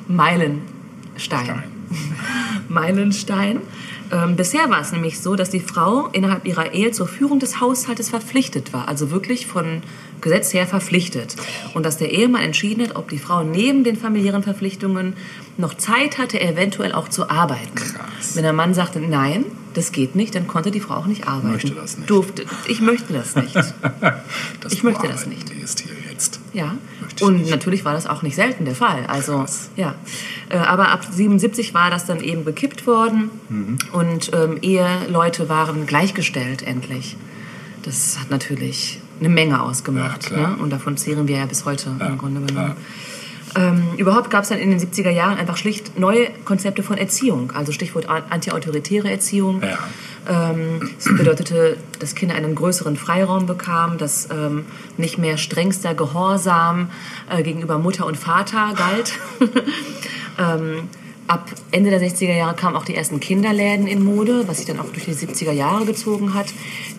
Meilenstein. 0.08 1.64
Meilenstein. 2.70 3.62
Ähm, 4.16 4.38
bisher 4.38 4.70
war 4.70 4.80
es 4.80 4.93
nämlich 4.93 5.20
so, 5.20 5.36
dass 5.36 5.49
die 5.49 5.59
Frau 5.59 6.07
innerhalb 6.13 6.45
ihrer 6.45 6.72
Ehe 6.72 6.91
zur 6.91 7.07
Führung 7.07 7.39
des 7.39 7.59
Haushaltes 7.59 8.09
verpflichtet 8.09 8.72
war, 8.72 8.88
also 8.88 9.11
wirklich 9.11 9.45
von 9.45 9.82
Gesetz 10.22 10.53
her 10.53 10.66
verpflichtet. 10.66 11.36
Und 11.74 11.86
dass 11.86 11.97
der 11.97 12.11
Ehemann 12.11 12.41
entschieden 12.41 12.84
hat, 12.88 12.95
ob 12.95 13.09
die 13.09 13.20
Frau 13.20 13.43
neben 13.43 13.84
den 13.84 13.97
familiären 13.97 14.41
Verpflichtungen 14.41 15.13
noch 15.57 15.74
Zeit 15.74 16.18
hatte, 16.18 16.39
eventuell 16.39 16.93
auch 16.93 17.09
zu 17.09 17.30
arbeiten. 17.30 17.76
Krass. 17.76 18.36
Wenn 18.36 18.43
der 18.43 18.53
Mann 18.53 18.74
sagte, 18.74 18.99
nein, 19.01 19.43
das 19.74 19.91
geht 19.91 20.16
nicht, 20.16 20.34
dann 20.36 20.47
konnte 20.47 20.72
die 20.72 20.80
Frau 20.80 20.95
auch 20.95 21.07
nicht 21.07 21.28
arbeiten. 21.28 21.51
Möchte 21.51 21.76
das 21.76 21.97
nicht. 21.97 22.09
Durfte. 22.09 22.45
Ich 22.68 22.80
möchte 22.80 23.11
das 23.11 23.36
nicht. 23.36 23.55
Dass 24.61 24.72
Ich 24.72 24.84
möchte 24.84 25.07
das 25.07 25.26
nicht. 25.26 25.51
gehst 25.51 25.82
hier. 25.82 25.95
Ja, 26.56 26.78
und 27.22 27.49
natürlich 27.49 27.84
war 27.84 27.91
das 27.93 28.08
auch 28.08 28.22
nicht 28.22 28.36
selten 28.36 28.64
der 28.66 28.76
Fall. 28.76 29.06
Also, 29.08 29.39
Krass. 29.39 29.70
ja. 29.76 29.95
Äh, 30.49 30.58
Aber 30.58 30.89
ab 30.89 31.06
77 31.10 31.74
war 31.74 31.89
das 31.91 32.06
dann 32.06 32.22
eben 32.22 32.45
gekippt 32.45 32.88
worden 32.88 33.30
Mhm. 33.49 33.78
und 33.91 34.32
ähm, 34.34 34.58
Eheleute 34.62 35.49
waren 35.49 35.86
gleichgestellt 35.86 36.64
endlich. 36.64 37.18
Das 37.84 38.18
hat 38.20 38.30
natürlich 38.32 38.99
eine 39.20 39.30
Menge 39.30 39.62
ausgemacht. 39.62 40.32
Ja, 40.32 40.38
ne? 40.51 40.56
Und 40.58 40.70
davon 40.72 40.95
zehren 40.97 41.28
wir 41.28 41.38
ja 41.38 41.45
bis 41.45 41.66
heute 41.66 41.89
im 41.99 42.18
Grunde 42.18 42.41
genommen. 42.41 42.47
klar. 42.74 42.76
Ähm, 43.56 43.84
überhaupt 43.97 44.30
gab 44.30 44.43
es 44.43 44.49
dann 44.49 44.60
in 44.60 44.70
den 44.70 44.80
70er 44.80 45.10
Jahren 45.12 45.38
einfach 45.38 45.56
schlicht 45.58 45.97
neue 45.97 46.30
Konzepte 46.43 46.84
von 46.84 46.97
Erziehung. 46.97 47.51
Also 47.56 47.72
Stichwort 47.72 48.10
an- 48.10 48.24
antiautoritäre 48.30 49.10
Erziehung. 49.10 49.62
Ja. 49.64 49.78
Ähm, 50.51 50.89
das 50.95 51.06
bedeutete, 51.16 51.78
dass 51.99 52.16
Kinder 52.16 52.36
einen 52.36 52.56
größeren 52.56 52.97
Freiraum 52.97 53.45
bekamen, 53.45 53.97
dass 53.97 54.28
ähm, 54.32 54.66
nicht 54.97 55.18
mehr 55.18 55.38
strengster 55.38 55.93
Gehorsam 55.93 56.89
äh, 57.30 57.43
gegenüber 57.43 57.78
Mutter 57.78 58.06
und 58.06 58.18
Vater 58.18 58.74
galt. 58.76 59.14
ab 61.28 61.51
Ende 61.71 61.89
der 61.89 62.01
60er 62.01 62.36
Jahre 62.36 62.55
kamen 62.55 62.76
auch 62.76 62.86
die 62.86 62.95
ersten 62.95 63.19
Kinderläden 63.19 63.88
in 63.88 64.03
Mode, 64.03 64.47
was 64.47 64.57
sich 64.57 64.65
dann 64.65 64.80
auch 64.80 64.89
durch 64.89 65.05
die 65.05 65.13
70er 65.13 65.51
Jahre 65.51 65.86
gezogen 65.86 66.34
hat. 66.34 66.47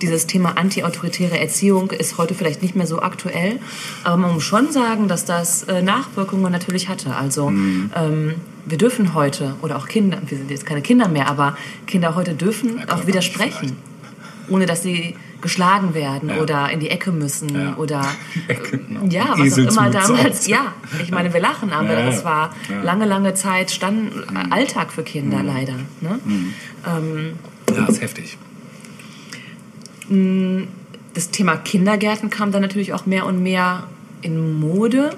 Dieses 0.02 0.26
Thema 0.26 0.56
antiautoritäre 0.56 1.38
Erziehung 1.38 1.90
ist 1.90 2.18
heute 2.18 2.34
vielleicht 2.34 2.62
nicht 2.62 2.74
mehr 2.76 2.86
so 2.86 3.00
aktuell, 3.00 3.60
aber 4.04 4.16
man 4.16 4.34
muss 4.34 4.42
schon 4.42 4.72
sagen, 4.72 5.08
dass 5.08 5.24
das 5.24 5.64
äh, 5.64 5.82
Nachwirkungen 5.82 6.50
natürlich 6.50 6.88
hatte. 6.88 7.14
Also 7.14 7.48
ähm, 7.48 8.34
wir 8.64 8.78
dürfen 8.78 9.14
heute, 9.14 9.54
oder 9.62 9.76
auch 9.76 9.86
Kinder, 9.86 10.18
wir 10.26 10.38
sind 10.38 10.50
jetzt 10.50 10.66
keine 10.66 10.82
Kinder 10.82 11.08
mehr, 11.08 11.28
aber 11.28 11.56
Kinder 11.86 12.14
heute 12.16 12.34
dürfen 12.34 12.78
Ja, 12.78 12.94
auch 12.94 13.06
widersprechen, 13.06 13.76
ohne 14.48 14.66
dass 14.66 14.82
sie 14.82 15.14
geschlagen 15.46 15.94
werden 15.94 16.28
Ja. 16.30 16.36
oder 16.42 16.70
in 16.70 16.80
die 16.80 16.90
Ecke 16.90 17.12
müssen 17.12 17.48
Ja. 17.54 17.76
oder 17.76 18.02
Ecke, 18.48 18.78
genau. 18.78 19.04
ja, 19.08 19.34
was 19.36 19.52
auch 19.54 19.58
immer 19.58 19.90
damals. 19.90 20.46
Ja, 20.56 20.72
ich 21.02 21.10
meine, 21.10 21.32
wir 21.32 21.40
lachen, 21.40 21.70
aber 21.72 21.94
Ja, 21.98 22.06
das 22.06 22.24
war 22.24 22.50
lange, 22.82 23.04
lange 23.06 23.34
Zeit 23.34 23.70
Stand, 23.70 24.12
Alltag 24.50 24.92
für 24.92 25.02
Kinder 25.04 25.42
leider. 25.42 25.74
Ne? 26.00 26.18
Ja, 27.76 27.86
ist 27.86 28.00
heftig. 28.00 28.38
Das 31.14 31.30
Thema 31.30 31.56
Kindergärten 31.56 32.30
kam 32.30 32.52
dann 32.52 32.62
natürlich 32.62 32.92
auch 32.92 33.06
mehr 33.06 33.26
und 33.26 33.42
mehr 33.42 33.84
in 34.22 34.60
Mode. 34.60 35.10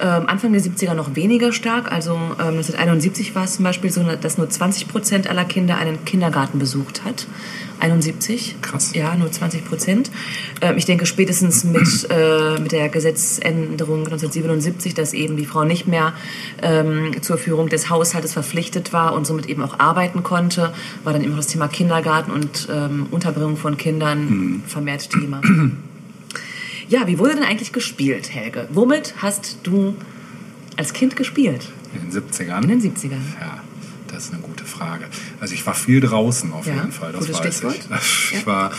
Ähm, 0.00 0.26
Anfang 0.26 0.52
der 0.52 0.62
70er 0.62 0.94
noch 0.94 1.14
weniger 1.14 1.52
stark. 1.52 1.90
Also 1.90 2.12
ähm, 2.14 2.58
1971 2.58 3.34
war 3.34 3.44
es 3.44 3.54
zum 3.54 3.64
Beispiel 3.64 3.90
so, 3.90 4.02
dass 4.02 4.38
nur 4.38 4.48
20 4.48 4.88
Prozent 4.88 5.28
aller 5.28 5.44
Kinder 5.44 5.76
einen 5.76 6.04
Kindergarten 6.04 6.58
besucht 6.58 7.04
hat. 7.04 7.26
71. 7.80 8.56
Krass. 8.62 8.92
Ja, 8.94 9.14
nur 9.16 9.30
20 9.30 9.64
Prozent. 9.64 10.10
Ähm, 10.60 10.76
ich 10.78 10.84
denke 10.84 11.06
spätestens 11.06 11.64
mit, 11.64 11.82
äh, 12.10 12.60
mit 12.60 12.72
der 12.72 12.88
Gesetzänderung 12.88 14.04
1977, 14.04 14.94
dass 14.94 15.12
eben 15.12 15.36
die 15.36 15.46
Frau 15.46 15.64
nicht 15.64 15.88
mehr 15.88 16.12
ähm, 16.62 17.12
zur 17.20 17.38
Führung 17.38 17.68
des 17.68 17.90
Haushaltes 17.90 18.32
verpflichtet 18.32 18.92
war 18.92 19.14
und 19.14 19.26
somit 19.26 19.46
eben 19.46 19.62
auch 19.62 19.78
arbeiten 19.78 20.22
konnte, 20.22 20.72
war 21.04 21.12
dann 21.12 21.22
immer 21.22 21.36
das 21.36 21.48
Thema 21.48 21.68
Kindergarten 21.68 22.30
und 22.30 22.68
ähm, 22.72 23.06
Unterbringung 23.10 23.56
von 23.56 23.76
Kindern 23.76 24.62
vermehrt 24.66 25.10
Thema. 25.10 25.40
Ja, 26.92 27.06
wie 27.06 27.18
wurde 27.18 27.36
denn 27.36 27.44
eigentlich 27.44 27.72
gespielt, 27.72 28.34
Helge? 28.34 28.68
Womit 28.70 29.14
hast 29.16 29.56
du 29.62 29.96
als 30.76 30.92
Kind 30.92 31.16
gespielt? 31.16 31.66
In 31.94 32.10
den 32.10 32.22
70ern. 32.22 32.62
In 32.64 32.68
den 32.68 32.82
70ern. 32.82 33.12
Ja, 33.40 33.60
das 34.08 34.24
ist 34.26 34.34
eine 34.34 34.42
gute 34.42 34.64
Frage. 34.64 35.06
Also 35.40 35.54
ich 35.54 35.64
war 35.66 35.72
viel 35.72 36.02
draußen 36.02 36.52
auf 36.52 36.66
Ja, 36.66 36.74
jeden 36.74 36.92
Fall, 36.92 37.12
das 37.12 37.20
gutes 37.28 37.38
weiß 37.40 37.54
Stichwort. 37.56 37.76
ich. 37.76 38.32
Ich 38.34 38.40
Ja. 38.40 38.46
war 38.46 38.70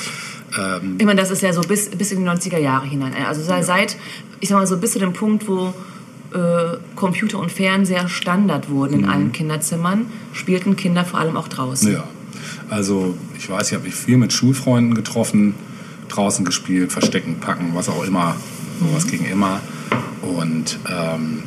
ähm, 0.55 0.97
Ich 0.99 1.05
meine, 1.07 1.19
das 1.19 1.31
ist 1.31 1.41
ja 1.41 1.51
so 1.53 1.61
bis, 1.61 1.89
bis 1.89 2.11
in 2.11 2.19
die 2.19 2.29
90er 2.29 2.59
Jahre 2.59 2.85
hinein. 2.85 3.13
Also 3.27 3.41
sei- 3.41 3.63
seit, 3.63 3.97
ich 4.41 4.49
sag 4.49 4.57
mal 4.59 4.67
so, 4.67 4.77
bis 4.77 4.91
zu 4.91 4.99
dem 4.99 5.13
Punkt, 5.13 5.47
wo 5.47 5.73
äh, 6.35 6.77
Computer 6.95 7.39
und 7.39 7.51
Fernseher 7.51 8.07
Standard 8.09 8.69
wurden 8.69 8.93
in 8.99 9.05
allen 9.05 9.31
Kinderzimmern, 9.31 10.05
spielten 10.33 10.75
Kinder 10.75 11.03
vor 11.03 11.19
allem 11.19 11.35
auch 11.35 11.47
draußen. 11.47 11.91
Ja, 11.93 12.03
also 12.69 13.17
ich 13.39 13.49
weiß, 13.49 13.69
ich 13.69 13.73
habe 13.73 13.85
mich 13.85 13.95
viel 13.95 14.17
mit 14.17 14.33
Schulfreunden 14.33 14.93
getroffen, 14.93 15.55
draußen 16.15 16.45
gespielt, 16.45 16.91
Verstecken, 16.91 17.39
Packen, 17.39 17.71
was 17.73 17.89
auch 17.89 18.03
immer. 18.03 18.35
Sowas 18.79 19.07
ging 19.07 19.25
immer. 19.25 19.59
Und 20.21 20.79
ähm, 20.89 21.43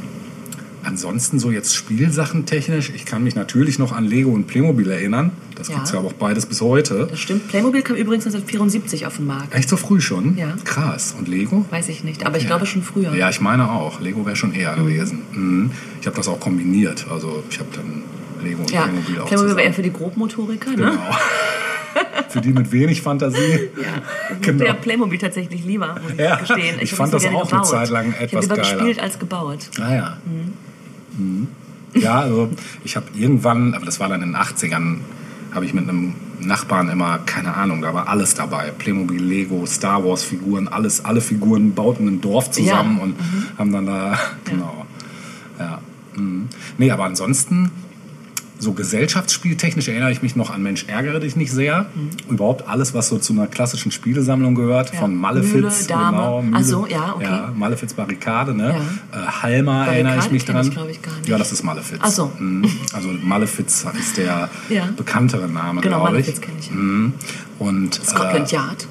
ansonsten 0.84 1.38
so 1.38 1.50
jetzt 1.50 1.74
Spielsachen 1.74 2.46
technisch, 2.46 2.92
ich 2.94 3.04
kann 3.04 3.24
mich 3.24 3.34
natürlich 3.34 3.78
noch 3.78 3.92
an 3.92 4.04
Lego 4.04 4.30
und 4.30 4.46
Playmobil 4.46 4.90
erinnern. 4.90 5.32
Das 5.56 5.68
Ja. 5.68 5.76
gibt's 5.76 5.92
ja 5.92 5.98
auch 6.00 6.12
beides 6.12 6.46
bis 6.46 6.60
heute. 6.60 7.08
Das 7.10 7.18
stimmt. 7.18 7.48
Playmobil 7.48 7.82
kam 7.82 7.96
übrigens 7.96 8.24
1974 8.26 9.06
auf 9.06 9.16
den 9.16 9.26
Markt. 9.26 9.54
Echt 9.54 9.68
so 9.68 9.76
früh 9.76 10.00
schon? 10.00 10.36
Ja. 10.36 10.54
Krass. 10.64 11.14
Und 11.18 11.28
Lego? 11.28 11.64
Weiß 11.70 11.88
ich 11.88 12.04
nicht, 12.04 12.24
aber 12.26 12.36
ich 12.36 12.44
Ja. 12.44 12.50
glaube 12.50 12.66
schon 12.66 12.82
früher. 12.82 13.14
Ja, 13.14 13.30
ich 13.30 13.40
meine 13.40 13.70
auch. 13.70 14.00
Lego 14.00 14.24
wäre 14.26 14.36
schon 14.36 14.52
eher 14.52 14.74
gewesen. 14.76 15.22
Mhm. 15.32 15.70
Ich 16.00 16.06
habe 16.06 16.16
das 16.16 16.28
auch 16.28 16.38
kombiniert. 16.38 17.06
Also 17.10 17.42
ich 17.50 17.58
habe 17.58 17.70
dann 17.74 18.02
Lego 18.44 18.60
und 18.62 18.70
Ja, 18.70 18.82
Playmobil 18.82 19.20
auch 19.20 19.26
Playmobil 19.26 19.56
war 19.56 19.62
eher 19.62 19.72
für 19.72 19.82
die 19.82 19.92
Grobmotoriker, 19.92 20.70
ne? 20.70 20.76
Genau. 20.76 20.90
für 22.28 22.40
die 22.40 22.52
mit 22.52 22.72
wenig 22.72 23.02
Fantasie. 23.02 23.38
Ja, 23.38 23.82
ich 24.34 24.40
Genau. 24.46 24.64
ja 24.64 24.72
Playmobil 24.74 25.18
tatsächlich 25.18 25.64
lieber, 25.64 25.94
muss 26.02 26.12
ich 26.12 26.18
Ja, 26.18 26.36
gestehen. 26.36 26.76
ich 26.80 26.90
hab 26.92 26.98
fand 26.98 27.14
das 27.14 27.24
auch 27.24 27.30
eine 27.30 27.38
gebaut. 27.42 27.66
Zeit 27.66 27.88
lang 27.90 28.10
Ich 28.16 28.20
etwas 28.20 28.42
lieber 28.44 28.56
geiler. 28.56 28.74
gespielt 28.76 29.00
als 29.00 29.18
gebaut. 29.18 29.70
Ah 29.80 29.94
ja. 29.94 30.16
Mhm. 31.18 31.48
Ja, 31.94 32.20
also 32.20 32.50
ich 32.84 32.96
habe 32.96 33.06
irgendwann, 33.14 33.74
aber 33.74 33.86
das 33.86 34.00
war 34.00 34.08
dann 34.08 34.22
in 34.22 34.32
den 34.32 34.36
80ern, 34.36 34.98
habe 35.54 35.64
ich 35.64 35.72
mit 35.72 35.88
einem 35.88 36.14
Nachbarn 36.40 36.90
immer, 36.90 37.18
keine 37.24 37.54
Ahnung, 37.54 37.80
da 37.80 37.94
war 37.94 38.08
alles 38.08 38.34
dabei. 38.34 38.70
Playmobil, 38.76 39.22
Lego, 39.22 39.64
Star 39.64 40.04
Wars 40.04 40.22
Figuren, 40.22 40.68
alles, 40.68 41.04
alle 41.06 41.22
Figuren 41.22 41.72
bauten 41.74 42.06
ein 42.06 42.20
Dorf 42.20 42.50
zusammen 42.50 42.98
Ja. 42.98 43.02
und 43.04 43.14
haben 43.58 43.72
dann 43.72 43.86
da, 43.86 44.18
genau. 44.44 44.84
Ja. 45.58 45.80
Mhm. 46.16 46.48
Nee, 46.76 46.90
aber 46.90 47.04
ansonsten, 47.04 47.70
so 48.58 48.72
gesellschaftsspieltechnisch 48.72 49.88
erinnere 49.88 50.10
ich 50.12 50.22
mich 50.22 50.34
noch 50.34 50.50
an 50.50 50.62
Mensch, 50.62 50.86
ärgere 50.88 51.20
dich 51.20 51.36
nicht 51.36 51.52
sehr. 51.52 51.86
Überhaupt 52.28 52.66
alles, 52.68 52.94
was 52.94 53.08
so 53.08 53.18
zu 53.18 53.32
einer 53.34 53.46
klassischen 53.46 53.92
Spielesammlung 53.92 54.54
gehört, 54.54 54.90
Mhm. 54.90 54.94
Ja. 54.94 55.00
von 55.02 55.14
Malefiz, 55.16 55.52
Mühle, 55.52 55.70
Dame. 55.88 56.10
genau. 56.16 56.44
Ach 56.54 56.62
so, 56.62 56.86
ja, 56.86 57.14
okay. 57.14 57.24
Ja, 57.24 57.52
Malefiz 57.54 57.92
Barrikade, 57.94 58.54
ne? 58.54 58.76
Ja. 59.12 59.18
Äh, 59.20 59.26
Halma 59.42 59.86
erinnere 59.86 60.18
ich 60.18 60.30
mich 60.30 60.44
dran. 60.44 60.66
ich, 60.66 60.68
ich, 60.90 61.02
gar 61.02 61.16
nicht. 61.16 61.28
Ja, 61.28 61.36
das 61.38 61.52
ist 61.52 61.62
Malefiz. 61.64 61.98
Ach 62.00 62.08
so. 62.10 62.32
Mhm. 62.38 62.64
Also 62.92 63.08
Malefiz 63.22 63.84
ist 63.98 64.16
der 64.16 64.48
Ja. 64.70 64.88
bekanntere 64.96 65.48
Name, 65.48 65.80
Genau, 65.82 66.00
glaube 66.00 66.20
ich. 66.20 66.26
Malefiz 66.26 66.40
kenn 66.40 66.54
ich, 66.58 66.68
ja. 66.68 66.74
Mhm. 66.74 67.12
Und 67.58 67.94
Scotland 67.94 68.50
äh, 68.52 68.54
Yard. 68.56 68.86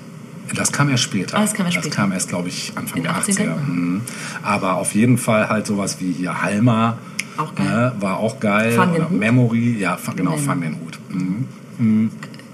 das 0.53 0.72
kam 0.72 0.89
erst 0.89 1.03
später. 1.03 1.38
Ah, 1.38 1.41
das 1.41 1.53
kam 1.53 1.66
erst 1.66 1.78
später. 1.80 1.95
kam 1.95 2.11
erst, 2.11 2.30
glaube 2.30 2.49
ich, 2.49 2.72
Anfang 2.76 2.97
In 2.97 3.03
der 3.03 3.16
80ern? 3.16 3.47
80er. 3.49 3.55
Mhm. 3.68 4.01
Aber 4.43 4.76
auf 4.76 4.93
jeden 4.93 5.18
Fall 5.18 5.49
halt 5.49 5.66
sowas 5.66 5.97
wie 5.99 6.11
hier 6.11 6.41
Halma. 6.43 6.97
Auch 7.38 7.53
geil. 7.55 7.67
Ne, 7.67 7.93
war 7.99 8.17
auch 8.17 8.39
geil. 8.39 8.71
Fun 8.73 8.91
den 8.93 9.01
Oder 9.01 9.09
Hut? 9.09 9.19
Memory, 9.19 9.77
ja, 9.79 9.97
fa- 9.97 10.13
genau, 10.13 10.31
Memory. 10.31 10.45
Fun 10.47 10.61
den 10.61 10.79
Hut. 10.79 10.99
Mhm. 11.77 12.11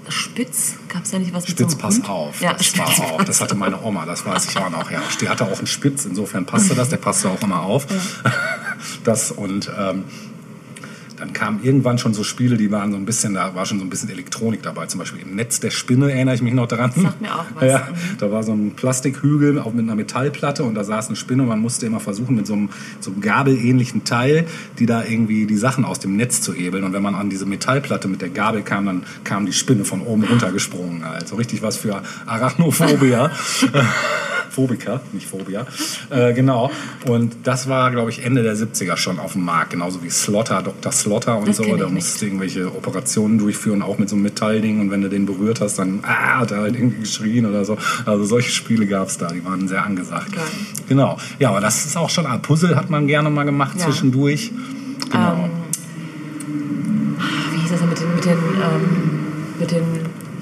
Spitz? 0.08 0.74
Gab 0.88 1.04
es 1.04 1.10
da 1.12 1.18
nicht 1.18 1.32
was 1.32 1.44
mit 1.48 1.52
Spitz, 1.56 1.72
so 1.72 1.78
pass 1.78 1.96
Hund? 1.96 2.08
auf. 2.10 2.40
Ja, 2.40 2.52
das 2.52 2.66
Spitz. 2.66 2.98
war 2.98 3.12
auch. 3.12 3.24
Das 3.24 3.40
hatte 3.40 3.54
meine 3.54 3.80
Oma, 3.82 4.04
das 4.04 4.26
weiß 4.26 4.46
ich 4.50 4.58
auch 4.58 4.68
noch. 4.68 4.90
Ja, 4.90 5.00
die 5.20 5.28
hatte 5.28 5.44
auch 5.44 5.58
einen 5.58 5.66
Spitz, 5.66 6.04
insofern 6.04 6.44
passte 6.44 6.74
das. 6.74 6.88
Der 6.88 6.96
passte 6.98 7.30
auch 7.30 7.40
immer 7.42 7.62
auf. 7.62 7.86
Das 9.04 9.30
und 9.30 9.70
ähm, 9.78 10.04
dann 11.22 11.32
kamen 11.32 11.60
irgendwann 11.62 11.98
schon 11.98 12.14
so 12.14 12.24
Spiele, 12.24 12.56
die 12.56 12.72
waren 12.72 12.90
so 12.90 12.96
ein 12.96 13.04
bisschen, 13.04 13.34
da 13.34 13.54
war 13.54 13.64
schon 13.64 13.78
so 13.78 13.84
ein 13.84 13.90
bisschen 13.90 14.10
Elektronik 14.10 14.60
dabei. 14.60 14.86
Zum 14.86 14.98
Beispiel 14.98 15.22
im 15.22 15.36
Netz 15.36 15.60
der 15.60 15.70
Spinne 15.70 16.10
erinnere 16.10 16.34
ich 16.34 16.42
mich 16.42 16.52
noch 16.52 16.66
daran. 16.66 16.90
Sagt 16.96 17.20
mir 17.20 17.32
auch 17.32 17.44
was. 17.54 17.62
Ja, 17.72 17.86
da 18.18 18.32
war 18.32 18.42
so 18.42 18.52
ein 18.52 18.72
Plastikhügel 18.72 19.60
auch 19.60 19.72
mit 19.72 19.84
einer 19.84 19.94
Metallplatte 19.94 20.64
und 20.64 20.74
da 20.74 20.82
saß 20.82 21.06
eine 21.06 21.16
Spinne 21.16 21.44
und 21.44 21.48
man 21.48 21.60
musste 21.60 21.86
immer 21.86 22.00
versuchen, 22.00 22.34
mit 22.34 22.48
so 22.48 22.54
einem, 22.54 22.70
so 22.98 23.12
einem 23.12 23.20
gabelähnlichen 23.20 24.02
Teil, 24.02 24.46
die 24.80 24.86
da 24.86 25.04
irgendwie 25.04 25.46
die 25.46 25.56
Sachen 25.56 25.84
aus 25.84 26.00
dem 26.00 26.16
Netz 26.16 26.40
zu 26.40 26.52
hebeln. 26.52 26.82
Und 26.82 26.92
wenn 26.92 27.02
man 27.02 27.14
an 27.14 27.30
diese 27.30 27.46
Metallplatte 27.46 28.08
mit 28.08 28.20
der 28.20 28.30
Gabel 28.30 28.62
kam, 28.62 28.86
dann 28.86 29.04
kam 29.22 29.46
die 29.46 29.52
Spinne 29.52 29.84
von 29.84 30.00
oben 30.00 30.24
runtergesprungen. 30.24 31.04
Also 31.04 31.36
richtig 31.36 31.62
was 31.62 31.76
für 31.76 32.02
Arachnophobia. 32.26 33.30
Phobiker, 34.52 35.00
nicht 35.12 35.26
Phobia. 35.28 35.66
Äh, 36.10 36.34
genau. 36.34 36.70
Und 37.06 37.34
das 37.44 37.68
war, 37.68 37.90
glaube 37.90 38.10
ich, 38.10 38.24
Ende 38.24 38.42
der 38.42 38.54
70er 38.54 38.96
schon 38.96 39.18
auf 39.18 39.32
dem 39.32 39.44
Markt. 39.44 39.70
Genauso 39.70 40.02
wie 40.02 40.10
Slotter, 40.10 40.62
Dr. 40.62 40.92
Slotter 40.92 41.38
und 41.38 41.48
Das 41.48 41.56
so. 41.56 41.76
Da 41.76 41.88
musstest 41.88 42.20
du 42.22 42.26
irgendwelche 42.26 42.66
Operationen 42.66 43.38
durchführen, 43.38 43.82
auch 43.82 43.98
mit 43.98 44.08
so 44.08 44.16
einem 44.16 44.24
Metallding. 44.24 44.80
Und 44.80 44.90
wenn 44.90 45.00
du 45.02 45.08
den 45.08 45.24
berührt 45.26 45.60
hast, 45.60 45.78
dann 45.78 46.00
ah, 46.02 46.40
hat 46.40 46.50
er 46.50 46.58
halt 46.58 46.74
irgendwie 46.76 47.00
geschrien 47.00 47.46
oder 47.46 47.64
so. 47.64 47.78
Also 48.04 48.24
solche 48.24 48.50
Spiele 48.50 48.86
gab 48.86 49.08
es 49.08 49.18
da, 49.18 49.28
die 49.28 49.44
waren 49.44 49.68
sehr 49.68 49.84
angesagt. 49.84 50.32
Geil. 50.32 50.44
Genau. 50.88 51.18
Ja, 51.38 51.48
aber 51.50 51.60
das 51.60 51.84
ist 51.86 51.96
auch 51.96 52.10
schon 52.10 52.26
ein 52.26 52.42
Puzzle, 52.42 52.76
hat 52.76 52.90
man 52.90 53.06
gerne 53.06 53.30
mal 53.30 53.44
gemacht 53.44 53.76
Ja. 53.78 53.86
zwischendurch. 53.86 54.50
Genau. 55.10 55.48
Wie 57.52 57.60
hieß 57.60 57.70
das 57.70 57.80
denn 57.80 57.88
mit 57.88 58.00
den, 58.00 58.14
mit 58.14 58.24
den, 58.24 58.32
ähm, 58.32 59.20
mit 59.58 59.70
den, 59.70 59.82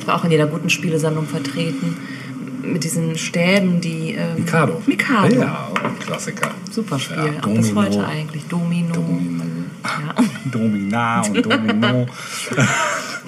war 0.07 0.17
auch 0.17 0.25
in 0.25 0.31
jeder 0.31 0.47
guten 0.47 0.71
Spielesammlung 0.71 1.27
vertreten, 1.27 1.97
mit 2.63 2.85
diesen 2.85 3.17
Stäben, 3.19 3.81
die... 3.81 4.13
Ähm, 4.15 4.37
Mikado. 4.39 4.83
Mikado. 4.87 5.35
Ja, 5.35 5.69
Klassiker. 6.01 6.51
Super 6.71 6.99
Spiel, 6.99 7.17
Ja, 7.17 7.25
auch 7.43 7.55
bis 7.55 7.69
Domino. 7.69 7.77
heute 7.83 8.07
eigentlich. 8.07 8.45
Domino. 8.47 8.93
Domino. 8.95 9.45
Ja. 9.85 10.15
Domina 10.51 11.23
und 11.23 11.45
Domino. 11.47 12.07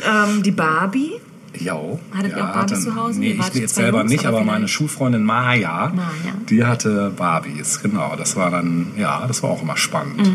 Ähm, 0.05 0.43
die 0.43 0.51
Barbie. 0.51 1.12
Jo. 1.57 2.01
Hattet 2.12 2.33
ihr 2.37 2.45
auch 2.45 2.53
Barbies 2.55 2.72
dann- 2.72 2.83
zu 2.83 2.97
Hause? 2.97 3.20
Nee, 3.20 3.39
ich 3.39 3.55
jetzt 3.55 3.74
selber 3.76 3.99
Jungs, 3.99 4.11
nicht, 4.11 4.26
aber 4.26 4.39
aber 4.39 4.47
meine 4.47 4.66
Schulfreundin 4.66 5.22
Maja, 5.22 5.93
Maja. 5.95 6.35
die 6.49 6.64
hatte 6.64 7.12
Barbies, 7.16 7.80
genau. 7.83 8.16
Das 8.16 8.35
war 8.35 8.51
dann, 8.51 8.89
ja, 8.97 9.24
das 9.28 9.43
war 9.45 9.51
auch 9.51 9.62
immer 9.62 9.76
spannend. 9.76 10.28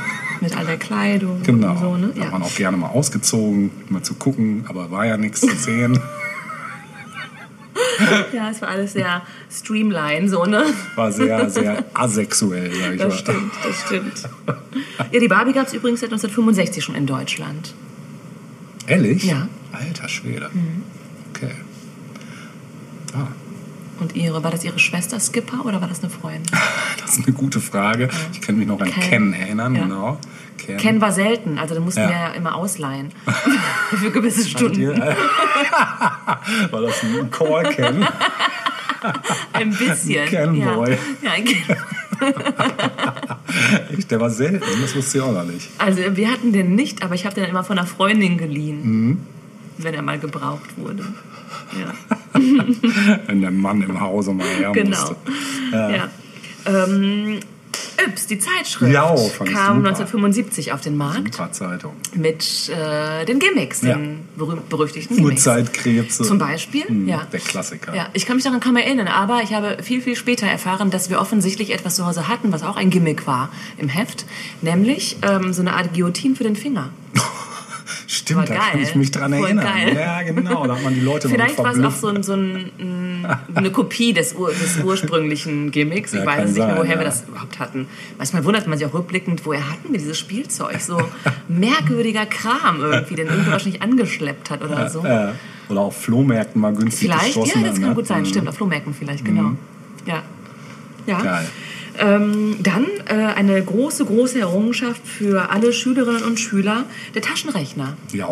Mit 0.40 0.56
all 0.56 0.66
der 0.66 0.76
Kleidung 0.78 1.40
Genau. 1.44 1.70
und 1.72 1.78
so, 1.78 1.96
ne? 1.96 2.08
Da 2.14 2.20
hat 2.20 2.24
Ja. 2.26 2.30
man 2.32 2.42
auch 2.42 2.54
gerne 2.56 2.76
mal 2.76 2.88
ausgezogen, 2.88 3.70
mal 3.90 4.02
zu 4.02 4.14
gucken, 4.14 4.64
aber 4.68 4.90
war 4.90 5.06
ja 5.06 5.16
nichts 5.16 5.40
zu 5.40 5.54
sehen. 5.54 6.00
ja, 8.32 8.50
es 8.50 8.60
war 8.62 8.68
alles 8.68 8.92
sehr 8.92 9.22
streamline, 9.50 10.28
so, 10.28 10.44
ne? 10.44 10.64
War 10.94 11.12
sehr, 11.12 11.48
sehr 11.56 11.84
asexuell, 11.94 12.72
sag 12.74 12.92
ich 12.94 12.98
Das 13.00 13.08
mal. 13.14 13.18
stimmt, 13.18 13.52
das 13.64 13.80
stimmt. 13.82 14.28
Ja, 15.12 15.20
die 15.20 15.28
Barbie 15.28 15.52
gab 15.52 15.66
es 15.66 15.72
übrigens 15.74 16.00
seit 16.00 16.08
1965 16.10 16.84
schon 16.84 16.94
in 16.94 17.06
Deutschland. 17.06 17.74
Ehrlich? 18.86 19.24
Ja. 19.24 19.36
Mhm. 19.40 19.48
Alter 19.72 20.08
Schwede. 20.08 20.50
Okay. 21.34 21.50
Ah, 23.14 23.28
Und 24.00 24.14
ihre, 24.14 24.42
war 24.42 24.50
das 24.50 24.64
ihre 24.64 24.78
Schwester 24.78 25.18
Skipper 25.20 25.64
oder 25.66 25.80
war 25.80 25.88
das 25.88 26.00
eine 26.02 26.10
Freundin? 26.10 26.44
das 27.00 27.18
ist 27.18 27.26
eine 27.26 27.34
gute 27.36 27.60
Frage. 27.60 28.08
Ich 28.32 28.40
kann 28.40 28.56
mich 28.56 28.66
noch 28.66 28.80
an 28.80 28.90
Ken. 28.90 29.02
Ken, 29.02 29.32
erinnern, 29.32 29.74
Ja. 29.74 29.82
genau. 29.82 30.18
Ken. 30.58 30.76
Ken 30.78 31.00
war 31.00 31.12
selten, 31.12 31.58
also 31.58 31.74
da 31.74 31.80
mussten 31.80 32.00
Ja. 32.00 32.08
wir 32.08 32.16
ja 32.16 32.28
immer 32.30 32.54
ausleihen. 32.56 33.10
Für 33.90 34.10
gewisse 34.10 34.48
Stunden. 34.48 34.98
War 36.70 36.80
das 36.82 37.02
ein 37.02 37.30
Call 37.30 37.64
Ken? 37.74 38.06
Ein 39.52 39.70
bisschen. 39.70 40.26
Kenboy. 40.26 40.90
Ja. 40.90 40.96
Ja, 41.22 41.30
ein 41.32 41.44
Ken 41.44 41.76
Echt, 43.96 44.10
der 44.10 44.20
war 44.20 44.30
selten, 44.30 44.64
das 44.80 44.96
wusste 44.96 45.18
ich 45.18 45.24
auch 45.24 45.32
noch 45.32 45.44
nicht. 45.44 45.68
Also 45.78 46.16
wir 46.16 46.30
hatten 46.30 46.52
den 46.52 46.74
nicht, 46.74 47.02
aber 47.02 47.14
ich 47.14 47.24
habe 47.26 47.34
den 47.34 47.44
immer 47.44 47.62
von 47.62 47.78
einer 47.78 47.86
Freundin 47.86 48.38
geliehen. 48.38 48.80
Mhm. 48.82 49.18
Wenn 49.78 49.94
er 49.94 50.02
mal 50.02 50.18
gebraucht 50.18 50.76
wurde. 50.76 51.04
Ja, 51.78 51.92
Wenn 53.26 53.40
der 53.42 53.50
Mann 53.50 53.82
im 53.82 54.00
Hause 54.00 54.32
mal 54.32 54.46
her 54.46 54.72
genau. 54.72 54.88
musste. 54.98 55.16
Ja. 55.72 56.08
Ähm, 56.66 57.40
Yps, 58.04 58.26
die 58.26 58.38
Zeitschrift, 58.38 58.92
Ja, 58.92 59.14
ich 59.14 59.34
kam 59.34 59.46
super. 59.46 59.88
1975 59.88 60.72
auf 60.72 60.80
den 60.80 60.96
Markt 60.96 61.34
Super 61.34 61.52
Zeitung. 61.52 61.92
mit 62.14 62.68
äh, 62.68 63.24
den 63.24 63.38
Gimmicks, 63.38 63.82
Ja. 63.82 63.94
den 63.94 64.20
berüchtigten 64.68 65.16
Gimmicks. 65.16 65.46
Urzeitkrebse. 65.46 66.24
Zum 66.24 66.38
Beispiel, 66.38 66.84
Hm, 66.88 67.08
ja. 67.08 67.26
Der 67.32 67.40
Klassiker. 67.40 67.94
Ja, 67.94 68.08
ich 68.12 68.26
kann 68.26 68.36
mich 68.36 68.44
daran 68.44 68.60
kaum 68.60 68.76
erinnern, 68.76 69.08
aber 69.08 69.42
ich 69.42 69.52
habe 69.54 69.78
viel, 69.82 70.00
viel 70.02 70.16
später 70.16 70.46
erfahren, 70.46 70.90
dass 70.90 71.10
wir 71.10 71.20
offensichtlich 71.20 71.72
etwas 71.72 71.96
zu 71.96 72.06
Hause 72.06 72.28
hatten, 72.28 72.52
was 72.52 72.62
auch 72.62 72.76
ein 72.76 72.90
Gimmick 72.90 73.26
war 73.26 73.50
im 73.78 73.88
Heft, 73.88 74.26
nämlich 74.62 75.16
ähm, 75.22 75.52
so 75.52 75.62
eine 75.62 75.72
Art 75.74 75.92
Guillotine 75.92 76.34
für 76.36 76.44
den 76.44 76.56
Finger. 76.56 76.90
Stimmt, 78.08 78.46
Voll 78.46 78.56
da 78.56 78.62
kann 78.62 78.72
geil. 78.74 78.82
ich 78.82 78.94
mich 78.94 79.10
dran 79.10 79.32
Voll 79.34 79.44
erinnern. 79.46 79.64
geil. 79.64 79.96
Ja, 79.96 80.22
genau, 80.22 80.66
da 80.66 80.76
hat 80.76 80.84
man 80.84 80.94
die 80.94 81.00
Leute 81.00 81.28
Vielleicht 81.28 81.58
war 81.58 81.72
es 81.72 81.82
auch 81.82 81.90
so, 81.90 82.06
ein, 82.08 82.22
so 82.22 82.34
ein, 82.34 83.26
eine 83.54 83.70
Kopie 83.72 84.12
des, 84.12 84.34
ur, 84.34 84.50
des 84.50 84.78
ursprünglichen 84.84 85.72
Gimmicks. 85.72 86.12
Ich 86.12 86.20
Ja, 86.20 86.26
weiß 86.26 86.36
kann 86.36 86.44
nicht 86.46 86.56
mehr, 86.56 86.66
sein, 86.68 86.76
woher 86.76 86.92
ja. 86.94 86.98
wir 87.00 87.04
das 87.04 87.24
überhaupt 87.26 87.58
hatten. 87.58 87.88
Manchmal 88.16 88.44
wundert 88.44 88.66
man 88.68 88.78
sich 88.78 88.86
auch 88.86 88.94
rückblickend, 88.94 89.44
woher 89.44 89.68
hatten 89.68 89.90
wir 89.90 89.98
dieses 89.98 90.18
Spielzeug? 90.18 90.80
So 90.80 91.00
merkwürdiger 91.48 92.26
Kram 92.26 92.80
irgendwie, 92.80 93.16
den 93.16 93.26
irgendwo 93.26 93.50
wahrscheinlich 93.50 93.82
angeschleppt 93.82 94.50
hat 94.50 94.62
oder 94.62 94.88
so. 94.88 95.04
Ja. 95.04 95.32
Oder 95.68 95.80
auf 95.80 96.00
Flohmärkten 96.00 96.60
mal 96.60 96.72
günstig 96.74 97.08
Vielleicht, 97.10 97.34
ja, 97.36 97.62
das 97.62 97.80
kann 97.80 97.88
ne? 97.88 97.94
gut 97.94 98.06
sein. 98.06 98.20
Mhm. 98.20 98.26
Stimmt, 98.26 98.48
auf 98.48 98.54
Flohmärkten 98.54 98.94
vielleicht, 98.94 99.24
genau. 99.24 99.52
Ja. 100.06 100.22
Ja. 101.06 101.20
Geil. 101.22 101.46
Ähm, 101.98 102.56
dann 102.62 102.86
äh, 103.06 103.14
eine 103.34 103.62
große, 103.62 104.04
große 104.04 104.38
Errungenschaft 104.40 105.00
für 105.06 105.50
alle 105.50 105.72
Schülerinnen 105.72 106.22
und 106.24 106.38
Schüler, 106.38 106.84
der 107.14 107.22
Taschenrechner. 107.22 107.96
Ja, 108.12 108.28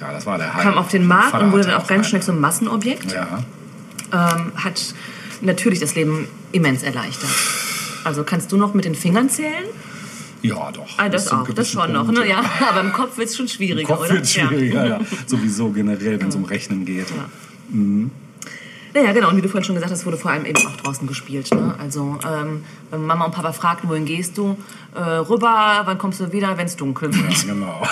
ja, 0.00 0.12
das 0.12 0.26
war 0.26 0.36
der 0.38 0.52
Hype. 0.54 0.62
Kam 0.64 0.78
auf 0.78 0.88
den 0.88 1.06
Markt 1.06 1.40
und 1.40 1.52
wurde 1.52 1.64
dann 1.64 1.74
auch 1.74 1.86
ganz 1.86 2.08
schnell 2.08 2.22
zum 2.22 2.40
Massenobjekt. 2.40 3.12
Ja. 3.12 3.44
ähm, 4.12 4.52
hat 4.56 4.94
natürlich 5.40 5.78
das 5.80 5.94
Leben 5.94 6.26
immens 6.50 6.82
erleichtert. 6.82 7.30
Also 8.04 8.24
kannst 8.24 8.50
du 8.50 8.56
noch 8.56 8.74
mit 8.74 8.84
den 8.84 8.94
Fingern 8.94 9.28
zählen? 9.30 9.64
Ja, 10.42 10.72
doch. 10.72 10.88
Ah, 10.98 11.08
das 11.08 11.30
auch, 11.30 11.48
das 11.50 11.70
schon 11.70 11.92
noch. 11.92 12.06
Punkt, 12.06 12.20
Ne? 12.20 12.28
Ja, 12.28 12.42
aber 12.68 12.80
im 12.80 12.92
Kopf 12.92 13.16
wird 13.16 13.28
es 13.28 13.36
schon 13.36 13.46
Im 13.46 13.50
schwieriger, 13.52 13.86
Kopf 13.94 14.06
oder? 14.06 14.14
wird 14.14 14.28
schwieriger, 14.28 14.86
ja. 14.86 15.00
Sowieso 15.26 15.70
generell, 15.70 16.20
wenn 16.20 16.28
es 16.28 16.34
um 16.36 16.44
Rechnen 16.44 16.84
geht. 16.84 17.08
Ja. 17.10 17.28
Naja, 18.94 19.12
genau. 19.12 19.28
Und 19.30 19.36
wie 19.36 19.42
du 19.42 19.48
vorhin 19.48 19.64
schon 19.64 19.74
gesagt 19.74 19.92
hast, 19.92 20.04
wurde 20.04 20.16
vor 20.16 20.30
allem 20.30 20.44
eben 20.44 20.58
auch 20.66 20.76
draußen 20.76 21.06
gespielt. 21.06 21.52
Ne? 21.54 21.74
Also, 21.78 22.18
ähm, 22.26 22.64
wenn 22.90 23.02
Mama 23.04 23.24
und 23.24 23.32
Papa 23.32 23.52
fragten, 23.52 23.88
wohin 23.88 24.04
gehst 24.04 24.36
du? 24.36 24.56
Äh, 24.94 25.00
rüber, 25.00 25.82
wann 25.84 25.98
kommst 25.98 26.20
du 26.20 26.32
wieder, 26.32 26.56
wenn 26.58 26.66
es 26.66 26.76
dunkel 26.76 27.14
wird? 27.14 27.44
Ja, 27.44 27.54
genau. 27.54 27.86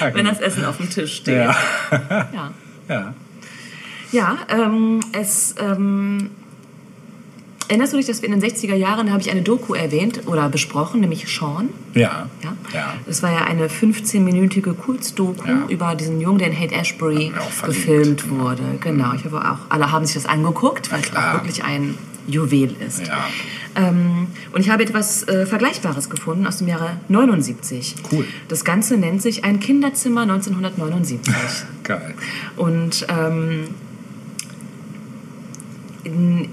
wenn 0.14 0.24
das 0.24 0.40
Essen 0.40 0.64
auf 0.64 0.78
dem 0.78 0.88
Tisch 0.88 1.16
steht. 1.16 1.36
Ja. 1.36 1.56
ja. 2.32 2.50
ja. 2.88 3.14
Ja, 4.12 4.38
ähm, 4.48 5.00
es. 5.12 5.54
Ähm, 5.58 6.30
erinnerst 7.68 7.92
du 7.92 7.96
dich, 7.96 8.06
dass 8.06 8.22
wir 8.22 8.28
in 8.32 8.38
den 8.38 8.50
60er 8.50 8.74
Jahren, 8.74 9.06
da 9.06 9.12
habe 9.12 9.22
ich 9.22 9.30
eine 9.30 9.42
Doku 9.42 9.74
erwähnt 9.74 10.26
oder 10.26 10.48
besprochen, 10.48 11.00
nämlich 11.00 11.26
Sean? 11.28 11.68
Ja. 11.94 12.28
Ja. 12.42 12.56
Ja. 12.72 12.94
Das 13.06 13.22
war 13.22 13.32
ja 13.32 13.44
eine 13.44 13.68
15-minütige 13.68 14.74
Kurzdoku 14.74 15.46
Ja. 15.48 15.66
über 15.68 15.94
diesen 15.94 16.20
Jungen, 16.20 16.38
der 16.38 16.48
in 16.48 16.58
Haight 16.58 16.72
Ashbury 16.72 17.32
gefilmt 17.64 18.28
wurde. 18.30 18.62
Genau. 18.80 19.14
Ich 19.14 19.24
hoffe 19.24 19.38
auch, 19.40 19.58
alle 19.68 19.90
haben 19.92 20.04
sich 20.06 20.14
das 20.14 20.26
angeguckt, 20.26 20.90
weil 20.92 21.00
es 21.00 21.14
auch 21.14 21.34
wirklich 21.34 21.64
ein 21.64 21.96
Juwel 22.28 22.74
ist. 22.84 23.06
Ja. 23.06 23.24
Ähm, 23.76 24.26
und 24.52 24.60
ich 24.60 24.70
habe 24.70 24.82
etwas 24.82 25.28
äh, 25.28 25.46
Vergleichbares 25.46 26.10
gefunden 26.10 26.46
aus 26.46 26.58
dem 26.58 26.66
Jahre 26.68 26.96
79. 27.08 27.94
Cool. 28.10 28.26
Das 28.48 28.64
Ganze 28.64 28.96
nennt 28.96 29.22
sich 29.22 29.44
Ein 29.44 29.60
Kinderzimmer 29.60 30.22
1979. 30.22 31.20
Geil. 31.84 32.14
Und 32.56 33.06
ähm, 33.08 33.64
in, 36.04 36.48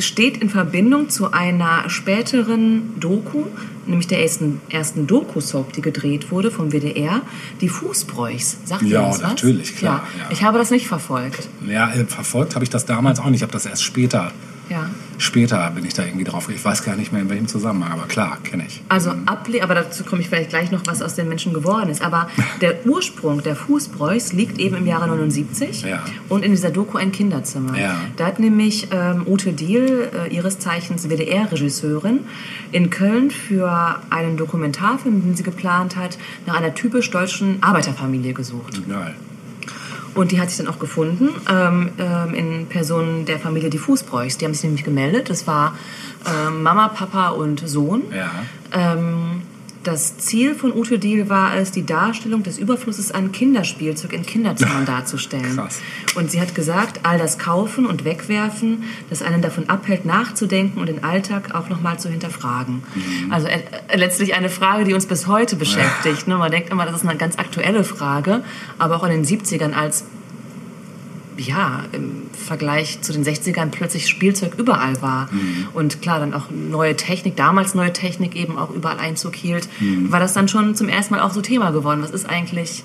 steht 0.00 0.36
in 0.38 0.50
Verbindung 0.50 1.08
zu 1.08 1.32
einer 1.32 1.88
späteren 1.88 2.98
Doku, 3.00 3.44
nämlich 3.86 4.06
der 4.06 4.22
ersten, 4.22 4.60
ersten 4.70 5.06
Doku-Soap, 5.06 5.72
die 5.72 5.80
gedreht 5.82 6.30
wurde 6.30 6.50
vom 6.50 6.70
WDR, 6.72 7.22
die 7.60 7.68
Fußbräuchs. 7.68 8.58
Sagt 8.64 8.82
ihr 8.82 8.88
Ja, 8.88 9.06
das 9.08 9.22
was? 9.22 9.28
natürlich, 9.28 9.76
klar, 9.76 10.06
Ja. 10.16 10.24
ja. 10.24 10.30
Ich 10.30 10.42
habe 10.42 10.58
das 10.58 10.70
nicht 10.70 10.86
verfolgt. 10.88 11.48
Ja, 11.66 11.90
äh, 11.92 12.04
verfolgt 12.04 12.54
habe 12.54 12.64
ich 12.64 12.70
das 12.70 12.84
damals 12.86 13.18
auch 13.20 13.26
nicht. 13.26 13.36
Ich 13.36 13.42
habe 13.42 13.52
das 13.52 13.66
erst 13.66 13.82
später. 13.84 14.32
Ja. 14.68 14.90
Später 15.18 15.70
bin 15.70 15.84
ich 15.84 15.94
da 15.94 16.04
irgendwie 16.04 16.24
drauf. 16.24 16.48
Ich 16.48 16.64
weiß 16.64 16.84
gar 16.84 16.94
nicht 16.94 17.12
mehr 17.12 17.22
in 17.22 17.28
welchem 17.28 17.48
Zusammenhang, 17.48 17.92
aber 17.92 18.06
klar, 18.06 18.38
kenne 18.44 18.64
ich. 18.66 18.82
Also 18.88 19.12
Able 19.26 19.62
aber 19.62 19.74
dazu 19.74 20.04
komme 20.04 20.20
ich 20.22 20.28
vielleicht 20.28 20.50
gleich 20.50 20.70
noch, 20.70 20.82
was 20.86 21.02
aus 21.02 21.14
den 21.14 21.28
Menschen 21.28 21.52
geworden 21.52 21.90
ist. 21.90 22.02
Aber 22.02 22.28
der 22.60 22.86
Ursprung 22.86 23.42
der 23.42 23.56
Fußbräuchs 23.56 24.32
liegt 24.32 24.58
eben 24.58 24.76
im 24.76 24.86
Jahre 24.86 25.08
79 25.08 25.82
Ja. 25.82 26.02
und 26.28 26.44
in 26.44 26.52
dieser 26.52 26.70
Doku 26.70 26.98
ein 26.98 27.12
Kinderzimmer. 27.12 27.76
Ja. 27.78 27.96
Da 28.16 28.26
hat 28.26 28.38
nämlich 28.38 28.88
ähm, 28.92 29.22
Ute 29.26 29.52
Diehl, 29.52 30.10
äh, 30.14 30.34
ihres 30.34 30.58
Zeichens 30.58 31.08
WDR-Regisseurin, 31.08 32.20
in 32.72 32.90
Köln 32.90 33.30
für 33.30 34.00
einen 34.10 34.36
Dokumentarfilm, 34.36 35.22
den 35.22 35.34
sie 35.34 35.42
geplant 35.42 35.96
hat, 35.96 36.18
nach 36.46 36.56
einer 36.56 36.74
typisch 36.74 37.10
deutschen 37.10 37.62
Arbeiterfamilie 37.62 38.34
gesucht. 38.34 38.80
Geil. 38.88 39.14
Und 40.18 40.32
die 40.32 40.40
hat 40.40 40.50
sich 40.50 40.58
dann 40.58 40.66
auch 40.66 40.80
gefunden 40.80 41.28
ähm, 41.48 41.90
ähm, 41.96 42.34
in 42.34 42.66
Person 42.66 43.24
der 43.24 43.38
Familie 43.38 43.70
die 43.70 43.78
Fußbräuchs. 43.78 44.36
Die 44.36 44.46
haben 44.46 44.52
sich 44.52 44.64
nämlich 44.64 44.82
gemeldet. 44.82 45.30
Das 45.30 45.46
war 45.46 45.78
ähm, 46.26 46.64
Mama, 46.64 46.88
Papa 46.88 47.28
und 47.28 47.60
Sohn. 47.68 48.02
Ja. 48.12 48.28
Ähm, 48.72 49.42
das 49.88 50.18
Ziel 50.18 50.54
von 50.54 50.76
Ute 50.76 50.98
Diel 50.98 51.30
war 51.30 51.56
es, 51.56 51.70
die 51.70 51.86
Darstellung 51.86 52.42
des 52.42 52.58
Überflusses 52.58 53.10
an 53.10 53.32
Kinderspielzeug 53.32 54.12
in 54.12 54.26
Kinderzimmern 54.26 54.84
darzustellen. 54.86 55.56
Krass. 55.56 55.80
Und 56.14 56.30
sie 56.30 56.42
hat 56.42 56.54
gesagt, 56.54 57.00
all 57.04 57.16
das 57.16 57.38
Kaufen 57.38 57.86
und 57.86 58.04
Wegwerfen, 58.04 58.84
das 59.08 59.22
einen 59.22 59.40
davon 59.40 59.70
abhält, 59.70 60.04
nachzudenken 60.04 60.78
und 60.78 60.88
den 60.88 61.04
Alltag 61.04 61.54
auch 61.54 61.70
nochmal 61.70 61.98
zu 61.98 62.10
hinterfragen. 62.10 62.82
Also 63.30 63.46
äh, 63.46 63.62
äh, 63.88 63.96
letztlich 63.96 64.34
eine 64.34 64.50
Frage, 64.50 64.84
die 64.84 64.92
uns 64.92 65.06
bis 65.06 65.26
heute 65.26 65.56
beschäftigt. 65.56 66.28
Ne? 66.28 66.36
Man 66.36 66.50
denkt 66.50 66.68
immer, 66.68 66.84
das 66.84 66.96
ist 66.96 67.08
eine 67.08 67.18
ganz 67.18 67.38
aktuelle 67.38 67.82
Frage, 67.82 68.44
aber 68.78 68.96
auch 68.96 69.04
in 69.04 69.10
den 69.10 69.24
70ern 69.24 69.72
als 69.72 70.04
ja, 71.38 71.84
im 71.92 72.22
Vergleich 72.32 73.00
zu 73.00 73.12
den 73.12 73.24
60ern 73.24 73.70
plötzlich 73.70 74.08
Spielzeug 74.08 74.54
überall 74.58 75.00
war. 75.00 75.28
Und 75.72 76.02
klar, 76.02 76.18
dann 76.20 76.34
auch 76.34 76.50
neue 76.50 76.96
Technik, 76.96 77.36
damals 77.36 77.74
neue 77.74 77.92
Technik 77.92 78.36
eben 78.36 78.58
auch 78.58 78.70
überall 78.70 78.98
Einzug 78.98 79.34
hielt, 79.34 79.68
war 80.10 80.20
das 80.20 80.32
dann 80.32 80.48
schon 80.48 80.74
zum 80.74 80.88
ersten 80.88 81.14
Mal 81.14 81.22
auch 81.22 81.32
so 81.32 81.40
Thema 81.40 81.70
geworden. 81.70 82.02
Was 82.02 82.10
ist 82.10 82.28
eigentlich, 82.28 82.84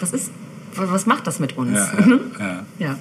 was 0.00 0.12
ist, 0.12 0.30
was 0.74 1.06
macht 1.06 1.26
das 1.26 1.38
mit 1.38 1.56
uns? 1.56 1.72
Ja, 1.74 1.92
ja, 2.38 2.46
ja. 2.46 2.64
Ja. 2.78 2.98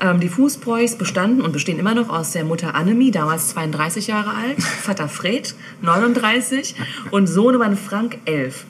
Ähm, 0.00 0.20
die 0.20 0.28
Fußbräuchs 0.28 0.96
bestanden 0.96 1.40
und 1.40 1.52
bestehen 1.52 1.78
immer 1.78 1.94
noch 1.94 2.10
aus 2.10 2.32
der 2.32 2.44
Mutter 2.44 2.74
Annemie, 2.74 3.10
damals 3.10 3.48
32 3.48 4.08
Jahre 4.08 4.30
alt, 4.30 4.62
Vater 4.82 5.08
Fred, 5.08 5.54
39 5.82 6.74
und 7.10 7.26
Sohnemann 7.26 7.76
Frank, 7.76 8.18
11. 8.26 8.66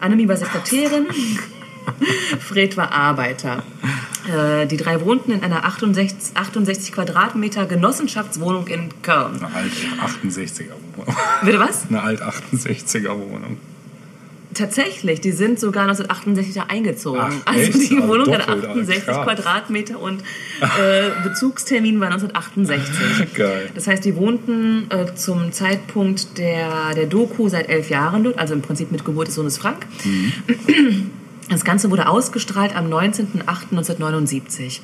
Annemie 0.00 0.28
war 0.28 0.36
Sekretärin, 0.36 1.06
Fred 2.40 2.76
war 2.76 2.92
Arbeiter. 2.92 3.62
Äh, 4.28 4.66
die 4.66 4.76
drei 4.76 5.00
wohnten 5.00 5.32
in 5.32 5.42
einer 5.42 5.64
68, 5.64 6.36
68 6.36 6.92
Quadratmeter 6.92 7.66
Genossenschaftswohnung 7.66 8.66
in 8.66 8.90
Köln. 9.02 9.36
Eine 9.42 9.54
alt 9.54 9.72
68er 10.02 10.72
Wohnung. 10.96 11.16
Bitte 11.42 11.58
was? 11.58 11.86
Eine 11.88 12.02
alt 12.02 12.22
68er 12.22 13.18
Wohnung. 13.18 13.58
Tatsächlich, 14.52 15.20
die 15.20 15.30
sind 15.30 15.60
sogar 15.60 15.84
1968 15.84 16.54
da 16.54 16.64
eingezogen. 16.68 17.20
Ach, 17.44 17.54
also 17.54 17.78
die 17.78 17.96
Also 17.96 18.08
Wohnung 18.08 18.34
hat 18.34 18.48
doppelt, 18.48 18.66
68 18.66 19.04
krass. 19.04 19.24
Quadratmeter 19.24 20.00
und 20.00 20.22
äh, 20.60 21.10
Bezugstermin 21.22 22.00
war 22.00 22.08
1968. 22.08 23.34
Geil. 23.34 23.70
Das 23.76 23.86
heißt, 23.86 24.04
die 24.04 24.16
wohnten 24.16 24.90
äh, 24.90 25.14
zum 25.14 25.52
Zeitpunkt 25.52 26.36
der, 26.36 26.94
der 26.96 27.06
Doku 27.06 27.48
seit 27.48 27.68
elf 27.68 27.90
Jahren 27.90 28.24
dort, 28.24 28.38
also 28.38 28.54
im 28.54 28.62
Prinzip 28.62 28.90
mit 28.90 29.04
Geburt 29.04 29.28
des 29.28 29.36
Sohnes 29.36 29.56
Frank. 29.56 29.86
Das 31.50 31.64
Ganze 31.64 31.90
wurde 31.90 32.08
ausgestrahlt 32.08 32.74
am 32.76 32.86
19.08.1979. 32.86 34.80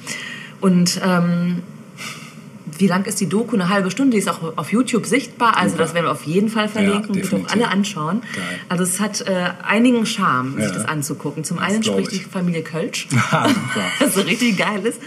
Und 0.60 1.00
ähm, 1.02 1.62
wie 2.80 2.86
lang 2.86 3.04
ist 3.04 3.20
die 3.20 3.28
Doku? 3.28 3.54
Eine 3.56 3.68
halbe 3.68 3.90
Stunde. 3.90 4.12
Die 4.12 4.18
ist 4.18 4.28
auch 4.28 4.56
auf 4.56 4.72
YouTube 4.72 5.06
sichtbar. 5.06 5.56
Also 5.56 5.70
Super. 5.70 5.82
das 5.84 5.94
werden 5.94 6.06
wir 6.06 6.12
auf 6.12 6.24
jeden 6.24 6.48
Fall 6.48 6.68
verlinken. 6.68 7.12
Bitte 7.14 7.26
auch 7.28 7.30
definitiv. 7.40 7.52
alle 7.52 7.68
anschauen. 7.68 8.22
Geil. 8.34 8.44
Also 8.68 8.84
es 8.84 9.00
hat 9.00 9.20
äh, 9.22 9.50
einigen 9.66 10.06
Charme, 10.06 10.54
sich 10.56 10.64
Ja. 10.64 10.72
das 10.72 10.84
anzugucken. 10.86 11.44
Zum 11.44 11.58
Das 11.58 11.66
einen 11.66 11.82
spricht 11.82 12.12
die 12.12 12.16
ich. 12.16 12.26
Familie 12.26 12.62
Kölsch, 12.62 13.08
was 14.00 14.14
so 14.14 14.20
richtig 14.22 14.56
geil 14.58 14.84
ist. 14.84 15.00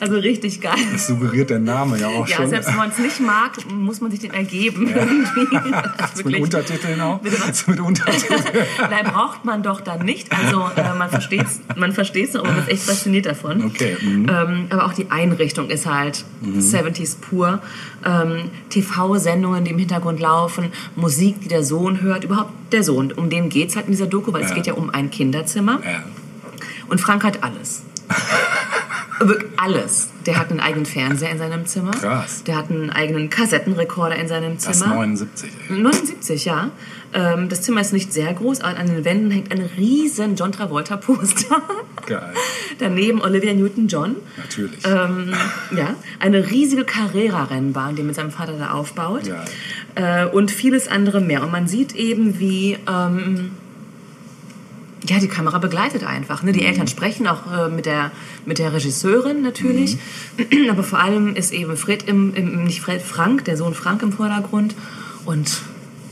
Also 0.00 0.16
richtig 0.16 0.60
geil. 0.60 0.74
Das 0.92 1.06
suggeriert 1.06 1.50
der 1.50 1.58
Name 1.58 1.98
ja 1.98 2.08
auch 2.08 2.26
Ja, 2.28 2.36
schon. 2.36 2.48
selbst 2.48 2.68
wenn 2.68 2.76
man 2.76 2.90
es 2.90 2.98
nicht 2.98 3.20
mag, 3.20 3.52
muss 3.72 4.00
man 4.00 4.10
sich 4.10 4.20
den 4.20 4.32
ergeben. 4.34 4.88
Irgendwie. 4.88 5.46
Also 5.98 6.28
mit. 6.28 6.40
Untertiteln 6.40 7.00
auch? 7.00 7.18
Bitte 7.20 7.36
was? 7.46 7.66
mit 7.66 7.80
Untertiteln. 7.80 8.42
Nein, 8.90 9.04
braucht 9.12 9.44
man 9.44 9.62
doch 9.62 9.80
dann 9.80 10.04
nicht. 10.04 10.28
Also 10.32 10.68
äh, 10.76 10.94
man 10.96 11.08
versteht 11.10 11.42
es, 11.46 11.60
man 11.76 11.92
versteht's, 11.92 12.34
aber 12.36 12.48
man 12.48 12.58
ist 12.60 12.68
echt 12.68 12.82
fasziniert 12.82 13.26
davon. 13.26 13.64
Okay, 13.64 13.96
mhm. 14.00 14.26
Ähm, 14.28 14.66
aber 14.70 14.86
auch 14.86 14.92
die 14.92 15.10
Einrichtung 15.10 15.68
ist 15.70 15.86
halt 15.86 16.24
70s 16.44 17.15
pur. 17.16 17.60
Ähm, 18.04 18.50
TV-Sendungen, 18.70 19.64
die 19.64 19.70
im 19.72 19.78
Hintergrund 19.78 20.20
laufen, 20.20 20.72
Musik, 20.94 21.40
die 21.40 21.48
der 21.48 21.62
Sohn 21.62 22.00
hört, 22.02 22.24
überhaupt 22.24 22.52
der 22.72 22.82
Sohn. 22.82 23.12
Um 23.12 23.30
den 23.30 23.48
geht's 23.48 23.76
halt 23.76 23.86
in 23.86 23.92
dieser 23.92 24.06
Doku, 24.06 24.32
weil 24.32 24.42
es 24.42 24.50
Ja. 24.50 24.54
geht 24.56 24.66
ja 24.66 24.74
um 24.74 24.90
ein 24.90 25.10
Kinderzimmer. 25.10 25.80
Ja. 25.84 26.02
Und 26.88 27.00
Frank 27.00 27.24
hat 27.24 27.42
alles. 27.42 27.82
Wirklich 29.18 29.50
alles. 29.56 30.10
Der 30.26 30.38
hat 30.38 30.50
einen 30.50 30.60
eigenen 30.60 30.84
Fernseher 30.84 31.30
in 31.30 31.38
seinem 31.38 31.64
Zimmer. 31.66 31.92
Krass. 31.92 32.44
Der 32.44 32.56
hat 32.56 32.70
einen 32.70 32.90
eigenen 32.90 33.30
Kassettenrekorder 33.30 34.16
in 34.16 34.28
seinem 34.28 34.56
Das 34.62 34.78
Zimmer. 34.78 34.94
79, 34.94 35.50
ey. 35.70 35.78
79, 35.78 36.44
ja. 36.44 36.70
Ähm, 37.16 37.48
das 37.48 37.62
Zimmer 37.62 37.80
ist 37.80 37.94
nicht 37.94 38.12
sehr 38.12 38.32
groß, 38.34 38.60
aber 38.60 38.78
an 38.78 38.88
den 38.88 39.04
Wänden 39.06 39.30
hängt 39.30 39.50
ein 39.50 39.62
riesen 39.78 40.36
John 40.36 40.52
Travolta-Poster. 40.52 41.62
Geil. 42.04 42.34
Daneben 42.78 43.22
Olivia 43.22 43.54
Newton-John. 43.54 44.16
Natürlich. 44.36 44.80
Ähm, 44.84 45.32
ja, 45.74 45.94
eine 46.20 46.50
riesige 46.50 46.84
Carrera-Rennbahn, 46.84 47.96
die 47.96 48.02
mit 48.02 48.14
seinem 48.14 48.30
Vater 48.30 48.52
da 48.58 48.72
aufbaut. 48.72 49.22
Ja. 49.26 49.44
Äh, 50.24 50.26
und 50.26 50.50
vieles 50.50 50.88
andere 50.88 51.22
mehr. 51.22 51.42
Und 51.42 51.50
man 51.50 51.66
sieht 51.66 51.94
eben, 51.94 52.38
wie... 52.38 52.76
Ähm, 52.86 53.52
ja, 55.08 55.20
die 55.20 55.28
Kamera 55.28 55.58
begleitet 55.58 56.04
einfach. 56.04 56.42
Ne? 56.42 56.50
Die 56.50 56.62
Mhm. 56.62 56.66
Eltern 56.66 56.88
sprechen 56.88 57.28
auch 57.28 57.42
äh, 57.52 57.68
mit, 57.68 57.86
der, 57.86 58.10
mit 58.44 58.58
der 58.58 58.72
Regisseurin 58.72 59.40
natürlich. 59.40 59.98
Mhm. 60.36 60.68
Aber 60.70 60.82
vor 60.82 60.98
allem 60.98 61.36
ist 61.36 61.52
eben 61.52 61.76
Fred 61.76 62.08
im, 62.08 62.34
im, 62.34 62.64
nicht 62.64 62.80
Fred, 62.80 63.00
Frank, 63.00 63.44
der 63.44 63.56
Sohn 63.56 63.72
Frank 63.72 64.02
im 64.02 64.12
Vordergrund. 64.12 64.74
Und 65.24 65.60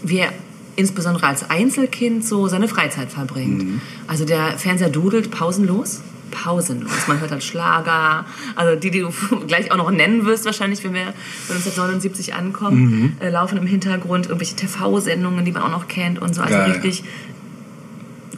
wie 0.05 0.19
er 0.19 0.33
insbesondere 0.77 1.27
als 1.27 1.49
Einzelkind 1.51 2.25
so 2.25 2.49
seine 2.49 2.69
Freizeit 2.69 3.11
verbringt. 3.11 3.65
Mhm. 3.65 3.81
Also 4.07 4.25
der 4.25 4.59
Fernseher 4.59 4.91
dudelt 4.91 5.31
pausenlos. 5.31 6.01
Pausenlos. 6.31 7.07
Man 7.07 7.21
hört 7.21 7.31
halt 7.31 7.45
Schlager, 7.45 8.25
also 8.57 8.75
die, 8.79 8.91
die 8.91 9.01
du 9.01 9.11
gleich 9.47 9.71
auch 9.71 9.77
noch 9.77 9.91
nennen 9.93 10.25
wirst, 10.27 10.45
wahrscheinlich, 10.47 10.83
wenn 10.83 10.93
wir 10.95 11.05
bei 11.49 11.55
1979 11.55 12.35
ankommen, 12.35 12.81
Mhm. 12.81 13.13
äh, 13.21 13.31
laufen 13.31 13.57
im 13.57 13.67
Hintergrund 13.67 14.27
irgendwelche 14.27 14.57
TV-Sendungen, 14.57 15.45
die 15.45 15.53
man 15.53 15.63
auch 15.63 15.71
noch 15.71 15.87
kennt 15.87 16.19
und 16.21 16.35
so. 16.35 16.43
Also 16.43 16.55
Geil. 16.55 16.73
richtig 16.73 17.05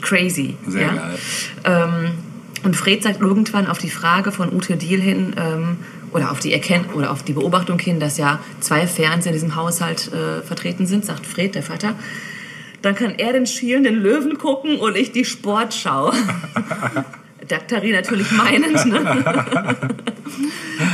crazy. 0.03 0.57
Sehr 0.66 0.82
ja? 0.82 0.95
geil. 0.95 1.18
Ähm, 1.64 2.11
und 2.64 2.76
Fred 2.76 3.03
sagt 3.03 3.20
irgendwann 3.20 3.66
auf 3.66 3.78
die 3.78 3.91
Frage 3.91 4.32
von 4.32 4.53
Ute 4.53 4.76
Diel 4.76 5.01
hin, 5.01 5.34
ähm, 5.37 5.76
oder 6.16 6.30
auf 6.30 6.40
die 6.40 6.52
Erkennt 6.54 6.94
oder 6.94 7.10
auf 7.10 7.22
die 7.22 7.34
Beobachtung 7.34 7.78
hin, 7.78 8.00
dass 8.00 8.16
ja 8.16 8.40
zwei 8.60 8.86
Fernseher 8.86 9.32
in 9.32 9.34
diesem 9.34 9.54
Haushalt 9.54 10.10
äh, 10.12 10.40
vertreten 10.40 10.86
sind, 10.86 11.04
sagt 11.04 11.26
Fred, 11.26 11.54
der 11.54 11.62
Vater. 11.62 11.94
Dann 12.80 12.94
kann 12.94 13.14
er 13.18 13.34
den 13.34 13.46
schielenden 13.46 13.96
Löwen 13.96 14.38
gucken 14.38 14.78
und 14.78 14.96
ich 14.96 15.12
die 15.12 15.26
Sportschau. 15.26 16.12
Daktari 17.48 17.92
natürlich 17.92 18.30
meinend. 18.32 18.86
Ne? 18.86 19.00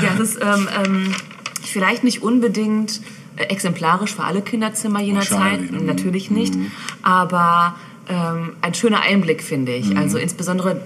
ja, 0.02 0.08
das 0.18 0.30
ist 0.30 0.40
ähm, 0.42 0.68
ähm, 0.84 1.14
vielleicht 1.62 2.02
nicht 2.02 2.22
unbedingt 2.22 3.00
äh, 3.36 3.44
exemplarisch 3.44 4.14
für 4.14 4.24
alle 4.24 4.42
Kinderzimmer 4.42 5.00
jener 5.00 5.22
Zeit, 5.22 5.70
ne? 5.70 5.82
natürlich 5.82 6.30
nicht, 6.30 6.54
aber 7.02 7.76
ähm, 8.08 8.54
ein 8.60 8.74
schöner 8.74 9.02
Einblick, 9.02 9.42
finde 9.42 9.72
ich. 9.72 9.96
Also 9.96 10.18
insbesondere 10.18 10.82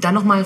dann 0.00 0.14
nochmal, 0.14 0.44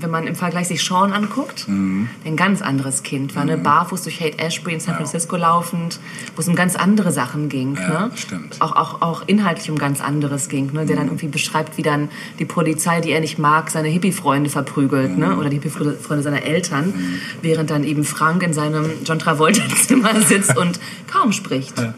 wenn 0.00 0.10
man 0.10 0.26
im 0.26 0.34
Vergleich 0.34 0.68
sich 0.68 0.84
Sean 0.84 1.12
anguckt, 1.12 1.66
ein 1.68 2.36
ganz 2.36 2.62
anderes 2.62 3.02
Kind, 3.02 3.34
war 3.34 3.42
eine 3.42 3.56
barfuß 3.56 4.02
durch 4.02 4.20
Haight 4.20 4.40
Ashbury 4.40 4.74
in 4.74 4.80
San 4.80 4.94
Francisco 4.96 5.36
laufend, 5.36 6.00
wo 6.34 6.40
es 6.40 6.48
um 6.48 6.54
ganz 6.54 6.76
andere 6.76 7.12
Sachen 7.12 7.48
ging. 7.48 7.76
Ja, 7.76 8.06
ne? 8.06 8.10
stimmt. 8.14 8.60
Auch, 8.60 8.76
auch, 8.76 9.02
auch 9.02 9.22
inhaltlich 9.26 9.70
um 9.70 9.78
ganz 9.78 10.00
anderes 10.00 10.48
ging, 10.48 10.72
ne? 10.72 10.86
der 10.86 10.96
dann 10.96 11.06
irgendwie 11.06 11.28
beschreibt, 11.28 11.76
wie 11.76 11.82
dann 11.82 12.08
die 12.38 12.44
Polizei, 12.44 13.00
die 13.00 13.10
er 13.10 13.20
nicht 13.20 13.38
mag, 13.38 13.70
seine 13.70 13.88
Hippie-Freunde 13.88 14.50
verprügelt 14.50 15.16
ne? 15.16 15.36
oder 15.36 15.48
die 15.48 15.56
Hippie-Freunde 15.60 16.22
seiner 16.22 16.42
Eltern, 16.42 16.94
während 17.42 17.70
dann 17.70 17.84
eben 17.84 18.04
Frank 18.04 18.42
in 18.42 18.52
seinem 18.52 18.90
John 19.04 19.18
Travolta-Zimmer 19.18 20.20
sitzt 20.26 20.56
und 20.56 20.80
kaum 21.06 21.32
spricht. 21.32 21.78
Ja. 21.78 21.94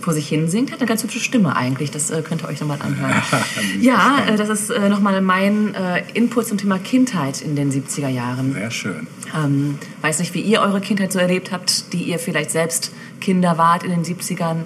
Vor 0.00 0.14
sich 0.14 0.28
hin 0.28 0.48
singt, 0.48 0.72
hat 0.72 0.80
eine 0.80 0.88
ganz 0.88 1.02
hübsche 1.02 1.20
Stimme 1.20 1.54
eigentlich. 1.56 1.90
Das 1.90 2.10
äh, 2.10 2.22
könnt 2.22 2.42
ihr 2.42 2.48
euch 2.48 2.60
nochmal 2.60 2.78
anhören. 2.80 3.12
ja, 3.80 4.24
äh, 4.26 4.36
das 4.36 4.48
ist 4.48 4.70
äh, 4.70 4.88
nochmal 4.88 5.20
mein 5.20 5.74
äh, 5.74 6.02
Input 6.14 6.46
zum 6.46 6.56
Thema 6.58 6.78
Kindheit 6.78 7.42
in 7.42 7.54
den 7.54 7.70
70er 7.70 8.08
Jahren. 8.08 8.54
Sehr 8.54 8.70
schön. 8.70 9.06
Ähm, 9.36 9.78
weiß 10.00 10.18
nicht, 10.20 10.32
wie 10.34 10.40
ihr 10.40 10.60
eure 10.60 10.80
Kindheit 10.80 11.12
so 11.12 11.18
erlebt 11.18 11.52
habt, 11.52 11.92
die 11.92 12.02
ihr 12.04 12.18
vielleicht 12.18 12.50
selbst 12.50 12.92
Kinder 13.20 13.58
wart 13.58 13.82
in 13.82 13.90
den 13.90 14.02
70ern. 14.04 14.56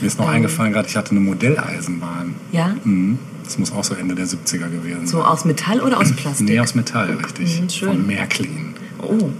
Mir 0.00 0.06
ist 0.06 0.18
noch 0.18 0.28
eingefallen, 0.28 0.72
gerade 0.72 0.88
ich 0.88 0.96
hatte 0.96 1.10
eine 1.10 1.20
Modelleisenbahn. 1.20 2.34
Ja? 2.52 2.74
Mhm. 2.84 3.18
Das 3.44 3.58
muss 3.58 3.72
auch 3.72 3.84
so 3.84 3.94
Ende 3.94 4.14
der 4.14 4.26
70er 4.26 4.68
gewesen 4.70 5.06
So 5.06 5.18
sein. 5.18 5.26
aus 5.26 5.44
Metall 5.44 5.80
oder 5.80 5.98
aus 5.98 6.12
Plastik? 6.12 6.48
Nee, 6.48 6.60
aus 6.60 6.74
Metall, 6.74 7.12
richtig. 7.14 7.60
Mhm, 7.60 7.68
schön. 7.70 7.88
Von 7.88 8.06
Märklin. 8.06 8.74
Oh, 9.00 9.30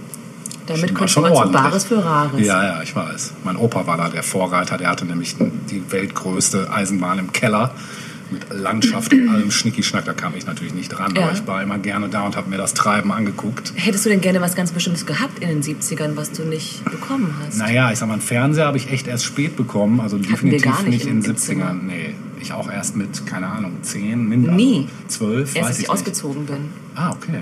damit 0.69 0.93
kommt 0.95 1.09
schon 1.09 1.23
man. 1.23 1.51
Bares 1.51 1.85
für 1.85 2.03
Rares. 2.03 2.45
Ja, 2.45 2.63
ja, 2.63 2.81
ich 2.81 2.95
weiß. 2.95 3.33
Mein 3.43 3.55
Opa 3.57 3.85
war 3.87 3.97
da 3.97 4.09
der 4.09 4.23
Vorreiter. 4.23 4.77
Der 4.77 4.89
hatte 4.89 5.05
nämlich 5.05 5.35
die 5.37 5.83
weltgrößte 5.91 6.71
Eisenbahn 6.71 7.19
im 7.19 7.31
Keller 7.31 7.71
mit 8.31 8.45
Landschaft 8.51 9.11
und 9.11 9.27
allem 9.33 9.49
Schnicki-Schnack. 9.51 10.05
Da 10.05 10.13
kam 10.13 10.35
ich 10.35 10.45
natürlich 10.45 10.73
nicht 10.73 10.89
dran, 10.89 11.13
Ja. 11.15 11.23
aber 11.23 11.31
ich 11.33 11.47
war 11.47 11.63
immer 11.63 11.79
gerne 11.79 12.09
da 12.09 12.21
und 12.21 12.35
habe 12.35 12.49
mir 12.49 12.57
das 12.57 12.73
Treiben 12.75 13.11
angeguckt. 13.11 13.73
Hättest 13.75 14.05
du 14.05 14.09
denn 14.09 14.21
gerne 14.21 14.39
was 14.41 14.55
ganz 14.55 14.71
Bestimmtes 14.71 15.05
gehabt 15.07 15.39
in 15.39 15.49
den 15.49 15.63
70ern, 15.63 16.15
was 16.15 16.31
du 16.31 16.43
nicht 16.43 16.83
bekommen 16.85 17.33
hast? 17.45 17.57
Naja, 17.57 17.91
ich 17.91 17.97
sag 17.97 18.07
mal, 18.07 18.13
einen 18.13 18.21
Fernseher 18.21 18.65
habe 18.67 18.77
ich 18.77 18.91
echt 18.91 19.07
erst 19.07 19.25
spät 19.25 19.55
bekommen. 19.55 19.99
Also 19.99 20.21
wir 20.21 20.29
definitiv 20.29 20.83
nicht 20.83 21.05
in 21.07 21.21
den 21.21 21.31
im 21.31 21.37
Zimmer. 21.37 21.71
70ern. 21.71 21.81
Nee, 21.87 22.15
ich 22.39 22.53
auch 22.53 22.71
erst 22.71 22.95
mit, 22.95 23.25
keine 23.25 23.47
Ahnung, 23.47 23.77
10, 23.81 24.27
mindestens. 24.29 24.57
Nie. 24.57 24.87
12, 25.07 25.39
Erst 25.39 25.55
weiß 25.55 25.65
als 25.65 25.77
ich 25.79 25.83
ich 25.85 25.89
ausgezogen 25.89 26.45
bin. 26.45 26.69
Ah, 26.95 27.09
okay. 27.11 27.41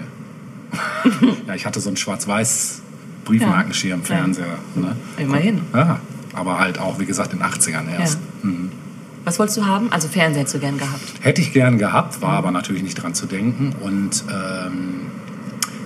ja, 1.47 1.53
ich 1.55 1.65
hatte 1.65 1.79
so 1.79 1.89
einen 1.89 1.97
schwarz-weiß 1.97 2.81
Briefmarkenschirm-Fernseher. 3.27 4.57
Ne? 4.75 4.95
Immerhin. 5.17 5.61
Ja, 5.73 5.99
aber 6.33 6.59
halt 6.59 6.79
auch, 6.79 6.99
wie 6.99 7.05
gesagt, 7.05 7.33
in 7.33 7.39
den 7.39 7.47
80ern 7.47 7.89
erst. 7.99 8.19
Mhm. 8.41 8.71
Was 9.25 9.39
wolltest 9.39 9.57
du 9.57 9.65
haben? 9.65 9.91
Also 9.91 10.07
Fernseher 10.07 10.41
hättest 10.41 10.55
du 10.55 10.59
gern 10.59 10.77
gehabt. 10.77 11.01
Hätte 11.19 11.41
ich 11.41 11.51
gern 11.51 11.77
gehabt, 11.77 12.21
war 12.21 12.33
aber 12.33 12.51
natürlich 12.51 12.83
nicht 12.83 12.95
dran 12.95 13.13
zu 13.13 13.25
denken. 13.25 13.75
Und 13.81 14.23
ähm, 14.31 15.07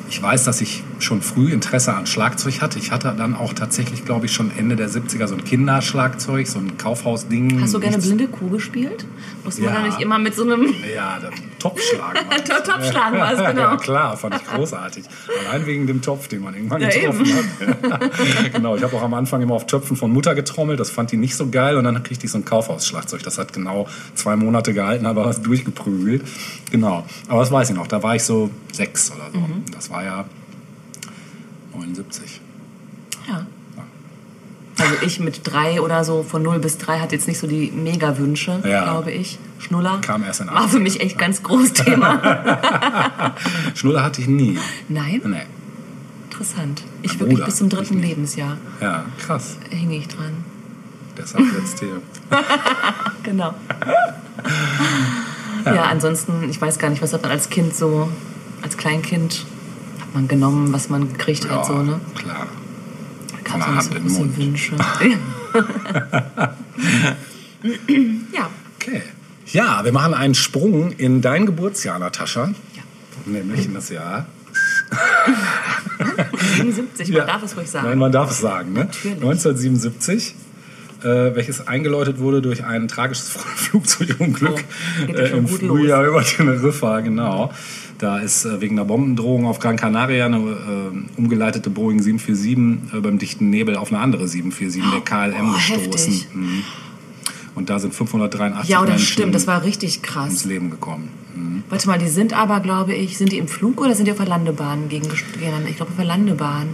ich 0.09 0.21
weiß, 0.21 0.43
dass 0.43 0.61
ich 0.61 0.83
schon 1.01 1.21
früh 1.21 1.51
Interesse 1.51 1.93
an 1.93 2.05
Schlagzeug 2.05 2.61
hatte. 2.61 2.79
Ich 2.79 2.91
hatte 2.91 3.13
dann 3.17 3.35
auch 3.35 3.53
tatsächlich, 3.53 4.05
glaube 4.05 4.25
ich, 4.27 4.33
schon 4.33 4.51
Ende 4.57 4.75
der 4.75 4.89
70er 4.89 5.27
so 5.27 5.35
ein 5.35 5.43
Kinderschlagzeug, 5.43 6.47
so 6.47 6.59
ein 6.59 6.77
Kaufhausding. 6.77 7.61
Hast 7.61 7.73
du 7.73 7.79
gerne 7.79 7.97
Nichts- 7.97 8.07
blinde 8.09 8.27
Kuh 8.27 8.49
gespielt? 8.49 9.05
Muss 9.43 9.57
man 9.59 9.69
Ja. 9.73 9.79
da 9.81 9.85
nicht 9.87 9.99
immer 9.99 10.19
mit 10.19 10.35
so 10.35 10.43
einem 10.43 10.67
Ja, 10.95 11.17
der 11.19 11.31
Topfschlagen. 11.59 12.15
war 12.29 12.37
das. 12.37 12.43
Top- 12.47 12.63
Topfschlagen 12.63 13.19
war 13.19 13.31
es, 13.33 13.37
genau. 13.47 13.61
Ja, 13.61 13.77
klar, 13.77 14.17
fand 14.17 14.35
ich 14.35 14.45
großartig. 14.45 15.05
Allein 15.49 15.65
wegen 15.65 15.87
dem 15.87 16.01
Topf, 16.01 16.27
den 16.27 16.41
man 16.43 16.53
irgendwann 16.55 16.81
Ja, 16.81 16.89
getroffen 16.89 17.25
hat. 17.91 18.53
genau, 18.53 18.75
ich 18.75 18.83
habe 18.83 18.95
auch 18.95 19.01
am 19.03 19.13
Anfang 19.13 19.41
immer 19.41 19.55
auf 19.55 19.65
Töpfen 19.67 19.95
von 19.97 20.11
Mutter 20.11 20.35
getrommelt. 20.35 20.79
Das 20.79 20.89
fand 20.91 21.11
die 21.11 21.17
nicht 21.17 21.35
so 21.35 21.49
geil. 21.49 21.77
Und 21.77 21.83
dann 21.85 22.01
kriegte 22.03 22.25
ich 22.25 22.31
so 22.31 22.37
ein 22.37 22.45
Kaufhausschlagzeug. 22.45 23.23
Das 23.23 23.37
hat 23.37 23.53
genau 23.53 23.87
zwei 24.15 24.35
Monate 24.35 24.73
gehalten, 24.73 25.05
aber 25.05 25.25
was 25.25 25.41
durchgeprügelt. 25.41 26.23
Genau. 26.71 27.05
Aber 27.27 27.39
das 27.39 27.51
weiß 27.51 27.69
ich 27.71 27.75
noch. 27.75 27.87
Da 27.87 28.03
war 28.03 28.15
ich 28.15 28.23
so 28.23 28.49
sechs 28.71 29.11
oder 29.11 29.29
so. 29.33 29.39
Mhm. 29.39 29.63
Das 29.73 29.89
war 29.89 30.03
ja 30.03 30.25
79. 31.81 32.41
Ja. 33.27 33.45
Also 34.79 34.93
ich 35.05 35.19
mit 35.19 35.41
drei 35.43 35.79
oder 35.81 36.03
so, 36.03 36.23
von 36.23 36.41
0 36.41 36.59
bis 36.59 36.77
3 36.79 36.99
hatte 36.99 37.13
jetzt 37.15 37.27
nicht 37.27 37.37
so 37.39 37.45
die 37.45 37.71
Mega-Wünsche, 37.71 38.61
Ja. 38.65 38.83
glaube 38.85 39.11
ich. 39.11 39.37
Schnuller 39.59 39.99
Kam 40.01 40.23
erst 40.23 40.41
in 40.41 40.47
war 40.47 40.67
für 40.67 40.79
mich 40.79 41.01
echt 41.01 41.17
ganz 41.19 41.43
großes 41.43 41.73
Thema. 41.73 43.35
Schnuller 43.75 44.03
hatte 44.03 44.21
ich 44.21 44.27
nie. 44.27 44.57
Nein? 44.89 45.21
Nee. 45.23 45.41
Interessant. 46.31 46.81
Ich 47.03 47.11
Mein 47.11 47.19
wirklich 47.19 47.35
Bruder 47.39 47.45
bis 47.45 47.55
zum 47.57 47.69
dritten. 47.69 48.01
Lebensjahr 48.01 48.57
Ja, 48.79 49.05
krass. 49.19 49.57
hing 49.69 49.91
ich 49.91 50.07
dran. 50.07 50.33
Deshalb 51.17 51.45
jetzt 51.59 51.79
hier. 51.79 52.01
Genau. 53.23 53.53
Ja. 55.65 55.83
ansonsten, 55.83 56.49
ich 56.49 56.59
weiß 56.59 56.79
gar 56.79 56.89
nicht, 56.89 57.03
was 57.03 57.13
hat 57.13 57.21
man 57.21 57.29
als 57.31 57.49
Kind 57.51 57.75
so, 57.75 58.09
als 58.63 58.77
Kleinkind, 58.77 59.45
hat 60.11 60.15
man 60.15 60.27
genommen, 60.27 60.73
was 60.73 60.89
man 60.89 61.13
gekriegt 61.13 61.49
hat, 61.49 61.65
so, 61.65 61.81
ne? 61.81 62.01
klar. 62.15 62.47
Da 63.31 63.37
gab 63.43 63.63
Von 63.63 63.77
es 63.77 63.85
so 63.85 63.91
Hand 63.91 63.93
in 63.93 63.93
den 63.93 64.07
große 64.07 64.19
Mund. 64.19 64.37
Wünsche. 64.37 64.75
ja. 68.33 68.49
Okay. 68.75 69.03
Ja, 69.47 69.85
wir 69.85 69.93
machen 69.93 70.13
einen 70.13 70.35
Sprung 70.35 70.91
in 70.91 71.21
dein 71.21 71.45
Geburtsjahr, 71.45 71.97
Natascha. 71.97 72.49
Ja. 72.75 72.83
Nämlich 73.25 73.67
in 73.67 73.73
das 73.73 73.87
Jahr. 73.89 74.25
77, 76.57 77.15
man 77.15 77.27
darf 77.27 77.43
es 77.43 77.55
ruhig 77.55 77.69
sagen. 77.69 77.87
Nein, 77.87 77.97
man 77.97 78.11
darf 78.11 78.31
es 78.31 78.39
sagen. 78.39 78.73
Ne? 78.73 78.79
Natürlich. 78.79 79.15
1977, 79.15 80.35
äh, 81.03 81.35
welches 81.35 81.67
eingeläutet 81.67 82.19
wurde 82.19 82.41
durch 82.41 82.65
ein 82.65 82.89
tragisches 82.89 83.29
Flugzeugunglück 83.55 84.65
Oh, 85.07 85.11
ja 85.11 85.19
äh, 85.19 85.37
im 85.37 85.47
Frühjahr 85.47 86.05
über 86.05 86.21
Teneriffa, 86.23 86.99
genau. 86.99 87.53
Da 88.01 88.17
ist 88.17 88.45
äh, 88.45 88.59
wegen 88.59 88.79
einer 88.79 88.85
Bombendrohung 88.85 89.45
auf 89.45 89.59
Gran 89.59 89.75
Canaria 89.77 90.25
eine 90.25 90.37
äh, 90.37 91.19
umgeleitete 91.19 91.69
Boeing 91.69 92.01
747 92.01 92.97
äh, 92.97 92.99
beim 92.99 93.19
dichten 93.19 93.51
Nebel 93.51 93.75
auf 93.77 93.91
eine 93.93 94.01
andere 94.01 94.27
747, 94.27 94.83
der 94.91 95.01
KLM, 95.01 95.51
Oh, 95.51 95.53
gestoßen. 95.53 96.25
Mhm. 96.33 96.63
Und 97.53 97.69
da 97.69 97.77
sind 97.77 97.93
583 97.93 98.67
Ja, 98.71 98.81
oder 98.81 98.89
Menschen 98.89 99.05
stimmt, 99.05 99.35
das 99.35 99.45
war 99.45 99.63
richtig 99.63 100.01
krass. 100.01 100.45
Leben 100.45 100.71
gekommen. 100.71 101.09
Mhm. 101.35 101.63
Warte 101.69 101.87
mal, 101.87 101.99
die 101.99 102.07
sind 102.07 102.33
aber, 102.33 102.59
glaube 102.61 102.95
ich, 102.95 103.19
sind 103.19 103.31
die 103.31 103.37
im 103.37 103.47
Flug 103.47 103.79
oder 103.79 103.93
sind 103.93 104.07
die 104.07 104.11
auf 104.11 104.17
der 104.17 104.27
Landebahn 104.27 104.89
gegen 104.89 105.07
gegeneinander? 105.07 105.69
Ich 105.69 105.75
glaube 105.75 105.91
auf 105.91 105.97
der 105.97 106.05
Landebahn. 106.05 106.69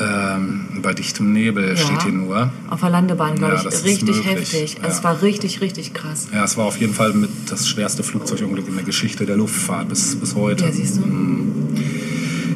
Ähm, 0.00 0.80
bei 0.82 0.92
dichtem 0.92 1.32
Nebel 1.32 1.70
Ja. 1.70 1.76
steht 1.76 2.02
hier 2.02 2.12
nur. 2.12 2.50
Auf 2.68 2.80
der 2.80 2.90
Landebahn, 2.90 3.36
glaube 3.36 3.54
Ja, 3.54 3.62
das 3.62 3.74
ich. 3.74 3.80
ist 3.80 3.84
Richtig 3.86 4.24
heftig. 4.26 4.76
ja. 4.82 4.88
Es 4.88 5.04
war 5.04 5.22
richtig, 5.22 5.60
richtig 5.60 5.94
krass. 5.94 6.28
Ja, 6.32 6.44
es 6.44 6.56
war 6.56 6.66
auf 6.66 6.76
jeden 6.78 6.94
Fall 6.94 7.12
mit 7.12 7.30
das 7.48 7.68
schwerste 7.68 8.02
Flugzeugunglück 8.02 8.66
in 8.68 8.74
der 8.74 8.84
Geschichte 8.84 9.24
der 9.26 9.36
Luftfahrt 9.36 9.88
bis, 9.88 10.16
bis 10.16 10.34
heute. 10.34 10.64
Ja, 10.64 10.72
siehst 10.72 10.96
du? 10.96 11.02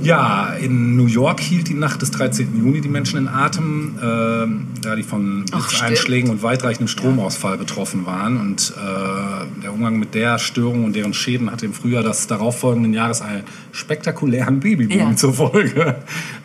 Ja, 0.03 0.55
in 0.55 0.97
New 0.97 1.07
York 1.07 1.41
hielt 1.41 1.69
die 1.69 1.75
Nacht 1.75 2.03
des 2.03 2.11
13. 2.13 2.57
Juni 2.59 2.81
die 2.81 2.89
Menschen 2.89 3.19
in 3.19 3.29
Atem, 3.29 3.99
ähm, 4.03 4.67
da 4.83 4.95
die 4.97 5.03
von 5.03 5.45
Blitzeinschlägen 5.45 6.31
und 6.31 6.43
weitreichendem 6.43 6.89
Stromausfall 6.89 7.59
betroffen 7.59 8.07
waren. 8.07 8.39
Und 8.41 8.73
äh, 8.77 9.61
der 9.63 9.73
Umgang 9.73 9.99
mit 9.99 10.15
der 10.15 10.39
Störung 10.39 10.85
und 10.85 10.95
deren 10.97 11.15
Schäden 11.15 11.51
hatte 11.51 11.67
im 11.67 11.73
Frühjahr 11.73 12.03
des 12.03 12.27
darauffolgenden 12.27 12.93
Jahres 12.95 13.21
einen 13.23 13.43
spektakulären 13.73 14.61
Babyboom 14.61 14.99
Ja. 14.99 15.17
zur 15.17 15.35
Folge. 15.35 15.97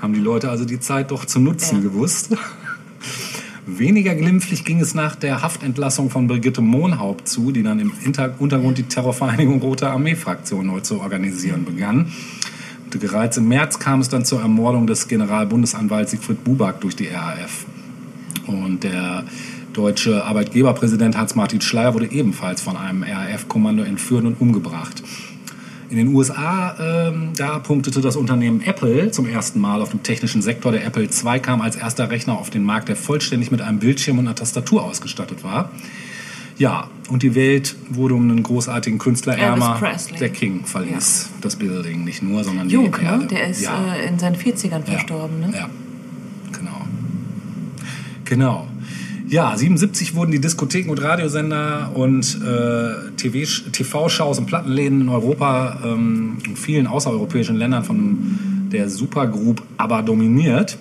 Haben 0.01 0.13
die 0.13 0.19
Leute 0.19 0.49
also 0.49 0.65
die 0.65 0.79
Zeit 0.79 1.11
doch 1.11 1.25
zu 1.25 1.39
nutzen 1.39 1.77
Ja. 1.77 1.89
gewusst. 1.89 2.35
Weniger 3.65 4.13
glimpflich 4.13 4.65
ging 4.65 4.81
es 4.81 4.93
nach 4.93 5.15
der 5.15 5.41
Haftentlassung 5.41 6.09
von 6.09 6.27
Brigitte 6.27 6.59
Mohnhaupt 6.61 7.29
zu, 7.29 7.53
die 7.53 7.63
dann 7.63 7.79
im 7.79 7.93
Hinter 7.97 8.33
Untergrund 8.39 8.77
die 8.77 8.83
Terrorvereinigung 8.83 9.61
Rote 9.61 9.89
Armee-Fraktion 9.89 10.67
neu 10.67 10.81
zu 10.81 10.99
organisieren 10.99 11.63
begann. 11.63 12.11
Und 12.93 12.99
bereits 12.99 13.37
im 13.37 13.47
März 13.47 13.79
kam 13.79 14.01
es 14.01 14.09
dann 14.09 14.25
zur 14.25 14.41
Ermordung 14.41 14.85
des 14.87 15.07
Generalbundesanwalts 15.07 16.11
Siegfried 16.11 16.43
Buback 16.43 16.81
durch 16.81 16.95
die 16.95 17.07
RAF. 17.07 17.65
Und 18.45 18.83
der 18.83 19.23
deutsche 19.73 20.23
Arbeitgeberpräsident 20.23 21.17
Hans-Martin 21.17 21.61
Schleyer 21.61 21.93
wurde 21.93 22.11
ebenfalls 22.11 22.61
von 22.61 22.77
einem 22.77 23.03
RAF-Kommando 23.03 23.83
entführt 23.83 24.25
und 24.25 24.39
umgebracht. 24.39 25.01
In 25.89 25.97
den 25.97 26.07
USA, 26.07 26.75
ähm, 26.79 27.33
da 27.35 27.59
punktete 27.59 28.01
das 28.01 28.15
Unternehmen 28.15 28.61
Apple 28.61 29.11
zum 29.11 29.27
ersten 29.27 29.59
Mal 29.59 29.81
auf 29.81 29.91
dem 29.91 30.01
technischen 30.01 30.41
Sektor. 30.41 30.71
Der 30.71 30.85
Apple 30.85 31.03
II 31.03 31.39
kam 31.39 31.61
als 31.61 31.75
erster 31.75 32.09
Rechner 32.09 32.37
auf 32.37 32.49
den 32.49 32.63
Markt, 32.63 32.89
der 32.89 32.95
vollständig 32.95 33.51
mit 33.51 33.61
einem 33.61 33.79
Bildschirm 33.79 34.17
und 34.17 34.25
einer 34.25 34.35
Tastatur 34.35 34.83
ausgestattet 34.83 35.43
war. 35.43 35.71
Ja, 36.57 36.89
und 37.09 37.23
die 37.23 37.35
Welt 37.35 37.75
wurde 37.89 38.15
um 38.15 38.29
einen 38.29 38.43
großartigen 38.43 38.99
Künstler 38.99 39.37
ärmer. 39.37 39.79
Der 40.19 40.29
King 40.29 40.65
verließ 40.65 41.29
das 41.41 41.55
Building, 41.55 42.03
nicht 42.03 42.23
nur, 42.23 42.43
sondern 42.43 42.69
Jung, 42.69 42.95
die 42.97 43.05
Erde. 43.05 43.17
ne? 43.19 43.27
Der 43.27 43.49
ist 43.49 43.61
ja. 43.61 43.93
äh, 43.93 44.07
in 44.07 44.19
seinen 44.19 44.35
40ern 44.35 44.83
verstorben, 44.83 45.39
ne? 45.39 45.53
Ja, 45.53 45.69
genau. 46.51 46.81
Genau. 48.25 48.67
Ja, 49.27 49.57
77 49.57 50.15
wurden 50.15 50.31
die 50.31 50.39
Diskotheken 50.39 50.91
und 50.91 51.01
Radiosender 51.01 51.91
und 51.95 52.39
äh, 52.43 53.11
TV 53.17 53.51
TV-Shows 53.71 54.37
und 54.37 54.45
Plattenläden 54.45 55.01
in 55.01 55.09
Europa 55.09 55.79
ähm, 55.83 56.37
und 56.47 56.59
vielen 56.59 56.85
außereuropäischen 56.85 57.55
Ländern 57.55 57.83
von 57.83 58.37
der 58.71 58.89
Supergroup 58.89 59.63
ABBA 59.77 60.01
dominiert. 60.03 60.77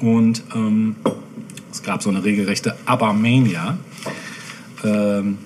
Und 0.00 0.42
ähm, 0.54 0.96
es 1.70 1.82
gab 1.82 2.02
so 2.02 2.10
eine 2.10 2.24
regelrechte 2.24 2.74
ABBA-Mania. 2.84 3.78
Ähm, 4.84 5.38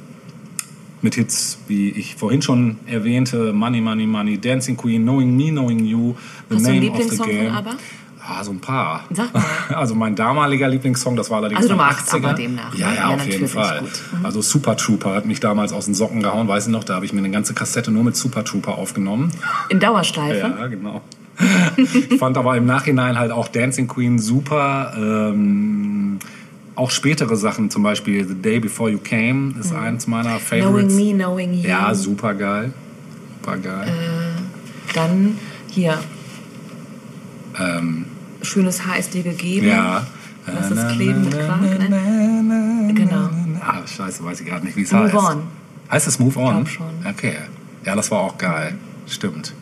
mit 1.03 1.16
Hits, 1.16 1.59
wie 1.66 1.91
ich 1.91 2.14
vorhin 2.14 2.43
schon 2.43 2.76
erwähnte, 2.87 3.53
Money, 3.53 3.80
Money, 3.80 4.07
Money, 4.07 4.39
Dancing 4.39 4.76
Queen, 4.76 5.03
Knowing 5.03 5.37
Me, 5.37 5.51
Knowing 5.51 5.85
You, 5.85 6.14
The 6.49 6.55
Hast 6.57 6.66
du 6.66 6.70
einen 6.70 6.87
Name 6.87 6.99
of 6.99 7.11
the 7.11 7.18
Game. 7.18 7.53
ABBA? 7.53 7.70
Ah, 8.24 8.45
so 8.45 8.53
ein 8.53 8.61
paar. 8.61 9.05
Sag 9.11 9.35
mal. 9.35 9.43
Also 9.74 9.97
mein 9.97 10.14
damaliger 10.14 10.68
Lieblingssong, 10.68 11.16
das 11.16 11.28
war 11.28 11.39
allerdings 11.39 11.61
Also 11.61 11.70
du 11.70 11.76
magst 11.76 12.09
80er. 12.09 12.16
ABBA 12.18 12.33
demnach, 12.35 12.72
ne? 12.72 12.78
Ja, 12.80 12.95
ja, 12.95 13.09
auf 13.09 13.26
jeden 13.26 13.49
Fall. 13.49 13.83
Mhm. 13.83 14.24
Also 14.24 14.43
Super 14.43 14.76
Trooper 14.76 15.14
hat 15.14 15.26
mich 15.26 15.41
damals 15.41 15.72
aus 15.72 15.87
den 15.87 15.95
Socken 15.95 16.22
gehauen, 16.22 16.47
weiß 16.47 16.66
ich 16.66 16.72
noch, 16.72 16.85
da 16.85 16.95
habe 16.95 17.05
ich 17.05 17.12
mir 17.12 17.18
eine 17.18 17.30
ganze 17.30 17.53
Kassette 17.53 17.91
nur 17.91 18.05
mit 18.05 18.14
Super 18.14 18.45
Trooper 18.45 18.78
aufgenommen. 18.78 19.33
In 19.70 19.80
Dauerschleife. 19.80 20.55
Ja, 20.57 20.66
genau. 20.68 21.01
ich 21.76 22.18
fand 22.18 22.37
aber 22.37 22.57
im 22.57 22.66
Nachhinein 22.66 23.18
halt 23.18 23.33
auch 23.33 23.49
Dancing 23.49 23.89
Queen 23.89 24.20
super. 24.20 24.93
Ähm, 24.97 26.18
auch 26.75 26.91
spätere 26.91 27.37
Sachen, 27.37 27.70
zum 27.70 27.83
Beispiel 27.83 28.27
The 28.27 28.35
Day 28.35 28.61
Before 28.61 28.91
You 28.91 28.99
Came, 28.99 29.55
ist 29.61 29.73
eins 29.73 30.07
meiner 30.07 30.39
Favorites. 30.39 30.95
Mhm. 30.95 30.99
Knowing 30.99 31.16
Me, 31.16 31.25
Knowing 31.25 31.55
You. 31.55 31.68
Ja, 31.68 31.95
super 31.95 32.35
geil. 32.35 32.73
Super 33.41 33.59
geil. 33.59 33.93
Dann 34.95 35.39
hier, 35.68 35.99
ähm, 37.59 38.07
schönes 38.43 38.87
Haar 38.87 38.99
ist 38.99 39.14
dir 39.14 39.23
gegeben. 39.23 39.66
ja. 39.68 40.07
Lass 40.45 40.73
es 40.73 40.97
kleben 40.97 41.23
mit 41.23 41.39
Quark, 41.39 41.61
ne? 41.61 42.91
Genau. 42.95 43.31
Ah, 43.61 43.87
scheiße, 43.87 44.25
weiß 44.25 44.41
ich 44.41 44.47
gerade 44.49 44.66
nicht, 44.66 44.77
wie 44.77 44.83
es 44.83 44.91
Move 44.91 45.05
heißt. 45.05 45.14
On. 45.14 45.43
Heißt 45.89 46.09
es 46.09 46.18
Move 46.18 46.37
On? 46.41 46.55
glaub 46.55 46.68
schon. 46.68 46.87
Okay. 47.09 47.37
Ja, 47.85 47.95
das 47.95 48.11
war 48.11 48.18
auch 48.20 48.39
geil. 48.39 48.75
Stimmt. 49.07 49.55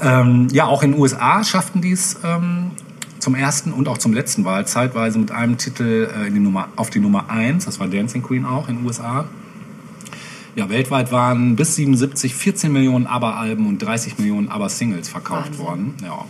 Ähm, 0.00 0.48
ja, 0.52 0.66
auch 0.66 0.82
in 0.82 0.92
den 0.92 1.00
USA 1.00 1.44
schafften 1.44 1.82
die 1.82 1.92
es 1.92 2.18
ähm, 2.24 2.70
zum 3.22 3.36
ersten 3.36 3.72
und 3.72 3.86
auch 3.86 3.98
zum 3.98 4.12
letzten 4.12 4.44
Wahl 4.44 4.66
zeitweise 4.66 5.16
mit 5.16 5.30
einem 5.30 5.56
Titel 5.56 6.10
äh, 6.12 6.28
die 6.30 6.40
Nummer, 6.40 6.68
auf 6.74 6.90
die 6.90 6.98
Nummer 6.98 7.30
1. 7.30 7.64
Das 7.64 7.78
war 7.78 7.86
Dancing 7.86 8.20
Queen 8.20 8.44
auch 8.44 8.68
in 8.68 8.78
den 8.78 8.86
USA. 8.86 9.26
Ja, 10.56 10.68
weltweit 10.68 11.12
waren 11.12 11.54
bis 11.54 11.76
77 11.76 12.34
14 12.34 12.72
Millionen 12.72 13.06
ABBA-Alben 13.06 13.68
und 13.68 13.78
30 13.78 14.18
Millionen 14.18 14.48
ABBA-Singles 14.48 15.08
verkauft 15.08 15.50
Wahnsinn. 15.50 15.64
worden. 15.64 15.94
Ja. 16.02 16.24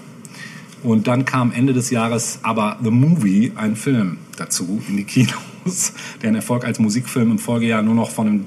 Und 0.82 1.07
dann 1.07 1.24
kam 1.24 1.51
Ende 1.51 1.72
des 1.72 1.88
Jahres 1.88 2.40
aber 2.43 2.76
The 2.82 2.90
Movie, 2.90 3.53
ein 3.57 3.74
Film 3.74 4.18
dazu, 4.36 4.82
in 4.86 4.99
die 4.99 5.05
Kinos, 5.05 5.95
deren 6.22 6.34
Erfolg 6.34 6.66
als 6.66 6.78
Musikfilm 6.78 7.30
im 7.30 7.38
Folgejahr 7.38 7.82
nur 7.82 7.95
noch 7.95 8.11
von 8.11 8.26
dem 8.26 8.45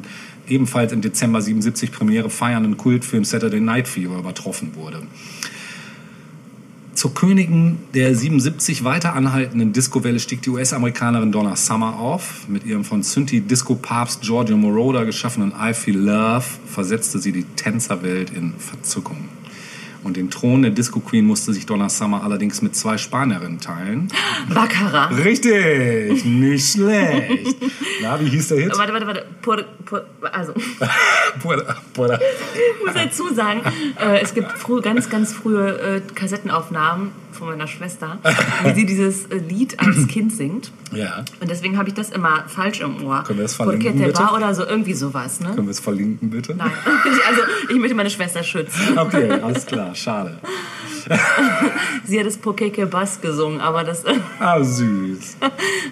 ebenfalls 0.47 0.91
im 0.91 1.01
Dezember 1.01 1.41
77 1.41 1.91
Premiere 1.91 2.29
feiernden 2.29 2.77
Kultfilm 2.77 3.25
Saturday 3.25 3.59
Night 3.59 3.87
Fever 3.87 4.19
übertroffen 4.19 4.75
wurde. 4.75 5.01
Zur 6.95 7.13
Königin 7.13 7.79
der 7.93 8.15
77 8.15 8.85
weiter 8.85 9.13
anhaltenden 9.15 9.73
Disco-Welle 9.73 10.17
stieg 10.17 10.41
die 10.43 10.49
US-Amerikanerin 10.49 11.29
Donna 11.29 11.57
Summer 11.57 11.99
auf. 11.99 12.47
Mit 12.47 12.65
ihrem 12.65 12.85
von 12.85 13.03
Synthie-Disco-Papst 13.03 14.21
Giorgio 14.21 14.55
Moroder 14.55 15.05
geschaffenen 15.05 15.51
I 15.61 15.73
Feel 15.73 15.97
Love 15.97 16.45
versetzte 16.65 17.19
sie 17.19 17.33
die 17.33 17.43
Tänzerwelt 17.43 18.29
in 18.29 18.53
Verzückung. 18.57 19.17
Und 20.05 20.17
den 20.17 20.29
Thron 20.29 20.61
der 20.61 20.69
Disco 20.69 20.99
Queen 20.99 21.25
musste 21.25 21.51
sich 21.51 21.65
Donna 21.65 21.89
Summer 21.89 22.21
allerdings 22.21 22.61
mit 22.61 22.75
zwei 22.75 22.95
Spanierinnen 22.95 23.59
teilen. 23.59 24.07
Baccarat. 24.53 25.17
Richtig, 25.17 26.23
nicht 26.23 26.73
schlecht. 26.73 27.55
Na, 28.03 28.19
wie 28.21 28.29
hieß 28.29 28.49
der 28.49 28.59
Hit? 28.59 28.77
Warte, 28.77 28.93
warte, 28.93 29.07
warte. 29.07 29.25
Por, 29.41 29.63
por, 29.83 30.05
also, 30.31 30.53
Puerta, 31.41 31.77
Puerta. 31.91 32.19
ich 32.19 32.85
muss 32.85 32.93
dazu 32.93 33.33
sagen, 33.33 33.61
äh, 33.99 34.19
es 34.21 34.35
gibt 34.35 34.51
früh, 34.51 34.79
ganz, 34.79 35.09
ganz 35.09 35.33
frühe 35.33 35.69
äh, 35.79 36.01
Kassettenaufnahmen 36.13 37.11
von 37.35 37.47
meiner 37.47 37.67
Schwester, 37.67 38.17
wie 38.63 38.73
sie 38.73 38.85
dieses 38.85 39.25
äh, 39.25 39.37
Lied 39.37 39.79
als 39.79 40.07
Kind 40.07 40.33
singt. 40.33 40.71
Ja, 40.91 41.23
Und 41.39 41.49
deswegen 41.49 41.77
habe 41.77 41.89
ich 41.89 41.95
das 41.95 42.09
immer 42.11 42.45
falsch 42.47 42.79
im 42.81 43.03
Ohr. 43.03 43.23
Können 43.23 43.39
wir 43.39 43.43
das 43.43 43.55
verlinken, 43.55 43.97
bitte? 43.99 44.23
oder 44.33 44.53
so, 44.53 44.65
irgendwie 44.65 44.93
sowas, 44.93 45.39
ne? 45.39 45.49
können 45.49 45.67
wir 45.67 45.71
es 45.71 45.79
verlinken, 45.79 46.29
bitte? 46.29 46.55
Nein. 46.55 46.71
Also, 47.27 47.41
ich 47.69 47.77
möchte 47.77 47.95
meine 47.95 48.09
Schwester 48.09 48.43
schützen. 48.43 48.97
Okay, 48.97 49.29
alles 49.29 49.65
klar, 49.65 49.93
schade. 49.95 50.37
Sie 52.05 52.19
hat 52.19 52.25
das 52.25 52.37
Pokeke 52.37 52.85
Bass 52.87 53.21
gesungen, 53.21 53.59
aber 53.59 53.83
das. 53.83 54.03
Ah, 54.39 54.63
süß. 54.63 55.37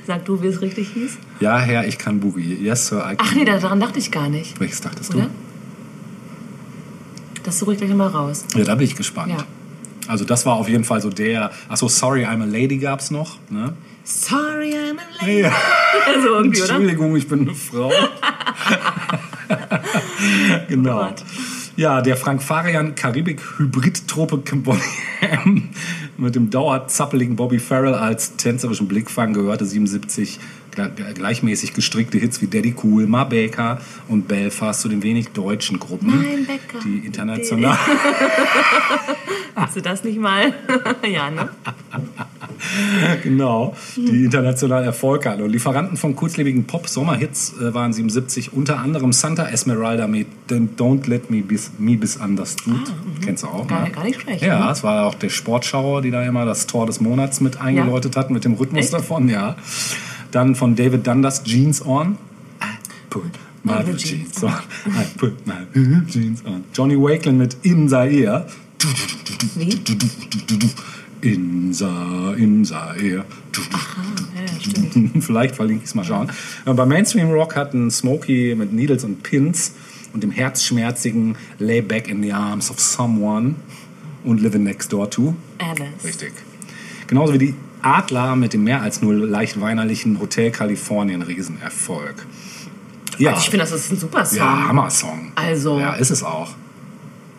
Sag 0.08 0.26
du, 0.26 0.42
wie 0.42 0.48
es 0.48 0.62
richtig 0.62 0.90
hieß? 0.94 1.18
Ja, 1.40 1.60
Herr, 1.60 1.88
ich 1.88 1.98
kann 1.98 2.20
Boogie. 2.20 2.56
Yes, 2.56 2.88
Sir, 2.88 2.98
I 3.00 3.16
can. 3.16 3.18
Ach 3.20 3.36
nee, 3.36 3.46
daran 3.46 3.80
dachte 3.80 4.00
ich 4.00 4.12
gar 4.12 4.30
nicht. 4.30 4.60
Welches 4.60 4.82
dachtest 4.82 5.14
Oder? 5.14 5.26
du? 5.26 5.30
Das 7.44 7.60
suche 7.60 7.74
ich 7.74 7.78
gleich 7.80 7.94
mal 7.94 8.08
raus. 8.08 8.46
Ja, 8.56 8.64
da 8.64 8.76
bin 8.76 8.86
ich 8.86 8.96
gespannt. 8.96 9.32
Ja. 9.32 9.46
Also 10.08 10.26
das 10.26 10.46
war 10.46 10.56
auf 10.56 10.68
jeden 10.70 10.84
Fall 10.84 11.02
so 11.02 11.10
der. 11.10 11.52
Achso, 11.70 11.88
Sorry, 11.88 12.26
I'm 12.26 12.42
a 12.42 12.46
Lady 12.46 12.78
gab's 12.78 13.12
noch. 13.12 13.38
Ne? 13.50 13.74
Sorry, 14.04 14.74
I'm 14.74 14.98
a 14.98 15.26
lady. 15.26 15.42
Ja. 15.42 15.52
So 16.22 16.36
irgendwie, 16.36 16.62
oder? 16.62 16.70
Entschuldigung, 16.72 17.16
ich 17.16 17.28
bin 17.28 17.42
eine 17.42 17.54
Frau. 17.56 17.92
genau. 20.68 21.10
Oh. 21.10 21.14
Ja, 21.76 22.02
der 22.02 22.18
Frank 22.18 22.44
Farian 22.44 22.94
Karibik 22.96 23.42
Cambodian 24.46 25.70
mit 26.18 26.36
dem 26.36 26.50
dauerzappeligen 26.52 27.36
Bobby 27.36 27.58
Farrell 27.60 27.96
als 27.96 28.36
tänzerischen 28.36 28.88
Blickfang 28.88 29.34
gehörte 29.34 29.66
77 29.66 30.36
gle- 30.36 30.40
gleichmäßig 30.76 31.74
gestrickte 31.74 32.18
Hits 32.18 32.42
wie 32.42 32.48
Daddy 32.48 32.74
Cool, 32.84 33.08
Ma 33.08 33.24
Baker 33.24 33.80
und 34.08 34.28
Belfast 34.28 34.82
zu 34.82 34.90
den 34.90 35.04
wenig 35.04 35.30
deutschen 35.30 35.80
Gruppen, 35.80 36.08
Mein 36.10 36.46
Bäcker. 36.46 36.80
die 36.84 37.06
international 37.06 37.78
Hast 39.56 39.76
du 39.76 39.82
das 39.82 40.04
nicht 40.04 40.20
mal? 40.20 40.52
ja, 41.12 41.30
ne? 41.30 41.50
genau, 43.24 43.76
die 43.96 44.26
international 44.26 44.84
Erfolg 44.84 45.26
hatten. 45.28 45.44
Und 45.44 45.52
Lieferanten 45.52 45.96
von 45.98 46.16
kurzlebigen 46.16 46.66
Pop-Sommerhits 46.66 47.54
äh, 47.62 47.74
waren 47.74 47.94
77 47.94 48.54
unter 48.54 48.80
anderem 48.80 49.14
Santa 49.14 49.48
Esmeralda 49.48 50.08
mit 50.08 50.28
Don't 50.50 51.08
Let 51.08 51.30
Me 51.30 51.42
Be 51.44 51.58
Misunderstood. 51.78 52.92
Kennst 53.24 53.44
du 53.44 53.48
auch, 53.48 53.66
Ah, 53.66 53.68
Gar- 53.68 53.84
ne? 53.86 53.92
gar 53.92 54.04
nicht 54.06 54.22
schlecht, 54.22 54.44
Ja, 54.44 54.66
ne? 54.66 54.72
es 54.72 54.84
war 54.84 55.06
auch 55.06 55.14
der 55.16 55.30
Sportschauer, 55.30 56.02
die 56.02 56.10
da 56.12 56.24
immer 56.24 56.46
das 56.46 56.66
Tor 56.66 56.86
des 56.88 57.00
Monats 57.00 57.40
mit 57.42 57.62
eingeläutet 57.62 58.16
hat, 58.18 58.32
mit 58.32 58.46
dem 58.46 58.54
Rhythmus 58.54 58.86
Echt? 58.86 58.94
davon, 58.94 59.30
ja. 59.30 59.56
Dann 60.34 60.56
von 60.56 60.76
David 60.76 61.06
Dundas 61.06 61.44
Jeans 61.44 61.86
On. 61.86 62.18
I 62.60 62.66
put 63.12 63.32
my 63.62 63.84
jeans 63.84 64.04
jeans 64.04 64.44
on. 64.44 64.52
I 64.88 65.06
put 65.16 65.46
my 65.46 65.54
jeans 66.10 66.44
on. 66.44 66.64
Johnny 66.74 66.96
Wakelin 66.96 67.38
mit 67.38 67.56
In 67.62 67.88
Zaire. 67.88 68.48
Wie? 69.56 69.80
In 71.22 71.72
Sa, 71.72 72.34
in 72.34 72.66
Zaire. 72.66 73.26
Ja, 74.36 74.60
stimmt. 74.60 75.24
Vielleicht 75.24 75.56
verlinke 75.56 75.84
ich 75.84 75.90
es 75.90 75.96
mal 75.96 76.04
schauen. 76.04 76.32
Bei 76.66 76.86
Mainstream 76.88 77.30
Rock 77.30 77.56
hatten 77.56 77.92
Smokey 77.92 78.56
mit 78.56 78.74
Needles 78.74 79.04
und 79.04 79.22
Pins 79.22 79.74
und 80.14 80.24
dem 80.24 80.32
herzschmerzigen 80.32 81.38
Lay 81.60 81.82
Back 81.82 82.08
in 82.08 82.24
the 82.24 82.34
Arms 82.34 82.72
of 82.72 82.80
Someone 82.80 83.54
und 84.24 84.42
Living 84.42 84.64
Next 84.64 84.92
Door 84.92 85.12
to. 85.12 85.36
Alice. 85.60 86.04
Richtig. 86.04 86.34
Genauso 87.06 87.34
wie 87.34 87.38
die 87.38 87.56
Adler 87.84 88.36
mit 88.36 88.54
dem 88.54 88.64
mehr 88.64 88.82
als 88.82 89.02
nur 89.02 89.14
leicht 89.14 89.60
weinerlichen 89.62 90.20
Hotel 90.20 90.52
Kalifornien 90.52 91.22
Riesenerfolg. 91.22 92.26
Ja, 93.20 93.32
Also 93.32 93.42
ich 93.44 93.50
finde, 93.52 93.66
das 93.66 93.72
ist 93.74 93.92
ein 93.92 94.00
super 94.00 94.26
Song. 94.26 94.38
ja 94.40 94.68
Hammer-Song. 94.68 95.32
Also- 95.36 95.80
Ja, 95.80 95.94
ist 95.94 96.10
es 96.10 96.24
auch. 96.24 96.54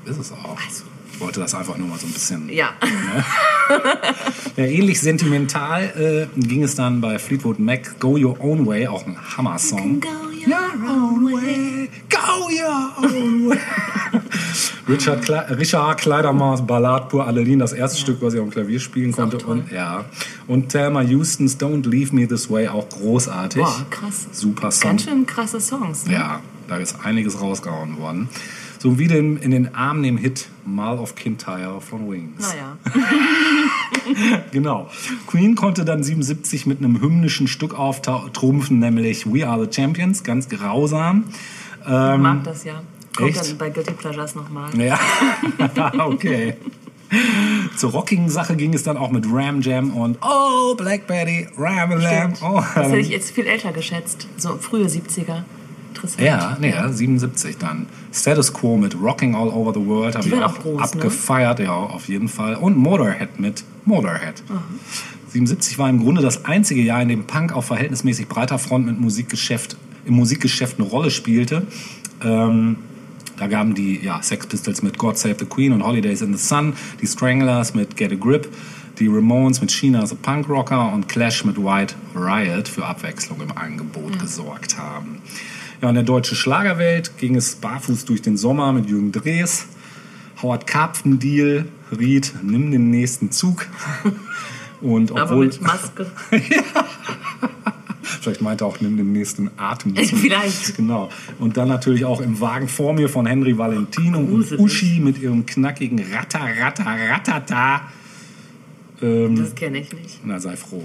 Ist 0.05 0.19
es 0.21 0.31
auch. 0.33 0.57
Also. 0.57 0.85
Ich 1.13 1.21
wollte 1.21 1.41
das 1.41 1.55
einfach 1.55 1.77
nur 1.79 1.89
mal 1.89 1.99
so 1.99 2.07
ein 2.07 2.13
bisschen 2.13 2.49
Ja. 2.49 2.71
Ja, 4.57 4.65
ähnlich 4.65 5.01
sentimental 5.01 6.29
äh, 6.37 6.41
ging 6.41 6.63
es 6.63 6.75
dann 6.75 7.01
bei 7.01 7.19
Fleetwood 7.19 7.59
Mac 7.59 7.99
Go 7.99 8.17
Your 8.19 8.39
Own 8.41 8.67
Way, 8.67 8.87
auch 8.89 9.07
ein 9.07 9.17
Hammer-Song. 9.37 10.01
Go 10.01 10.09
your 10.47 10.89
own 10.89 11.25
way. 11.25 11.89
Go 12.09 12.49
your 12.51 12.93
own 12.99 13.51
way. 13.51 13.59
Richard, 14.89 15.23
Kle 15.23 15.47
Richard 15.59 15.99
Kleidermaß 15.99 16.67
Ballade 16.67 17.09
pour 17.09 17.27
Adeline, 17.27 17.59
das 17.59 17.73
erste 17.73 17.99
Stück, 17.99 18.21
was 18.21 18.35
ich 18.35 18.41
auf 18.41 18.49
dem 18.49 18.53
Klavier 18.53 18.81
spielen 18.81 19.13
auch 19.15 19.17
konnte. 19.17 19.39
Und, 19.47 19.71
ja. 19.73 20.05
und 20.47 20.69
Thelma 20.69 21.01
Houston's 21.03 21.59
Don't 21.59 21.89
Leave 21.89 22.15
Me 22.15 22.29
This 22.29 22.51
Way, 22.51 22.69
auch 22.69 22.89
großartig. 22.89 23.63
Boah, 23.63 23.87
krass. 23.91 24.27
Super 24.33 24.71
Song. 24.71 24.91
Ganz 24.91 25.05
schön 25.05 25.27
krasse 25.27 25.61
Songs. 25.61 26.07
Ne? 26.07 26.15
Ja, 26.15 26.41
da 26.69 26.77
ist 26.77 26.97
einiges 27.03 27.41
rausgehauen 27.41 27.99
worden. 27.99 28.29
So 28.85 28.99
wie 28.99 29.09
dem, 29.09 29.39
in 29.39 29.51
den 29.51 29.75
Armen 29.75 30.03
dem 30.03 30.19
Hit 30.19 30.51
Mal 30.67 30.99
of 30.99 31.15
Kintyre 31.15 31.81
von 31.81 32.07
Wings. 32.11 32.51
Naja. 32.51 32.77
Genau. 34.53 34.91
Queen 35.27 35.55
konnte 35.55 35.87
dann 35.87 36.03
77 36.03 36.67
mit 36.67 36.81
einem 36.81 37.01
hymnischen 37.01 37.49
Stück 37.49 37.79
auftrumpfen, 37.79 38.81
nämlich 38.81 39.25
We 39.27 39.49
Are 39.49 39.65
the 39.65 39.73
Champions, 39.75 40.23
ganz 40.23 40.51
grausam. 40.51 41.25
Ich 41.81 41.89
mag 41.89 42.45
das 42.45 42.65
ja. 42.65 42.83
Kommt 43.17 43.31
echt? 43.31 43.53
dann 43.53 43.57
bei 43.57 43.71
Guilty 43.71 43.95
Pleasures 43.95 44.35
nochmal. 44.35 44.69
Ja, 44.79 45.01
okay. 46.07 46.59
Zur 47.79 47.93
rockigen 47.93 48.29
Sache 48.29 48.55
ging 48.55 48.75
es 48.75 48.83
dann 48.83 48.99
auch 48.99 49.11
mit 49.11 49.25
Ram 49.27 49.63
Jam 49.63 49.93
und 49.93 50.19
Oh, 50.21 50.75
Black 50.75 51.07
Betty, 51.07 51.49
Ram. 51.57 51.99
Stimmt. 52.03 52.43
Oh, 52.43 52.63
Das 52.75 52.89
hätte 52.89 52.99
ich 52.99 53.09
jetzt 53.09 53.31
viel 53.31 53.47
älter 53.47 53.73
geschätzt. 53.73 54.29
So 54.37 54.59
frühe 54.59 54.85
70er. 54.85 55.45
Interessant. 55.95 56.23
ja, 56.23 56.57
nee, 56.61 56.71
ja, 56.71 56.91
77 56.91 57.57
dann. 57.59 57.87
Status 58.13 58.53
Quo 58.53 58.77
mit 58.77 58.95
Rocking 59.01 59.35
All 59.35 59.49
Over 59.49 59.73
the 59.75 59.87
World 59.87 60.17
habe 60.17 60.27
ich 60.27 60.35
auch 60.35 60.59
groß, 60.59 60.79
ne? 60.79 60.83
abgefeiert, 60.83 61.61
ja, 61.61 61.73
auf 61.73 62.09
jeden 62.09 62.29
Fall. 62.29 62.57
Und 62.57 62.77
Motorhead 62.77 63.39
mit 63.39 63.65
Motorhead. 63.85 64.43
77 65.29 65.79
war 65.79 65.89
im 65.89 66.01
Grunde 66.01 66.23
das 66.23 66.45
einzige 66.45 66.83
Jahr, 66.83 67.03
in 67.03 67.09
dem 67.09 67.25
Punk 67.25 67.53
auf 67.53 67.67
verhältnismäßig 67.67 68.29
breiter 68.29 68.59
Front 68.59 68.87
mit 68.87 69.01
Musikgeschäft, 69.01 69.77
im 70.05 70.15
Musikgeschäft 70.15 70.79
eine 70.79 70.89
Rolle 70.89 71.11
spielte. 71.11 71.67
Ähm, 72.23 72.77
da 73.37 73.49
gaben 73.49 73.75
die 73.75 74.01
ja, 74.01 74.23
Sex 74.23 74.47
Pistols 74.47 74.83
mit 74.83 74.99
God 74.99 75.19
Save 75.19 75.37
the 75.41 75.45
Queen 75.45 75.73
und 75.73 75.85
Holidays 75.85 76.23
in 76.23 76.37
the 76.37 76.43
Sun, 76.43 76.75
die 77.01 77.07
Stranglers 77.07 77.75
mit 77.75 77.97
Get 77.97 78.13
a 78.13 78.15
Grip, 78.15 78.49
die 78.99 79.09
Ramones 79.09 79.61
mit 79.61 79.73
China 79.73 80.07
the 80.07 80.15
Punk 80.15 80.49
Rocker 80.49 80.93
und 80.93 81.09
Clash 81.09 81.45
mit 81.45 81.57
White 81.57 81.95
Riot 82.15 82.69
für 82.69 82.85
Abwechslung 82.87 83.41
im 83.41 83.57
Angebot 83.57 84.19
gesorgt 84.21 84.79
haben. 84.79 85.21
Ja, 85.83 85.89
in 85.89 85.95
der 85.95 86.05
deutschen 86.05 86.37
Schlagerwelt 86.37 87.19
ging 87.19 87.35
es 87.37 87.57
barfuß 87.57 88.05
durch 88.05 88.23
den 88.23 88.37
Sommer 88.37 88.73
mit 88.73 88.89
Jürgen 88.89 89.13
Drees, 89.13 89.67
Howard 90.43 90.67
Karpfendiel, 90.67 91.67
Ried, 91.97 92.33
nimm 92.43 92.71
den 92.71 92.91
nächsten 92.91 93.31
Zug. 93.31 93.67
Und 94.81 95.13
Aber 95.13 95.23
obwohl, 95.23 95.47
mit 95.47 95.61
Maske. 95.63 96.07
vielleicht 98.03 98.43
meinte 98.43 98.65
er 98.65 98.69
auch, 98.69 98.81
nimm 98.81 98.97
den 98.97 99.13
nächsten 99.13 99.51
Atemzug. 99.57 100.19
Vielleicht. 100.19 100.77
Genau. 100.77 101.09
Und 101.39 101.57
dann 101.57 101.69
natürlich 101.69 102.05
auch 102.05 102.21
im 102.21 102.41
Wagen 102.41 102.69
vor 102.69 102.93
mir 102.93 103.09
von 103.09 103.25
Henry 103.27 103.57
Valentino 103.57 104.19
und 104.19 104.29
Gruselig. 104.31 104.61
Uschi 104.61 105.01
mit 105.01 105.19
ihrem 105.23 105.47
knackigen 105.47 106.05
Ratter, 106.13 106.41
Ratter, 106.61 106.85
Ratata. 106.85 107.83
Ähm, 109.01 109.37
Das 109.37 109.55
kenne 109.55 109.79
ich 109.79 109.93
nicht. 109.93 110.21
na, 110.25 110.39
sei 110.39 110.57
froh. 110.57 110.85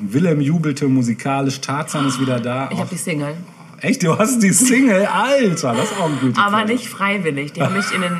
Willem 0.00 0.40
jubelte 0.40 0.86
musikalisch, 0.88 1.60
Tarzan 1.60 2.06
ist 2.06 2.20
wieder 2.20 2.38
da. 2.40 2.68
Ich 2.72 2.78
habe 2.78 2.90
die 2.90 2.96
Single. 2.98 3.34
Echt, 3.82 4.02
du 4.02 4.16
hast 4.16 4.42
die 4.42 4.52
Single? 4.52 5.06
Alter, 5.06 5.74
das 5.74 5.90
ist 5.90 6.00
auch 6.00 6.06
ein 6.08 6.18
guter 6.20 6.40
Aber 6.46 6.64
nicht 6.64 6.88
freiwillig. 6.88 7.52
Die 7.52 7.62
haben 7.62 7.74
mich 7.76 7.92
in 7.92 8.00
den. 8.00 8.12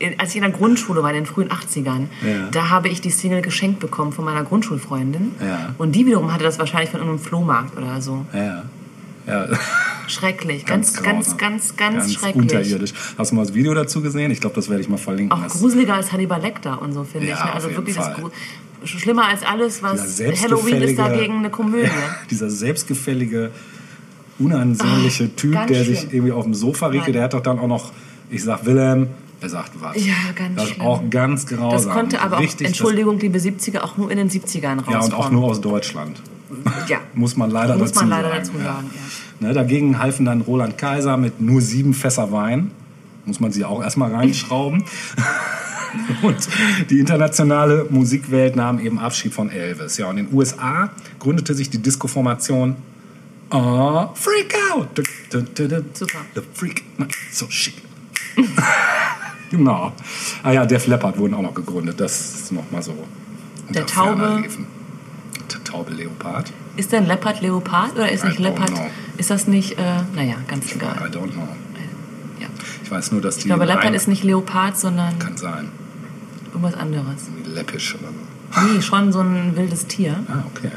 In, 0.00 0.18
als 0.20 0.30
ich 0.30 0.36
in 0.36 0.42
der 0.42 0.52
Grundschule 0.52 1.02
war, 1.02 1.10
in 1.10 1.16
den 1.16 1.26
frühen 1.26 1.48
80ern, 1.48 2.06
Ja. 2.22 2.48
da 2.52 2.70
habe 2.70 2.88
ich 2.88 3.00
die 3.00 3.10
Single 3.10 3.42
geschenkt 3.42 3.80
bekommen 3.80 4.12
von 4.12 4.24
meiner 4.24 4.44
Grundschulfreundin. 4.44 5.32
Ja. 5.40 5.74
Und 5.76 5.92
die 5.92 6.06
wiederum 6.06 6.32
hatte 6.32 6.44
das 6.44 6.58
wahrscheinlich 6.58 6.90
von 6.90 7.00
irgendeinem 7.00 7.24
Flohmarkt 7.24 7.76
oder 7.76 8.00
so. 8.00 8.24
Ja. 8.32 8.62
Ja, 9.26 9.46
Schrecklich. 10.06 10.64
Ganz, 10.64 11.02
ganz, 11.02 11.36
ganz, 11.36 11.76
ganz, 11.76 12.14
schrecklich. 12.14 12.36
unterirdisch. 12.36 12.94
Hast 13.18 13.30
du 13.30 13.34
mal 13.36 13.42
das 13.44 13.52
Video 13.52 13.74
dazu 13.74 14.00
gesehen? 14.00 14.30
Ich 14.30 14.40
glaube, 14.40 14.56
das 14.56 14.70
werde 14.70 14.80
ich 14.80 14.88
mal 14.88 14.96
verlinken. 14.96 15.38
Auch 15.38 15.46
gruseliger 15.48 15.94
als 15.94 16.12
Hannibal 16.12 16.40
Lecter 16.40 16.80
und 16.80 16.94
so, 16.94 17.04
finde 17.04 17.26
ich. 17.26 17.34
Ne? 17.34 17.52
Also 17.52 17.70
wirklich 17.70 17.96
das 17.96 18.10
schlimmer 18.84 19.26
als 19.26 19.42
alles, 19.42 19.82
was 19.82 20.18
Halloween 20.42 20.80
ist 20.80 20.98
dagegen 20.98 21.38
eine 21.38 21.50
Komödie. 21.50 21.90
dieser 22.30 22.48
selbstgefällige, 22.48 23.50
unansehnliche 24.38 25.34
Typ, 25.34 25.52
ganz 25.52 25.68
der 25.70 25.84
sich 25.84 26.00
schlimm. 26.00 26.10
irgendwie 26.12 26.32
auf 26.32 26.44
dem 26.44 26.54
Sofa 26.54 26.86
regelt, 26.88 27.14
der 27.14 27.24
hat 27.24 27.34
doch 27.34 27.40
dann 27.42 27.58
auch 27.58 27.66
noch, 27.66 27.92
ich 28.30 28.42
sag 28.44 28.64
Willem, 28.64 29.08
Er 29.40 29.48
sagt 29.48 29.72
was. 29.80 29.96
Ja, 30.04 30.14
ganz 30.34 30.56
Das 30.56 30.70
ist 30.70 30.80
auch 30.80 31.02
ganz 31.10 31.46
grausam. 31.46 31.70
Das 31.70 31.88
konnte 31.88 32.20
aber 32.20 32.36
auch, 32.36 32.40
Richtig, 32.40 32.66
Entschuldigung, 32.66 33.18
liebe 33.18 33.38
70er, 33.38 33.80
auch 33.80 33.96
nur 33.96 34.10
in 34.10 34.18
den 34.18 34.30
70ern 34.30 34.78
rauskommen. 34.78 34.92
Ja, 34.92 35.00
und 35.00 35.14
auch 35.14 35.30
nur 35.30 35.44
aus 35.44 35.60
Deutschland. 35.60 36.20
Ja. 36.88 36.98
Muss 37.14 37.36
man 37.36 37.50
leider 37.50 37.76
Muss 37.76 37.92
dazu 37.92 38.04
man 38.04 38.10
leider 38.10 38.30
sagen. 38.30 38.44
dazu 38.44 38.58
ja. 38.58 38.64
sagen, 38.64 38.90
Ne, 39.40 39.52
dagegen 39.52 39.98
halfen 40.00 40.26
dann 40.26 40.40
Roland 40.40 40.78
Kaiser 40.78 41.16
mit 41.16 41.40
nur 41.40 41.60
sieben 41.60 41.94
Fässer 41.94 42.32
Wein. 42.32 42.72
Muss 43.24 43.38
man 43.38 43.52
sie 43.52 43.64
auch 43.64 43.82
erstmal 43.82 44.12
reinschrauben. 44.12 44.82
und 46.22 46.36
die 46.90 46.98
internationale 46.98 47.86
Musikwelt 47.90 48.56
nahm 48.56 48.80
eben 48.80 48.98
Abschied 48.98 49.32
von 49.32 49.50
Elvis. 49.50 49.96
Ja, 49.96 50.06
und 50.08 50.18
in 50.18 50.26
den 50.26 50.34
USA 50.34 50.90
gründete 51.20 51.54
sich 51.54 51.70
die 51.70 51.78
Disco-Formation 51.78 52.76
Oh, 53.50 54.08
Freak 54.14 54.54
Out. 54.72 54.88
Du, 55.30 55.42
du, 55.42 55.68
du. 55.68 55.84
Super. 55.94 56.18
The 56.34 56.42
Freak. 56.52 56.84
So 57.32 57.46
schick. 57.48 57.74
genau. 59.50 59.92
Ah 60.42 60.52
ja, 60.52 60.66
Def 60.66 60.86
Leppard 60.86 61.18
wurden 61.18 61.34
auch 61.34 61.42
noch 61.42 61.54
gegründet. 61.54 61.98
Das 62.00 62.34
ist 62.34 62.52
noch 62.52 62.70
mal 62.70 62.82
so. 62.82 62.94
Der 63.70 63.86
Taube-. 63.86 64.42
Der 65.52 65.64
Taube 65.64 65.92
Leopard. 65.92 66.52
Ist 66.76 66.92
denn 66.92 67.06
Leopard 67.06 67.40
Leopard 67.40 67.94
oder 67.94 68.10
ist 68.12 68.24
I 68.24 68.28
nicht 68.28 68.38
Leopard? 68.38 68.70
know. 68.70 68.90
Ist 69.16 69.30
das 69.30 69.46
nicht, 69.48 69.78
äh, 69.78 69.82
naja, 70.14 70.36
ganz 70.46 70.70
I 70.70 70.74
egal. 70.76 71.10
don't 71.10 71.32
know. 71.32 71.48
Ja. 72.38 72.46
Ich 72.84 72.90
weiß 72.90 73.12
nur, 73.12 73.20
dass 73.20 73.36
die. 73.36 73.40
Ich 73.40 73.46
glaube, 73.46 73.64
Leopard 73.64 73.94
ist 73.94 74.08
nicht 74.08 74.24
Leopard, 74.24 74.76
sondern 74.78 75.18
Kann 75.18 75.36
sein. 75.36 75.70
irgendwas 76.46 76.74
anderes. 76.74 77.22
Irgendwie 77.28 77.50
Läppisch 77.50 77.94
oder 77.94 78.08
so. 78.08 78.66
Nee, 78.66 78.82
schon 78.82 79.12
so 79.12 79.20
ein 79.20 79.56
wildes 79.56 79.86
Tier. 79.86 80.16
Ah, 80.28 80.44
okay. 80.54 80.70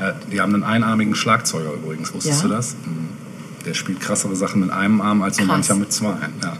Ja, 0.00 0.12
die 0.32 0.40
haben 0.40 0.54
einen 0.54 0.62
einarmigen 0.64 1.14
Schlagzeuger 1.14 1.72
übrigens. 1.72 2.14
Wusstest 2.14 2.42
Ja. 2.42 2.48
du 2.48 2.54
das? 2.54 2.74
Mhm. 2.84 3.08
Der 3.66 3.74
spielt 3.74 4.00
krassere 4.00 4.36
Sachen 4.36 4.60
mit 4.60 4.70
einem 4.70 5.00
Arm 5.00 5.22
als 5.22 5.36
so 5.38 5.44
mancher 5.44 5.74
mit 5.74 5.92
zwei. 5.92 6.14
Ja, 6.42 6.56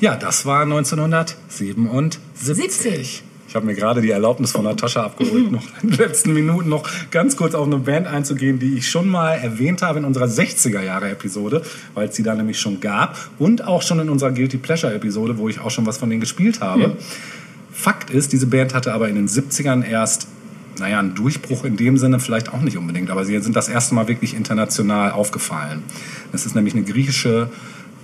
ja 0.00 0.16
das 0.16 0.46
war 0.46 0.62
1977. 0.62 2.20
70. 2.34 3.22
Ich 3.46 3.54
habe 3.56 3.66
mir 3.66 3.74
gerade 3.74 4.00
die 4.00 4.10
Erlaubnis 4.10 4.50
von 4.50 4.64
Natascha 4.64 5.04
abgeholt, 5.04 5.52
noch 5.52 5.62
in 5.82 5.90
den 5.90 5.98
letzten 5.98 6.32
Minuten 6.32 6.68
noch 6.68 6.88
ganz 7.12 7.36
kurz 7.36 7.54
auf 7.54 7.66
eine 7.66 7.78
Band 7.78 8.08
einzugehen, 8.08 8.58
die 8.58 8.78
ich 8.78 8.90
schon 8.90 9.08
mal 9.08 9.34
erwähnt 9.34 9.80
habe 9.82 10.00
in 10.00 10.04
unserer 10.04 10.24
60er-Jahre-Episode, 10.26 11.62
weil 11.94 12.08
es 12.08 12.16
sie 12.16 12.24
da 12.24 12.34
nämlich 12.34 12.58
schon 12.58 12.80
gab 12.80 13.16
und 13.38 13.64
auch 13.64 13.82
schon 13.82 14.00
in 14.00 14.08
unserer 14.08 14.32
Guilty 14.32 14.56
Pleasure-Episode, 14.56 15.38
wo 15.38 15.48
ich 15.48 15.60
auch 15.60 15.70
schon 15.70 15.86
was 15.86 15.98
von 15.98 16.10
denen 16.10 16.20
gespielt 16.20 16.60
habe. 16.60 16.96
Fakt 17.72 18.10
ist, 18.10 18.32
diese 18.32 18.46
Band 18.46 18.74
hatte 18.74 18.92
aber 18.92 19.08
in 19.08 19.14
den 19.14 19.28
70ern 19.28 19.84
erst, 19.84 20.26
naja, 20.78 20.98
einen 20.98 21.14
Durchbruch 21.14 21.64
in 21.64 21.76
dem 21.76 21.98
Sinne 21.98 22.20
vielleicht 22.20 22.52
auch 22.52 22.60
nicht 22.60 22.76
unbedingt, 22.76 23.10
aber 23.10 23.24
sie 23.24 23.38
sind 23.40 23.56
das 23.56 23.68
erste 23.68 23.94
Mal 23.94 24.08
wirklich 24.08 24.34
international 24.34 25.12
aufgefallen. 25.12 25.82
Das 26.32 26.46
ist 26.46 26.54
nämlich 26.54 26.74
eine 26.74 26.84
griechische 26.84 27.48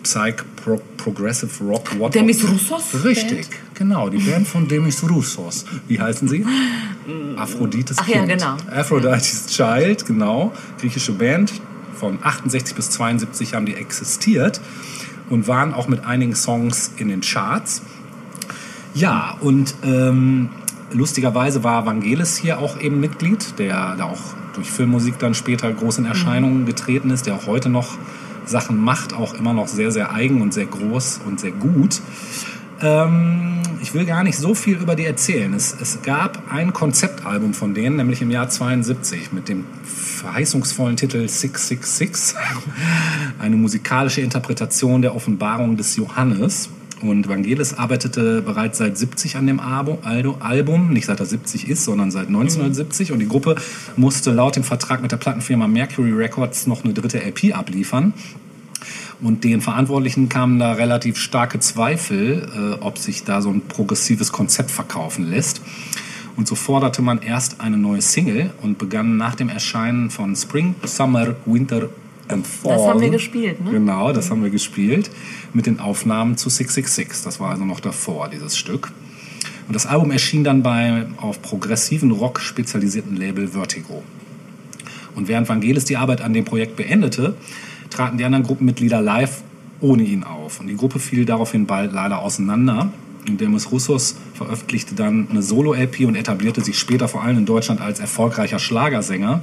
Psych 0.03 0.37
Pro 0.57 0.81
Progressive 0.97 1.65
Rock 1.65 1.99
What 1.99 2.15
Demis 2.15 2.47
Roussos 2.47 3.05
Richtig, 3.05 3.49
genau, 3.75 4.09
die 4.09 4.19
Band 4.19 4.47
von 4.47 4.69
Demis 4.69 5.03
Roussos. 5.09 5.65
Wie 5.89 6.01
heißen 6.01 6.29
sie? 6.29 6.45
Aphrodites 7.37 7.99
Ach 7.99 8.07
ja, 8.07 8.25
Kind. 8.25 8.29
genau. 8.29 8.57
Aphrodite's 8.71 9.47
Child, 9.47 10.07
genau, 10.07 10.53
griechische 10.79 11.13
Band. 11.13 11.53
Von 11.99 12.19
68 12.23 12.75
bis 12.75 12.91
72 12.91 13.53
haben 13.53 13.67
die 13.67 13.75
existiert 13.75 14.61
und 15.29 15.49
waren 15.49 15.75
auch 15.75 15.87
mit 15.87 16.05
einigen 16.07 16.35
Songs 16.35 16.93
in 16.97 17.09
den 17.09 17.21
Charts. 17.21 17.83
Ja, 18.95 19.37
und 19.41 19.75
ähm, 19.85 20.49
lustigerweise 20.93 21.65
war 21.65 21.87
Vangelis 21.87 22.37
hier 22.37 22.59
auch 22.59 22.81
eben 22.81 23.01
Mitglied, 23.01 23.59
der 23.59 23.97
da 23.97 24.05
auch 24.05 24.21
durch 24.55 24.71
Filmmusik 24.71 25.19
dann 25.19 25.35
später 25.35 25.73
groß 25.73 25.99
in 25.99 26.05
Erscheinung 26.05 26.67
getreten 26.67 27.11
ist, 27.11 27.27
der 27.27 27.35
auch 27.35 27.47
heute 27.47 27.69
noch 27.69 27.99
Sachen 28.47 28.79
macht, 28.79 29.13
auch 29.15 29.35
immer 29.35 29.53
noch 29.53 29.69
sehr, 29.69 29.91
sehr 29.93 30.13
eigen 30.13 30.43
und 30.43 30.53
sehr 30.53 30.67
groß 30.67 31.21
und 31.27 31.41
sehr 31.41 31.53
gut. 31.53 32.01
Ähm, 32.83 33.61
ich 33.83 33.95
will 33.95 34.05
gar 34.05 34.25
nicht 34.25 34.37
so 34.37 34.55
viel 34.55 34.77
über 34.77 34.95
die 34.95 35.05
erzählen. 35.05 35.53
Es, 35.55 35.75
es 35.81 36.03
gab 36.03 36.43
ein 36.53 36.73
Konzeptalbum 36.73 37.55
von 37.55 37.75
denen, 37.75 37.97
nämlich 37.97 38.21
im 38.23 38.31
Jahr 38.31 38.49
72, 38.49 39.33
mit 39.33 39.49
dem 39.49 39.65
verheißungsvollen 39.85 40.97
Titel 40.97 41.27
666. 41.27 42.37
Eine 43.39 43.57
musikalische 43.57 44.21
Interpretation 44.21 45.03
der 45.03 45.15
Offenbarung 45.15 45.77
des 45.77 45.97
Johannes. 45.97 46.69
Und 47.03 47.29
Vangelis 47.29 47.75
arbeitete 47.75 48.43
bereits 48.43 48.79
seit 48.79 48.99
70 48.99 49.37
an 49.37 49.47
dem 49.47 49.61
Album, 49.61 50.93
nicht 50.93 51.07
seit 51.07 51.21
er 51.21 51.27
70 51.27 51.69
ist, 51.69 51.85
sondern 51.85 52.11
seit 52.11 52.27
1970. 52.27 53.13
Und 53.13 53.21
die 53.21 53.29
Gruppe 53.29 53.57
musste 53.97 54.33
laut 54.33 54.57
dem 54.57 54.65
Vertrag 54.65 55.01
mit 55.01 55.11
der 55.11 55.17
Plattenfirma 55.17 55.67
Mercury 55.67 56.13
Records 56.13 56.67
noch 56.67 56.85
eine 56.85 56.93
dritte 56.93 57.23
LP 57.23 57.55
abliefern. 57.55 58.13
Und 59.23 59.45
den 59.45 59.61
Verantwortlichen 59.61 60.29
kamen 60.29 60.59
da 60.59 60.73
relativ 60.73 61.19
starke 61.19 61.59
Zweifel, 61.59 62.49
äh, 62.55 62.83
ob 62.83 62.99
sich 62.99 63.25
da 63.25 63.43
so 63.43 63.51
ein 63.51 63.63
progressives 63.63 64.33
Konzept 64.33 64.71
verkaufen 64.71 65.29
lässt. 65.29 65.61
Und 66.37 66.49
so 66.49 66.55
forderte 66.55 67.03
man 67.03 67.21
erst 67.21 67.61
eine 67.61 67.77
neue 67.77 68.01
Single 68.01 68.51
und 68.63 68.79
begann 68.79 69.17
nach 69.17 69.35
dem 69.35 69.49
Erscheinen 69.49 70.11
von 70.11 70.35
Spring, 70.37 70.75
Summer, 70.85 71.35
Winter 71.45 71.89
Fall. 72.45 72.77
Das 72.77 72.87
haben 72.87 73.01
wir 73.01 73.11
gespielt, 73.11 73.65
ne? 73.65 73.71
Genau, 73.71 74.13
das 74.13 74.31
haben 74.31 74.43
wir 74.43 74.51
gespielt 74.51 75.11
mit 75.53 75.67
den 75.67 75.81
Aufnahmen 75.81 76.37
zu 76.37 76.49
666. 76.49 77.25
Das 77.25 77.41
war 77.41 77.51
also 77.51 77.65
noch 77.65 77.81
davor, 77.81 78.29
dieses 78.29 78.57
Stück. 78.57 78.93
Und 79.67 79.75
das 79.75 79.87
Album 79.87 80.11
erschien 80.11 80.43
dann 80.43 80.63
bei 80.63 81.07
auf 81.17 81.43
progressiven 81.43 82.11
Rock 82.11 82.41
spezialisierten 82.41 83.17
Label 83.17 83.49
Vertigo. 83.49 84.03
Und 85.15 85.29
während 85.29 85.49
Vangelis 85.49 85.85
die 85.85 85.97
Arbeit 85.97 86.21
an 86.21 86.33
dem 86.33 86.45
Projekt 86.45 86.77
beendete, 86.77 87.35
traten 87.91 88.19
die 88.19 88.25
anderen 88.25 88.45
Gruppenmitglieder 88.45 89.01
live 89.01 89.43
ohne 89.81 90.03
ihn 90.03 90.25
auf. 90.25 90.61
Und 90.61 90.67
die 90.67 90.77
Gruppe 90.77 90.99
fiel 90.99 91.25
daraufhin 91.25 91.67
bald 91.67 91.93
leider 91.93 92.21
auseinander. 92.21 92.93
Und 93.29 93.41
Demis 93.41 93.71
Roussos 93.71 94.17
veröffentlichte 94.35 94.95
dann 94.95 95.29
eine 95.31 95.43
Solo-LP 95.43 96.07
und 96.07 96.17
etablierte 96.17 96.63
sich 96.63 96.79
später 96.79 97.09
vor 97.09 97.23
allem 97.23 97.39
in 97.39 97.47
Deutschland 97.47 97.81
als 97.81 98.01
erfolgreicher 98.01 98.59
Schlagersänger. 98.59 99.43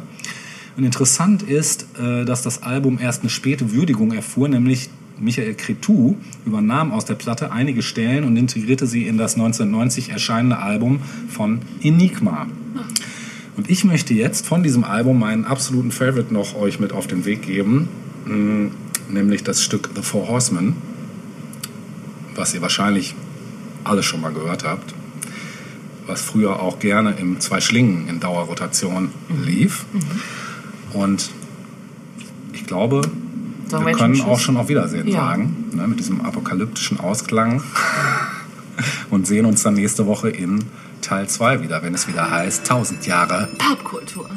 Und 0.78 0.84
interessant 0.84 1.41
ist, 1.41 1.88
äh, 1.99 2.24
dass 2.24 2.44
das 2.44 2.62
Album 2.62 2.99
erst 3.02 3.22
eine 3.22 3.32
späte 3.32 3.74
Würdigung 3.74 4.14
erfuhr, 4.14 4.48
nämlich 4.48 4.90
Michael 5.20 5.56
Cretu 5.56 6.16
übernahm 6.45 6.91
aus 6.91 7.06
der 7.06 7.16
Platte 7.16 7.52
einige 7.52 7.82
Stellen 7.82 8.24
und 8.24 8.38
integrierte 8.38 8.86
sie 8.86 9.08
in 9.08 9.18
das 9.18 9.34
1990 9.34 10.10
erscheinende 10.10 10.60
Album 10.60 10.99
von 11.30 11.62
Enigma. 11.82 12.48
Und 13.56 13.72
ich 13.72 13.84
möchte 13.84 14.14
jetzt 14.14 14.45
von 14.45 14.62
diesem 14.62 14.84
Album 14.84 15.18
meinen 15.20 15.45
absoluten 15.45 15.91
Favorite 15.91 16.32
noch 16.32 16.56
euch 16.56 16.80
mit 16.80 16.94
auf 16.94 17.08
den 17.08 17.26
Weg 17.26 17.41
geben, 17.41 17.90
mh, 18.26 18.70
nämlich 19.12 19.44
das 19.44 19.64
Stück 19.64 19.90
The 19.95 20.04
Four 20.04 20.28
Horsemen, 20.28 20.76
was 22.36 22.54
ihr 22.54 22.62
wahrscheinlich 22.62 23.16
alle 23.84 24.04
schon 24.04 24.22
mal 24.22 24.32
gehört 24.32 24.64
habt, 24.64 24.94
was 26.06 26.22
früher 26.22 26.62
auch 26.62 26.78
gerne 26.78 27.16
im 27.18 27.40
Zwei 27.40 27.62
Schlingen 27.62 28.08
in 28.08 28.20
Dauerrotation 28.20 29.10
lief. 29.44 29.86
Und 30.93 31.30
ich 32.53 32.65
glaube, 32.65 33.01
Sagen 33.68 33.85
wir 33.85 33.93
können 33.93 34.22
auch 34.22 34.39
schon 34.39 34.57
auf 34.57 34.69
Wiedersehen 34.69 35.07
Ja. 35.07 35.19
sagen, 35.27 35.65
ne, 35.73 35.88
mit 35.88 35.99
diesem 35.99 36.22
apokalyptischen 36.22 36.99
Ausklang. 36.99 37.61
Und 39.09 39.26
sehen 39.26 39.45
uns 39.45 39.64
dann 39.64 39.73
nächste 39.73 40.05
Woche 40.05 40.30
in 40.30 40.65
Teil 41.01 41.27
2 41.27 41.61
wieder, 41.64 41.81
wenn 41.81 41.93
es 41.95 42.07
wieder 42.07 42.30
heißt 42.30 42.61
1000 42.69 43.07
Jahre. 43.07 43.47
Popkultur. 43.57 44.30